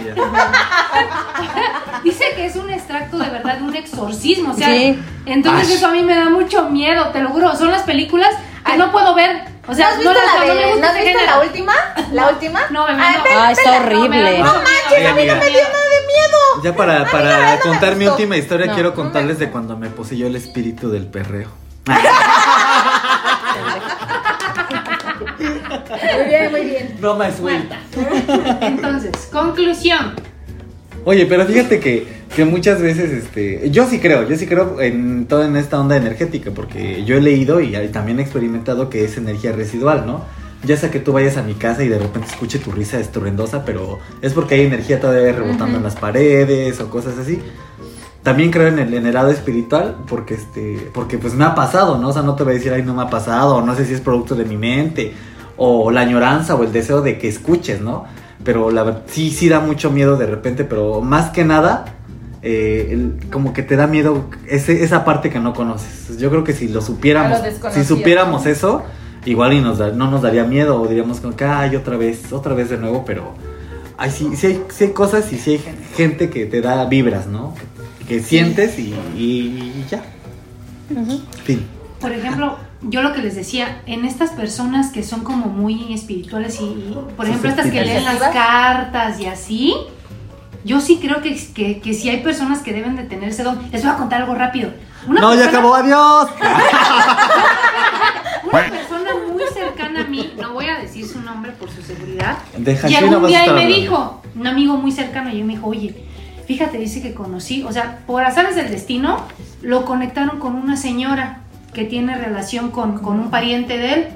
Dice 2.04 2.26
que 2.36 2.46
es 2.46 2.56
un 2.56 2.70
extracto 2.70 3.18
de 3.18 3.30
verdad 3.30 3.58
de 3.58 3.64
un 3.64 3.76
exorcismo, 3.76 4.52
o 4.52 4.56
sea, 4.56 4.70
Sí. 4.70 5.00
entonces 5.26 5.68
Ay. 5.70 5.76
eso 5.76 5.88
a 5.88 5.92
mí 5.92 6.04
me 6.04 6.16
da 6.16 6.30
mucho 6.30 6.70
miedo, 6.70 7.10
te 7.10 7.22
lo 7.22 7.30
juro, 7.30 7.56
son 7.56 7.72
las 7.72 7.84
películas 7.84 8.30
que 8.66 8.78
no 8.78 8.92
puedo 8.92 9.14
ver, 9.16 9.44
o 9.68 9.74
sea, 9.74 9.88
¿No 9.88 9.92
has 9.92 9.98
visto 10.00 10.14
las- 10.14 10.34
la 10.34 10.46
no 10.46 10.54
me 10.54 10.62
de, 10.62 10.72
gusta 10.72 10.80
¿no 10.82 10.88
has 10.88 10.96
ese 10.96 11.04
visto 11.06 11.20
género. 11.20 11.38
la 11.38 11.46
última? 11.46 11.74
¿La 12.14 12.30
última? 12.30 12.62
No, 12.72 12.86
bebé, 12.86 13.02
Ah, 13.02 13.16
no. 13.18 13.24
vela, 13.24 13.48
Ah, 13.48 13.52
está 13.52 13.78
horrible. 13.82 14.38
No, 14.40 14.46
No 14.46 14.54
manches, 14.54 14.98
Ay, 14.98 15.06
a 15.06 15.14
mí 15.14 15.26
no 15.26 15.36
me 15.36 15.50
dio 15.50 15.64
nada 15.64 15.90
de 15.90 16.08
miedo. 16.08 16.64
Ya 16.64 16.76
para, 16.76 17.06
para 17.12 17.60
contar 17.60 17.96
mi 17.96 18.08
última 18.08 18.38
historia, 18.38 18.68
No, 18.68 18.74
quiero 18.74 18.90
no 18.90 18.96
contarles 18.96 19.40
de 19.40 19.50
cuando 19.52 19.76
me 19.78 19.90
poseyó 19.90 20.28
el 20.28 20.36
espíritu 20.36 20.90
del 20.90 21.06
perreo. 21.08 21.50
Muy 25.40 26.26
bien, 26.28 26.52
muy 26.52 26.62
bien. 26.62 26.98
No 27.00 27.16
me 27.16 27.32
suelta. 27.36 27.78
Entonces, 28.62 29.12
conclusión. 29.32 30.16
Oye, 31.06 31.26
pero 31.26 31.46
fíjate 31.46 31.80
que, 31.80 32.17
que 32.38 32.46
muchas 32.46 32.80
veces, 32.80 33.12
este, 33.12 33.72
yo 33.72 33.90
sí 33.90 33.98
creo, 33.98 34.30
yo 34.30 34.36
sí 34.38 34.46
creo 34.46 34.80
en 34.80 35.26
toda 35.26 35.48
en 35.48 35.58
esta 35.58 35.80
onda 35.80 35.98
energética, 35.98 36.52
porque 36.52 37.04
yo 37.04 37.18
he 37.18 37.20
leído 37.20 37.62
y 37.62 37.72
también 37.88 38.20
he 38.20 38.22
experimentado 38.22 38.92
que 38.92 39.04
es 39.04 39.18
energía 39.18 39.54
residual, 39.54 40.06
¿no? 40.06 40.22
Ya 40.64 40.78
sea 40.78 40.92
que 40.92 41.00
tú 41.00 41.14
vayas 41.14 41.38
a 41.38 41.42
mi 41.42 41.56
casa 41.56 41.84
y 41.84 41.88
de 41.88 41.98
repente 41.98 42.28
escuche 42.28 42.60
tu 42.60 42.72
risa 42.72 43.00
estruendosa, 43.00 43.66
pero 43.66 43.98
es 44.22 44.34
porque 44.34 44.54
hay 44.54 44.68
energía 44.68 45.00
todavía 45.00 45.34
rebotando 45.34 45.78
en 45.78 45.84
las 45.84 45.96
paredes 45.96 46.80
o 46.80 46.92
cosas 46.92 47.18
así. 47.18 47.40
También 48.22 48.52
creo 48.52 48.68
en 48.68 48.78
el, 48.78 48.94
en 48.94 49.08
el 49.08 49.16
lado 49.16 49.32
espiritual, 49.32 49.98
porque 50.08 50.36
este, 50.36 50.92
porque 50.94 51.18
pues 51.18 51.34
me 51.34 51.44
ha 51.44 51.56
pasado, 51.56 51.98
¿no? 51.98 52.10
O 52.10 52.14
sea, 52.14 52.22
no 52.22 52.36
te 52.36 52.44
voy 52.44 52.52
a 52.52 52.58
decir, 52.58 52.72
ay, 52.72 52.84
no 52.84 52.94
me 52.94 53.02
ha 53.02 53.10
pasado, 53.10 53.56
o 53.56 53.62
no 53.64 53.76
sé 53.76 53.84
si 53.84 53.96
es 53.96 54.02
producto 54.02 54.36
de 54.36 54.46
mi 54.46 54.58
mente, 54.58 55.12
o 55.58 55.90
la 55.90 56.02
añoranza, 56.02 56.54
o 56.54 56.64
el 56.64 56.72
deseo 56.72 57.02
de 57.02 57.18
que 57.18 57.30
escuches, 57.30 57.82
¿no? 57.82 58.06
Pero 58.44 58.70
la 58.70 59.02
sí, 59.08 59.32
sí 59.32 59.50
da 59.50 59.60
mucho 59.60 59.90
miedo 59.90 60.18
de 60.18 60.28
repente, 60.28 60.66
pero 60.66 61.02
más 61.02 61.32
que 61.32 61.44
nada, 61.44 61.97
eh, 62.50 62.88
el- 62.92 63.30
como 63.30 63.52
que 63.54 63.62
te 63.62 63.76
da 63.76 63.88
miedo 63.88 64.30
ese, 64.48 64.84
esa 64.84 65.04
parte 65.04 65.30
que 65.30 65.40
no 65.40 65.54
conoces. 65.54 66.18
Yo 66.18 66.30
creo 66.30 66.44
que 66.46 66.54
si 66.54 66.68
lo 66.70 66.82
supiéramos, 66.82 67.40
lo 67.64 67.72
si 67.72 67.84
supiéramos 67.84 68.46
eso, 68.46 68.84
igual 69.26 69.52
y 69.54 69.60
nos 69.62 69.78
da- 69.80 69.92
no 69.92 70.10
nos 70.10 70.22
daría 70.22 70.46
miedo, 70.46 70.82
o 70.82 70.88
diríamos 70.88 71.20
como 71.20 71.36
que, 71.36 71.44
ay, 71.46 71.76
otra 71.76 71.98
vez, 71.98 72.32
otra 72.32 72.54
vez 72.54 72.70
de 72.70 72.78
nuevo, 72.78 73.04
pero... 73.06 73.34
Ay, 73.98 74.12
sí, 74.12 74.30
sí 74.36 74.48
hay, 74.48 74.64
sí 74.70 74.84
hay 74.86 74.92
cosas 74.92 75.34
y 75.34 75.38
sí 75.40 75.52
hay 75.54 75.62
gente 75.96 76.30
que 76.30 76.46
te 76.46 76.62
da 76.62 76.86
vibras, 76.86 77.26
¿no? 77.28 77.54
Que 78.08 78.20
sientes 78.22 78.78
y, 78.80 78.94
y- 79.18 79.74
y 79.84 79.86
ya. 79.90 80.04
Fin. 81.44 81.66
Por 82.00 82.12
ejemplo, 82.12 82.58
yo 82.84 83.02
lo 83.02 83.12
que 83.12 83.22
les 83.24 83.36
decía, 83.36 83.82
en 83.88 84.06
estas 84.06 84.30
personas 84.30 84.92
que 84.92 85.02
son 85.04 85.24
como 85.24 85.48
muy 85.48 85.92
espirituales 85.94 86.60
y, 86.62 86.66
y, 86.66 86.98
por 87.18 87.26
ejemplo, 87.28 87.50
estas 87.50 87.72
que 87.72 87.84
leen 87.84 88.06
las 88.06 88.20
cartas 88.32 89.20
y 89.20 89.26
así, 89.26 89.74
yo 90.64 90.82
sí 90.82 91.00
creo 91.02 91.22
que, 91.22 91.36
que, 91.54 91.80
que 91.80 91.94
sí 91.94 92.10
hay 92.10 92.22
personas 92.22 92.60
que 92.60 92.74
deben 92.74 92.96
de 92.96 93.04
tener 93.04 93.30
ese 93.30 93.44
don. 93.44 93.60
Les 93.72 93.84
voy 93.84 93.92
a 93.92 93.96
contar 93.96 94.22
algo 94.22 94.36
rápido. 94.36 94.72
Una 95.08 95.22
No, 95.22 95.36
ya 95.36 95.48
acabó, 95.48 95.76
adiós. 95.76 96.30
Una 98.44 98.70
persona 98.70 99.12
muy 99.32 99.44
cercana 99.54 100.02
a 100.02 100.04
mí, 100.06 100.34
no 100.40 100.54
voy 100.54 100.66
a 100.68 100.80
decir 100.80 101.08
su 101.08 101.22
nombre 101.22 101.52
por 101.52 101.70
su 101.70 101.82
seguridad, 101.82 102.38
De 102.58 102.76
Hashira 102.76 103.02
llegó 103.02 103.18
un 103.18 103.28
día 103.28 103.46
y 103.46 103.52
me 103.52 103.68
dijo, 103.68 104.22
un 104.36 104.48
amigo 104.48 104.78
muy 104.78 104.92
cercano, 104.92 105.30
y 105.30 105.44
me 105.44 105.54
dijo, 105.56 105.68
oye, 105.68 105.96
fíjate, 106.46 106.78
dice 106.78 107.02
que 107.02 107.14
conocí, 107.14 107.64
o 107.64 107.72
sea, 107.72 108.00
por 108.08 108.24
azares 108.24 108.56
del 108.56 108.70
destino, 108.70 109.26
lo 109.62 109.86
conectaron 109.86 110.40
con 110.40 110.56
una 110.56 110.78
señora 110.78 111.40
que 111.74 111.86
tiene 111.86 112.18
relación 112.18 112.72
con, 112.72 113.00
con 113.00 113.20
un 113.20 113.30
pariente 113.30 113.78
de 113.78 113.94
él. 113.94 114.08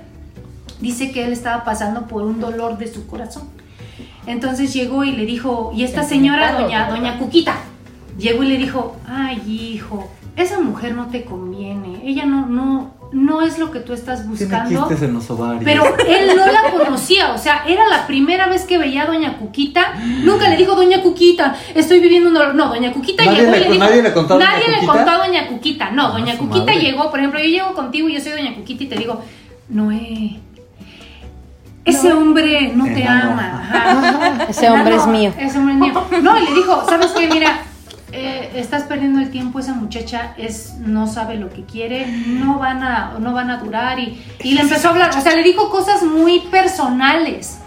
Dice 0.79 1.11
que 1.11 1.25
él 1.25 1.33
estaba 1.33 1.63
pasando 1.63 2.07
por 2.07 2.23
un 2.23 2.39
dolor 2.39 2.77
de 2.77 2.91
su 2.91 3.05
corazón. 3.05 3.43
Entonces 4.28 4.74
llegó 4.74 5.03
y 5.03 5.11
le 5.13 5.26
dijo, 5.26 5.72
y 5.76 5.84
esta 5.84 6.03
señora, 6.03 6.53
doña, 6.59 6.89
doña 6.89 7.17
Cuquita, 7.17 7.55
llegó 8.17 8.43
y 8.43 8.47
le 8.49 8.57
dijo, 8.57 8.97
ay 9.07 9.41
hijo, 9.47 10.09
esa 10.36 10.59
mujer 10.59 10.93
no 10.95 11.07
te 11.07 11.24
conviene, 11.26 12.01
ella 12.05 12.26
no, 12.26 12.45
no, 12.45 12.93
no 13.11 13.41
es 13.41 13.57
lo 13.59 13.72
que 13.72 13.80
tú 13.80 13.93
estás 13.93 14.19
Tiene 14.22 14.32
buscando. 14.38 14.88
quistes 14.88 15.01
en 15.09 15.13
los 15.15 15.30
ovarios. 15.30 15.63
Pero 15.65 15.84
él 16.07 16.28
no 16.38 16.45
la 16.45 16.72
conocía, 16.72 17.34
o 17.34 17.38
sea, 17.38 17.63
era 17.67 17.88
la 17.89 18.05
primera 18.07 18.47
vez 18.47 18.63
que 18.63 18.78
veía 18.78 19.03
a 19.03 19.05
Doña 19.07 19.38
Cuquita. 19.38 19.95
Nunca 20.24 20.47
le 20.49 20.55
dijo, 20.55 20.76
Doña 20.76 21.01
Cuquita, 21.01 21.55
estoy 21.76 21.99
viviendo 21.99 22.30
un 22.30 22.36
dolor. 22.36 22.55
No, 22.55 22.67
Doña 22.69 22.93
Cuquita 22.93 23.26
¿Nadie 23.26 23.39
llegó 23.39 23.51
le- 23.51 23.57
y 23.57 23.61
le 23.63 23.72
dijo. 23.72 23.84
nadie 23.84 24.01
le 24.03 24.13
contó 24.13 24.36
a 24.36 24.38
Doña 24.38 24.57
le 24.57 24.74
Cuquita? 24.76 24.93
contó 24.93 25.11
a 25.11 25.28
Doña 25.28 25.47
Cuquita. 25.47 25.91
No, 25.91 26.05
Ah, 26.05 26.11
Doña 26.11 26.38
Cuquita 26.38 26.59
madre. 26.65 26.80
llegó, 26.80 27.09
por 27.09 27.19
ejemplo, 27.19 27.39
yo 27.39 27.45
llego 27.47 27.74
contigo 27.74 28.07
y 28.07 28.13
yo 28.13 28.22
soy 28.22 28.32
Doña 28.34 28.53
Cuquita 28.55 28.84
y 28.84 28.88
te 28.88 28.95
digo, 28.95 29.22
Noé, 29.67 30.39
ese 31.86 32.13
hombre 32.13 32.71
no 32.75 32.86
te 32.86 33.05
ama. 33.05 33.63
Ajá. 33.63 34.45
Ese 34.49 34.69
hombre 34.69 34.95
es 34.95 35.07
mío. 35.07 35.34
Ese 35.38 35.57
hombre 35.57 35.73
es 35.73 35.79
mío. 35.79 36.03
No, 36.21 36.38
y 36.38 36.45
le 36.45 36.53
dijo, 36.53 36.84
¿sabes 36.88 37.07
qué? 37.17 37.27
Mira, 37.27 37.61
eh, 38.11 38.51
estás 38.55 38.84
perdiendo 38.84 39.19
el 39.19 39.32
tiempo, 39.32 39.59
esa 39.59 39.73
muchacha 39.73 40.34
es, 40.38 40.75
no 40.79 41.07
sabe 41.07 41.36
lo 41.36 41.49
que 41.49 41.63
quiere, 41.63 42.05
no 42.07 42.59
van 42.59 42.84
a, 42.84 43.15
no 43.19 43.34
van 43.34 43.49
a 43.49 43.57
durar 43.57 43.99
y, 43.99 44.21
y 44.43 44.53
le 44.53 44.61
empezó 44.61 44.89
a 44.89 44.91
hablar, 44.91 45.11
o 45.17 45.21
sea, 45.21 45.34
le 45.36 45.43
dijo 45.43 45.69
cosas 45.69 46.03
muy 46.03 46.41
personales. 46.41 47.59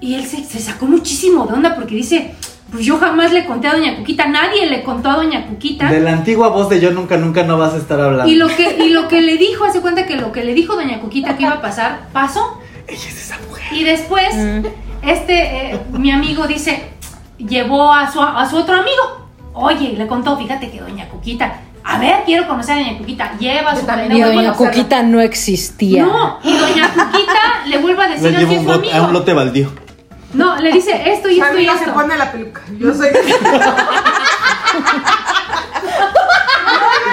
Y 0.00 0.14
él 0.14 0.24
se, 0.26 0.44
se 0.44 0.58
sacó 0.58 0.86
muchísimo 0.86 1.46
de 1.46 1.54
onda 1.54 1.74
porque 1.74 1.94
dice, 1.94 2.34
pues 2.72 2.86
yo 2.86 2.98
jamás 2.98 3.32
le 3.32 3.44
conté 3.44 3.68
a 3.68 3.74
Doña 3.74 3.96
Cuquita, 3.96 4.26
nadie 4.26 4.68
le 4.70 4.82
contó 4.82 5.10
a 5.10 5.16
Doña 5.16 5.46
Cuquita. 5.46 5.90
De 5.90 6.00
la 6.00 6.12
antigua 6.12 6.48
voz 6.48 6.70
de 6.70 6.80
yo 6.80 6.90
nunca, 6.90 7.18
nunca 7.18 7.42
no 7.42 7.58
vas 7.58 7.74
a 7.74 7.76
estar 7.76 8.00
hablando. 8.00 8.32
Y 8.32 8.36
lo 8.36 8.48
que, 8.48 8.78
y 8.84 8.88
lo 8.88 9.08
que 9.08 9.20
le 9.20 9.36
dijo, 9.36 9.64
hace 9.64 9.80
cuenta 9.80 10.06
que 10.06 10.16
lo 10.16 10.32
que 10.32 10.42
le 10.42 10.54
dijo 10.54 10.74
Doña 10.74 11.00
Cuquita 11.00 11.36
que 11.36 11.42
iba 11.42 11.52
a 11.52 11.60
pasar, 11.60 12.08
pasó. 12.12 12.61
Ella 12.86 13.08
es 13.08 13.16
esa 13.24 13.38
mujer. 13.48 13.66
Y 13.72 13.84
después, 13.84 14.34
este, 15.02 15.72
eh, 15.74 15.80
mi 15.92 16.10
amigo 16.10 16.46
dice, 16.46 16.90
llevó 17.38 17.92
a 17.92 18.10
su, 18.10 18.20
a 18.22 18.48
su 18.48 18.56
otro 18.56 18.76
amigo. 18.76 19.28
Oye, 19.54 19.94
le 19.96 20.06
contó, 20.06 20.36
fíjate 20.36 20.70
que 20.70 20.80
Doña 20.80 21.08
Cuquita, 21.08 21.60
a 21.84 21.98
ver, 21.98 22.22
quiero 22.24 22.46
conocer 22.48 22.74
a 22.76 22.80
Doña 22.80 22.98
Cuquita. 22.98 23.32
Lleva 23.38 23.72
a 23.72 23.76
su 23.76 23.84
también 23.86 24.12
Y 24.16 24.20
doña. 24.20 24.52
Cuquita 24.54 25.02
no 25.02 25.20
existía. 25.20 26.04
No, 26.04 26.38
y 26.42 26.56
Doña 26.56 26.88
Cuquita 26.92 27.64
le 27.66 27.78
vuelve 27.78 28.02
a 28.04 28.08
decir 28.08 28.36
a 28.36 28.40
un, 28.40 28.66
bote- 28.66 28.92
a 28.94 29.02
un 29.02 29.12
lote 29.12 29.32
baldío. 29.32 29.70
No, 30.34 30.56
le 30.56 30.72
dice 30.72 30.92
esto 31.12 31.28
y 31.28 31.38
esto 31.40 31.52
y 31.52 31.56
amiga 31.66 31.74
se 31.76 31.80
esto. 31.84 31.92
pone 31.94 32.16
la 32.16 32.32
peluca. 32.32 32.62
Yo 32.78 32.94
soy. 32.94 33.08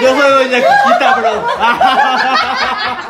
Yo 0.02 0.08
soy 0.18 0.30
doña 0.44 0.58
Cuquita, 0.64 1.14
bro. 1.16 1.46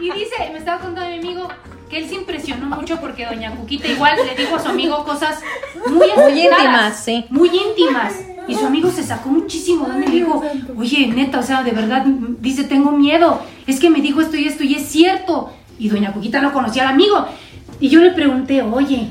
Y 0.00 0.10
dice, 0.12 0.50
me 0.52 0.58
estaba 0.58 0.80
contando 0.80 1.10
mi 1.10 1.18
amigo 1.18 1.48
que 1.90 1.98
él 1.98 2.08
se 2.08 2.14
impresionó 2.14 2.66
mucho 2.66 3.00
porque 3.00 3.26
Doña 3.26 3.54
Cuquita 3.54 3.88
igual 3.88 4.16
le 4.16 4.40
dijo 4.40 4.56
a 4.56 4.60
su 4.60 4.68
amigo 4.68 5.04
cosas 5.04 5.40
muy 5.88 6.08
acertadas, 6.10 6.36
íntimas, 6.36 7.04
sí. 7.04 7.24
Muy 7.30 7.48
íntimas. 7.48 8.14
Y 8.48 8.54
su 8.54 8.66
amigo 8.66 8.90
se 8.90 9.02
sacó 9.02 9.28
muchísimo 9.28 9.86
de 9.88 10.00
le 10.00 10.06
dijo, 10.06 10.42
oye, 10.76 11.06
neta, 11.08 11.38
o 11.38 11.42
sea, 11.42 11.62
de 11.62 11.72
verdad, 11.72 12.04
dice, 12.06 12.64
tengo 12.64 12.90
miedo. 12.92 13.42
Es 13.66 13.78
que 13.78 13.90
me 13.90 14.00
dijo 14.00 14.20
esto 14.20 14.36
y 14.36 14.46
esto 14.46 14.64
y 14.64 14.74
es 14.74 14.86
cierto. 14.86 15.52
Y 15.78 15.88
Doña 15.88 16.12
Cuquita 16.12 16.40
no 16.40 16.52
conocía 16.52 16.82
al 16.82 16.94
amigo. 16.94 17.26
Y 17.78 17.88
yo 17.88 18.00
le 18.00 18.10
pregunté, 18.10 18.62
oye, 18.62 19.08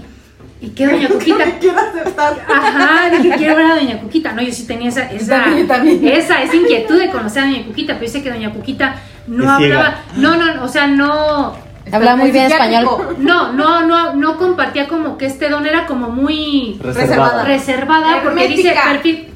¿y 0.62 0.70
qué 0.70 0.88
Doña 0.88 1.08
Cuquita? 1.08 1.46
quiero 1.60 1.80
aceptar. 1.80 2.46
Ajá, 2.50 3.10
dije, 3.10 3.36
quiero 3.38 3.56
ver 3.56 3.66
a 3.66 3.76
Doña 3.76 4.00
Cuquita. 4.02 4.34
No, 4.34 4.42
yo 4.42 4.52
sí 4.52 4.66
tenía 4.66 4.90
esa, 4.90 5.10
esa, 5.12 5.44
También, 5.44 5.68
también. 5.68 6.08
esa, 6.08 6.42
esa 6.42 6.56
inquietud 6.56 7.00
de 7.00 7.10
conocer 7.10 7.44
a 7.44 7.46
Doña 7.46 7.66
Cuquita, 7.66 7.94
pero 7.94 8.06
dice 8.06 8.24
que 8.24 8.30
Doña 8.30 8.52
Cuquita 8.52 8.96
no 9.30 9.52
hablaba, 9.52 9.96
no, 10.16 10.36
no, 10.36 10.64
o 10.64 10.68
sea, 10.68 10.88
no, 10.88 11.56
Habla 11.92 12.16
muy 12.16 12.30
bien 12.32 12.52
español. 12.52 13.16
no, 13.20 13.52
no, 13.54 13.82
no, 13.86 14.14
no 14.14 14.38
compartía 14.38 14.88
como 14.88 15.18
que 15.18 15.26
este 15.26 15.50
don 15.50 15.66
era 15.66 15.86
como 15.88 16.10
muy 16.10 16.78
Reservada. 16.82 17.44
reservada, 17.46 18.22
porque 18.24 18.48
dice, 18.48 18.76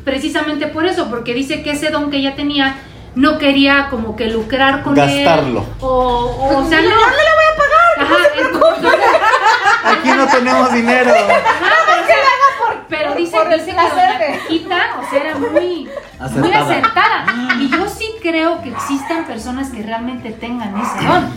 precisamente 0.04 0.68
por 0.68 0.86
eso, 0.86 1.08
porque 1.10 1.34
dice 1.34 1.64
que 1.64 1.72
ese 1.72 1.90
don 1.90 2.12
que 2.12 2.18
ella 2.18 2.36
tenía 2.36 2.76
no 3.16 3.38
quería 3.38 3.88
como 3.90 4.16
que 4.16 4.26
lucrar 4.28 4.82
con 4.84 4.96
Gastarlo. 4.96 5.60
él. 5.62 5.66
O, 5.82 5.88
o, 5.88 6.58
o 6.58 6.68
sea, 6.70 6.82
no. 6.82 6.90
no 6.90 6.96
le 6.96 7.34
voy 7.36 7.48
a 7.52 7.56
pagar. 7.58 8.00
Ajá, 8.00 8.16
es- 8.36 8.46
entonces, 8.46 9.00
Aquí 9.86 10.10
no 10.18 10.28
tenemos 10.28 10.74
dinero. 10.74 11.12
Pero 12.98 13.16
dice, 13.16 13.38
por 13.38 13.50
dice 13.50 13.66
que 13.66 13.72
Doña 13.74 14.40
Cuquita, 14.44 14.78
o 15.02 15.10
sea, 15.10 15.20
era 15.22 15.36
muy 15.38 15.50
muy 15.50 15.90
Acertada. 16.20 16.60
acertada. 16.66 17.26
Y 17.60 17.70
yo 17.70 17.88
sí 17.90 18.08
creo 18.22 18.62
que 18.62 18.70
existan 18.70 19.26
personas 19.26 19.70
que 19.70 19.82
realmente 19.84 20.32
tengan 20.32 20.74
ese 20.80 21.06
don. 21.08 21.30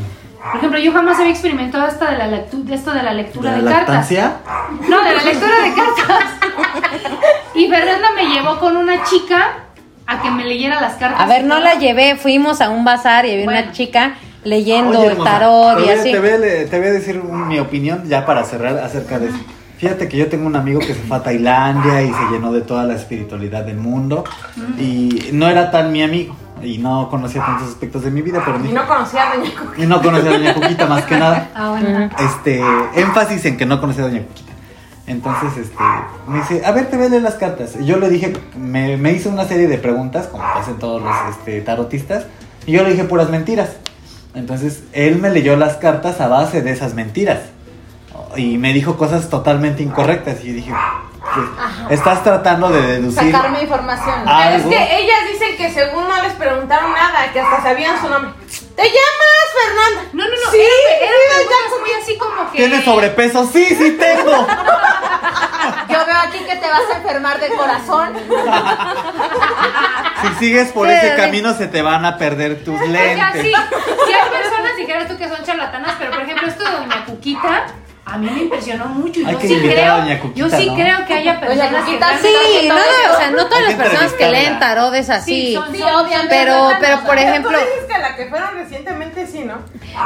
Por 0.46 0.56
ejemplo, 0.58 0.78
yo 0.78 0.92
jamás 0.92 1.18
había 1.18 1.32
experimentado 1.32 1.86
esto 1.88 2.04
de 2.04 2.16
la, 2.18 2.28
lectu- 2.28 2.70
esto 2.72 2.92
de 2.92 3.02
la 3.02 3.12
lectura 3.14 3.50
¿De 3.52 3.56
de, 3.56 3.62
la 3.62 3.70
cartas. 3.72 4.10
No, 4.88 5.02
de 5.02 5.14
la 5.14 5.22
lectura 5.22 5.62
de 5.62 5.74
cartas. 5.74 6.24
y 7.54 7.68
Fernanda 7.68 8.08
me 8.14 8.26
llevó 8.26 8.58
con 8.60 8.76
una 8.76 9.02
chica 9.04 9.54
a 10.06 10.22
que 10.22 10.30
me 10.30 10.44
leyera 10.44 10.80
las 10.80 10.94
cartas. 10.94 11.20
A 11.20 11.26
ver, 11.26 11.44
no 11.44 11.58
la 11.58 11.74
llevé, 11.74 12.16
fuimos 12.16 12.60
a 12.60 12.70
un 12.70 12.84
bazar 12.84 13.26
y 13.26 13.32
había 13.32 13.44
una 13.44 13.52
Bueno. 13.54 13.72
chica 13.72 14.14
leyendo 14.44 15.00
Oye, 15.00 15.08
el 15.12 15.24
tarot 15.24 15.84
y 15.84 15.88
así. 15.90 16.12
Te 16.12 16.20
voy, 16.20 16.30
a, 16.30 16.38
te 16.40 16.78
voy 16.78 16.88
a 16.88 16.92
decir 16.92 17.20
mi 17.24 17.58
opinión 17.58 18.04
ya 18.08 18.24
para 18.24 18.44
cerrar 18.44 18.78
acerca 18.78 19.18
de 19.18 19.28
eso. 19.30 19.38
Fíjate 19.78 20.08
que 20.08 20.16
yo 20.16 20.28
tengo 20.28 20.46
un 20.46 20.56
amigo 20.56 20.80
que 20.80 20.94
se 20.94 20.94
fue 20.94 21.16
a 21.18 21.22
Tailandia 21.22 22.02
y 22.02 22.12
se 22.12 22.30
llenó 22.30 22.52
de 22.52 22.62
toda 22.62 22.84
la 22.84 22.94
espiritualidad 22.94 23.64
del 23.64 23.76
mundo 23.76 24.24
y 24.78 25.28
no 25.32 25.48
era 25.48 25.70
tan 25.70 25.92
mi 25.92 26.02
amigo 26.02 26.34
y 26.62 26.78
no 26.78 27.10
conocía 27.10 27.44
tantos 27.44 27.68
aspectos 27.68 28.02
de 28.02 28.10
mi 28.10 28.22
vida, 28.22 28.42
pero 28.44 28.64
Y 28.64 28.72
no 28.72 28.86
conocía 28.86 29.30
a 29.30 29.36
Doña 29.36 29.50
Cuca. 29.50 29.82
y 29.82 29.86
no 29.86 30.00
conocía 30.00 30.30
a 30.30 30.38
Doña 30.38 30.54
Cuquita 30.54 30.86
más 30.86 31.04
que 31.04 31.18
nada. 31.18 31.48
Ah, 31.54 31.70
bueno. 31.70 32.08
Este, 32.18 32.62
énfasis 32.94 33.44
en 33.44 33.56
que 33.58 33.66
no 33.66 33.78
conocía 33.80 34.04
a 34.04 34.08
Doña 34.08 34.22
Cuquita. 34.22 34.52
Entonces, 35.06 35.56
este, 35.58 35.84
me 36.26 36.38
dice, 36.38 36.64
a 36.64 36.72
ver, 36.72 36.86
te 36.90 36.96
voy 36.96 37.06
a 37.06 37.08
leer 37.10 37.22
las 37.22 37.34
cartas. 37.34 37.76
Y 37.78 37.84
yo 37.84 37.98
le 37.98 38.08
dije, 38.08 38.32
me, 38.58 38.96
me 38.96 39.12
hizo 39.12 39.28
una 39.28 39.44
serie 39.44 39.68
de 39.68 39.78
preguntas, 39.78 40.26
como 40.26 40.42
hacen 40.42 40.78
todos 40.78 41.00
los 41.02 41.14
este, 41.30 41.60
tarotistas, 41.60 42.24
y 42.66 42.72
yo 42.72 42.82
le 42.82 42.90
dije 42.90 43.04
puras 43.04 43.28
mentiras. 43.30 43.76
Entonces, 44.34 44.82
él 44.92 45.18
me 45.18 45.30
leyó 45.30 45.56
las 45.56 45.76
cartas 45.76 46.20
a 46.20 46.28
base 46.28 46.62
de 46.62 46.72
esas 46.72 46.94
mentiras. 46.94 47.40
Y 48.36 48.58
me 48.58 48.72
dijo 48.72 48.96
cosas 48.96 49.28
totalmente 49.30 49.82
incorrectas. 49.82 50.42
Y 50.42 50.48
yo 50.48 50.54
dije, 50.54 50.72
pues, 51.34 51.98
estás 51.98 52.22
tratando 52.22 52.68
de 52.68 52.82
deducir. 52.82 53.32
Sacarme 53.32 53.62
información. 53.62 54.14
Ah, 54.26 54.50
Es 54.50 54.56
¿Algo? 54.56 54.70
que 54.70 54.98
ellas 55.00 55.18
dicen 55.32 55.56
que 55.56 55.70
según 55.72 56.08
no 56.08 56.22
les 56.22 56.32
preguntaron 56.34 56.92
nada, 56.92 57.32
que 57.32 57.40
hasta 57.40 57.62
sabían 57.62 58.00
su 58.00 58.08
nombre. 58.08 58.30
¿Te 58.76 58.82
llamas 58.82 59.48
Fernanda? 59.64 60.10
No, 60.12 60.24
no, 60.24 60.30
no. 60.30 60.50
Sí, 60.50 60.58
muy 61.80 61.92
así 62.02 62.18
como 62.18 62.50
que. 62.52 62.58
¿Tienes 62.58 62.84
sobrepeso? 62.84 63.46
Sí, 63.52 63.64
sí 63.66 63.96
tengo. 63.98 64.30
Yo 65.88 66.06
veo 66.06 66.16
aquí 66.28 66.38
que 66.40 66.56
te 66.56 66.68
vas 66.68 66.82
a 66.92 66.96
enfermar 66.98 67.40
de 67.40 67.48
corazón. 67.48 68.12
Si 70.22 70.28
sigues 70.38 70.72
por 70.72 70.88
ese 70.88 71.16
camino 71.16 71.54
se 71.54 71.66
te 71.68 71.82
van 71.82 72.04
a 72.04 72.18
perder 72.18 72.64
tus 72.64 72.74
O 72.74 72.78
sea, 72.78 72.86
lentes. 72.86 73.42
sí, 73.42 73.52
sí 73.52 74.12
hay 74.12 74.30
personas, 74.30 74.76
dijeras 74.76 75.08
tú, 75.08 75.16
que 75.16 75.28
son 75.28 75.42
charlatanas, 75.44 75.94
pero 75.98 76.10
por 76.12 76.20
ejemplo, 76.22 76.48
esto 76.48 76.64
de 76.64 76.70
Doña 76.70 77.04
Cuquita, 77.06 77.66
a 78.08 78.18
mí 78.18 78.30
me 78.30 78.42
impresionó 78.42 78.86
mucho. 78.86 79.20
Yo 79.20 79.36
que 79.38 79.48
sí 79.48 79.58
creo, 79.60 79.94
a 79.94 79.98
Doña 79.98 80.20
Cuquita, 80.20 80.38
yo 80.48 80.56
sí 80.56 80.66
¿no? 80.68 80.74
creo 80.76 81.06
que 81.06 81.14
haya 81.14 81.40
personas 81.40 81.70
que 81.70 81.76
Cuquita, 81.80 82.06
realmente- 82.06 82.60
Sí, 82.60 82.68
no, 82.68 82.74
o 82.76 83.16
sea, 83.18 83.30
no 83.32 83.46
todas 83.46 83.62
las 83.64 83.74
que 83.74 83.82
personas 83.82 84.12
que 84.12 84.28
leen 84.30 84.58
tarot 84.60 84.94
es 84.94 85.10
así. 85.10 85.46
Sí, 85.48 85.54
son- 85.54 85.72
Sí, 85.72 85.78
son- 85.80 85.94
obviamente. 86.06 86.28
Pero, 86.36 86.68
pero 86.80 87.00
por 87.00 87.18
ejemplo, 87.18 87.50
Tú 87.50 87.58
dices 87.58 87.92
que 87.92 87.98
la 88.00 88.14
que 88.16 88.26
fueron 88.26 88.48
recientemente 88.54 89.26
sí, 89.26 89.40
¿no? 89.44 89.54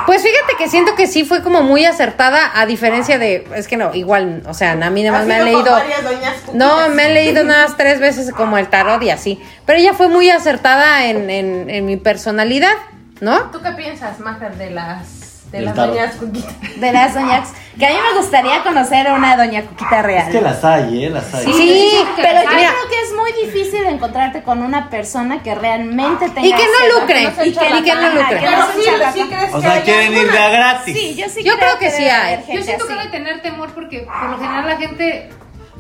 pues 0.06 0.22
fíjate 0.22 0.54
que 0.56 0.68
siento 0.68 0.94
que 0.94 1.06
sí 1.06 1.24
fue 1.24 1.42
como 1.42 1.62
muy 1.62 1.84
acertada 1.84 2.50
a 2.54 2.64
diferencia 2.64 3.18
de, 3.18 3.46
es 3.54 3.68
que 3.68 3.76
no, 3.76 3.92
igual, 3.94 4.42
o 4.46 4.54
sea, 4.54 4.72
a 4.72 4.90
mí 4.90 5.02
nada 5.02 5.18
más 5.18 5.26
me 5.26 5.34
han 5.34 5.44
leído, 5.44 5.64
Cuquitas. 5.64 6.54
no, 6.54 6.88
me 6.90 7.02
han 7.04 7.12
leído 7.14 7.44
nada 7.44 7.66
más 7.66 7.76
tres 7.76 8.00
veces 8.00 8.32
como 8.32 8.56
el 8.56 8.68
tarot 8.68 9.02
y 9.02 9.10
así, 9.10 9.42
pero 9.66 9.78
ella 9.78 9.92
fue 9.92 10.08
muy 10.08 10.30
acertada 10.30 11.04
en, 11.06 11.28
en, 11.28 11.68
en 11.68 11.84
mi 11.86 11.96
personalidad, 11.98 12.72
¿no? 13.20 13.50
¿Tú 13.50 13.60
qué 13.60 13.72
piensas, 13.72 14.20
Mafer, 14.20 14.54
de 14.56 14.70
las, 14.70 15.19
de 15.50 15.60
las 15.62 15.74
tarot. 15.74 15.94
doñas 15.94 16.14
Cuquitas? 16.16 16.54
De 16.80 16.92
las 16.92 17.14
doñas. 17.14 17.52
Que 17.78 17.86
a 17.86 17.90
mí 17.90 17.96
me 18.12 18.18
gustaría 18.18 18.62
conocer 18.62 19.06
a 19.08 19.14
una 19.14 19.36
doña 19.36 19.62
Cuquita 19.62 20.02
real. 20.02 20.26
Es 20.28 20.34
que 20.34 20.40
las 20.42 20.62
hay, 20.64 21.04
¿eh? 21.04 21.10
Las 21.10 21.32
hay. 21.34 21.44
Sí, 21.46 21.52
Sí, 21.52 22.04
Pero 22.16 22.42
yo 22.42 22.48
creo 22.48 22.88
que 22.90 23.00
es 23.02 23.12
muy 23.16 23.32
difícil 23.46 23.84
encontrarte 23.86 24.42
con 24.42 24.62
una 24.62 24.90
persona 24.90 25.42
que 25.42 25.54
realmente 25.54 26.28
tenga 26.28 26.46
Y 26.46 26.52
que 26.52 26.62
no 26.64 27.00
lucre, 27.00 27.22
no 27.24 27.30
y 27.44 27.52
que- 27.52 27.68
y 27.78 27.82
que 27.82 27.94
no 27.94 28.10
lucre. 28.10 28.20
ajá, 28.20 28.28
que 28.28 28.36
Pero 28.40 28.50
no 28.50 28.66
sea 28.66 28.74
sí, 28.74 28.84
charlatán. 28.84 29.12
sí 29.14 29.22
crees 29.28 29.54
O 29.54 29.56
que 29.56 29.62
sea, 29.62 29.72
hay 29.72 29.82
quieren 29.82 30.12
ir 30.14 30.30
de 30.32 30.38
a 30.38 30.48
gratis. 30.50 30.96
Sí, 30.98 31.14
yo 31.16 31.28
sí 31.28 31.42
Yo 31.44 31.56
creo 31.58 31.78
que 31.78 31.90
sí 31.90 32.04
hay. 32.04 32.44
Yo 32.52 32.62
siento 32.62 32.86
que 32.86 32.94
debe 32.94 33.06
tener 33.08 33.42
temor 33.42 33.70
porque 33.72 34.00
por 34.00 34.30
lo 34.30 34.38
general 34.38 34.66
la 34.66 34.76
gente 34.76 35.30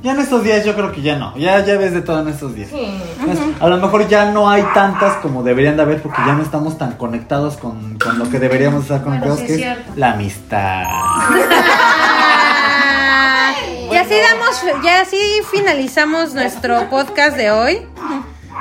Ya 0.02 0.12
en 0.12 0.18
estos 0.20 0.42
días 0.44 0.64
yo 0.64 0.74
creo 0.74 0.92
que 0.92 1.02
ya 1.02 1.16
no. 1.16 1.36
Ya, 1.36 1.62
ya 1.64 1.76
ves 1.76 1.92
de 1.92 2.00
todo 2.00 2.22
en 2.22 2.28
estos 2.28 2.54
días. 2.54 2.70
Sí. 2.70 3.02
A 3.60 3.68
lo 3.68 3.76
mejor 3.76 4.08
ya 4.08 4.30
no 4.30 4.48
hay 4.48 4.62
tantas 4.72 5.16
como 5.18 5.42
deberían 5.42 5.76
de 5.76 5.82
haber 5.82 6.00
porque 6.00 6.22
ya 6.26 6.32
no 6.32 6.42
estamos 6.42 6.78
tan 6.78 6.92
conectados 6.92 7.58
con, 7.58 7.98
con 7.98 8.18
lo 8.18 8.30
que 8.30 8.38
deberíamos 8.38 8.84
estar 8.84 9.02
Bueno, 9.04 9.20
conectados, 9.26 9.40
sí 9.40 9.46
que 9.46 9.52
es 9.52 9.58
es 9.58 9.64
cierto. 9.64 9.92
la 9.96 10.12
amistad. 10.12 10.84
Y 13.92 13.96
así 13.96 14.14
damos, 14.14 14.84
ya 14.84 15.00
así 15.00 15.18
finalizamos 15.52 16.32
nuestro 16.32 16.88
podcast 16.88 17.36
de 17.36 17.50
hoy. 17.50 17.82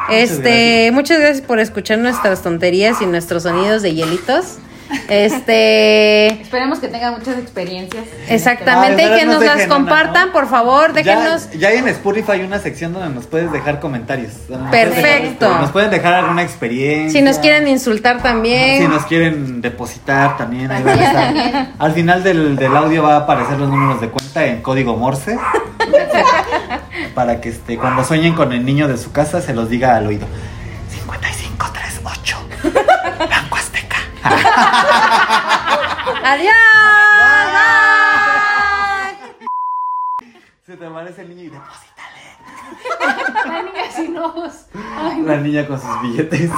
Este, 0.09 0.89
muchas 0.91 1.19
gracias 1.19 1.41
por 1.45 1.59
escuchar 1.59 1.99
nuestras 1.99 2.41
tonterías 2.41 2.99
y 3.01 3.05
nuestros 3.05 3.43
sonidos 3.43 3.83
de 3.83 3.93
hielitos. 3.93 4.57
Este, 5.07 6.41
Esperemos 6.41 6.79
que 6.79 6.87
tengan 6.87 7.13
muchas 7.13 7.37
experiencias. 7.37 8.05
exactamente, 8.27 9.01
Ay, 9.01 9.07
y 9.07 9.11
ojalá 9.11 9.19
que 9.19 9.25
nos 9.25 9.35
nos 9.35 9.45
las 9.45 9.55
dejen 9.57 9.69
compartan, 9.69 10.27
¿no? 10.27 10.33
por 10.33 10.47
favor, 10.47 10.93
déjenos. 10.93 11.49
Ya, 11.51 11.59
ya 11.59 11.67
hay 11.69 11.77
en 11.77 11.87
Spotify 11.89 12.31
hay 12.33 12.41
una 12.41 12.59
sección 12.59 12.93
donde 12.93 13.09
nos 13.13 13.25
puedes 13.27 13.51
dejar 13.51 13.79
comentarios. 13.79 14.33
Nos 14.49 14.69
Perfecto. 14.71 15.49
Nos 15.59 15.71
pueden 15.71 15.91
dejar 15.91 16.13
alguna 16.13 16.43
experiencia. 16.43 17.19
Si 17.19 17.25
nos 17.25 17.37
quieren 17.39 17.67
insultar 17.67 18.21
también. 18.21 18.81
Si 18.81 18.87
nos 18.87 19.05
quieren 19.05 19.61
depositar 19.61 20.37
también, 20.37 20.71
ahí 20.71 20.83
van 20.83 20.99
a 20.99 21.03
estar. 21.03 21.67
Al 21.77 21.91
final 21.93 22.23
del, 22.23 22.55
del 22.55 22.75
audio 22.75 23.03
va 23.03 23.15
a 23.15 23.17
aparecer 23.19 23.57
los 23.59 23.69
números 23.69 24.01
de 24.01 24.09
cuenta 24.09 24.45
en 24.45 24.61
código 24.61 24.95
Morse. 24.95 25.37
para 27.15 27.41
que 27.41 27.49
este, 27.49 27.77
cuando 27.77 28.03
sueñen 28.03 28.33
con 28.33 28.53
el 28.53 28.65
niño 28.65 28.87
de 28.87 28.97
su 28.97 29.11
casa 29.11 29.41
se 29.41 29.53
los 29.53 29.69
diga 29.69 29.95
al 29.95 30.07
oído. 30.07 30.27
5538. 30.91 31.38
Adiós. 36.23 36.53
Bye. 37.53 37.87
Se 40.65 40.77
te 40.77 40.85
aparece 40.85 41.21
el 41.21 41.29
niño 41.29 41.43
y 41.43 41.49
deposítale. 41.49 42.37
la 43.45 43.63
niña 43.63 43.91
sin 43.91 44.17
ojos. 44.17 44.67
La 45.25 45.37
niña 45.37 45.67
con 45.67 45.79
sus 45.79 46.01
billetes. 46.01 46.51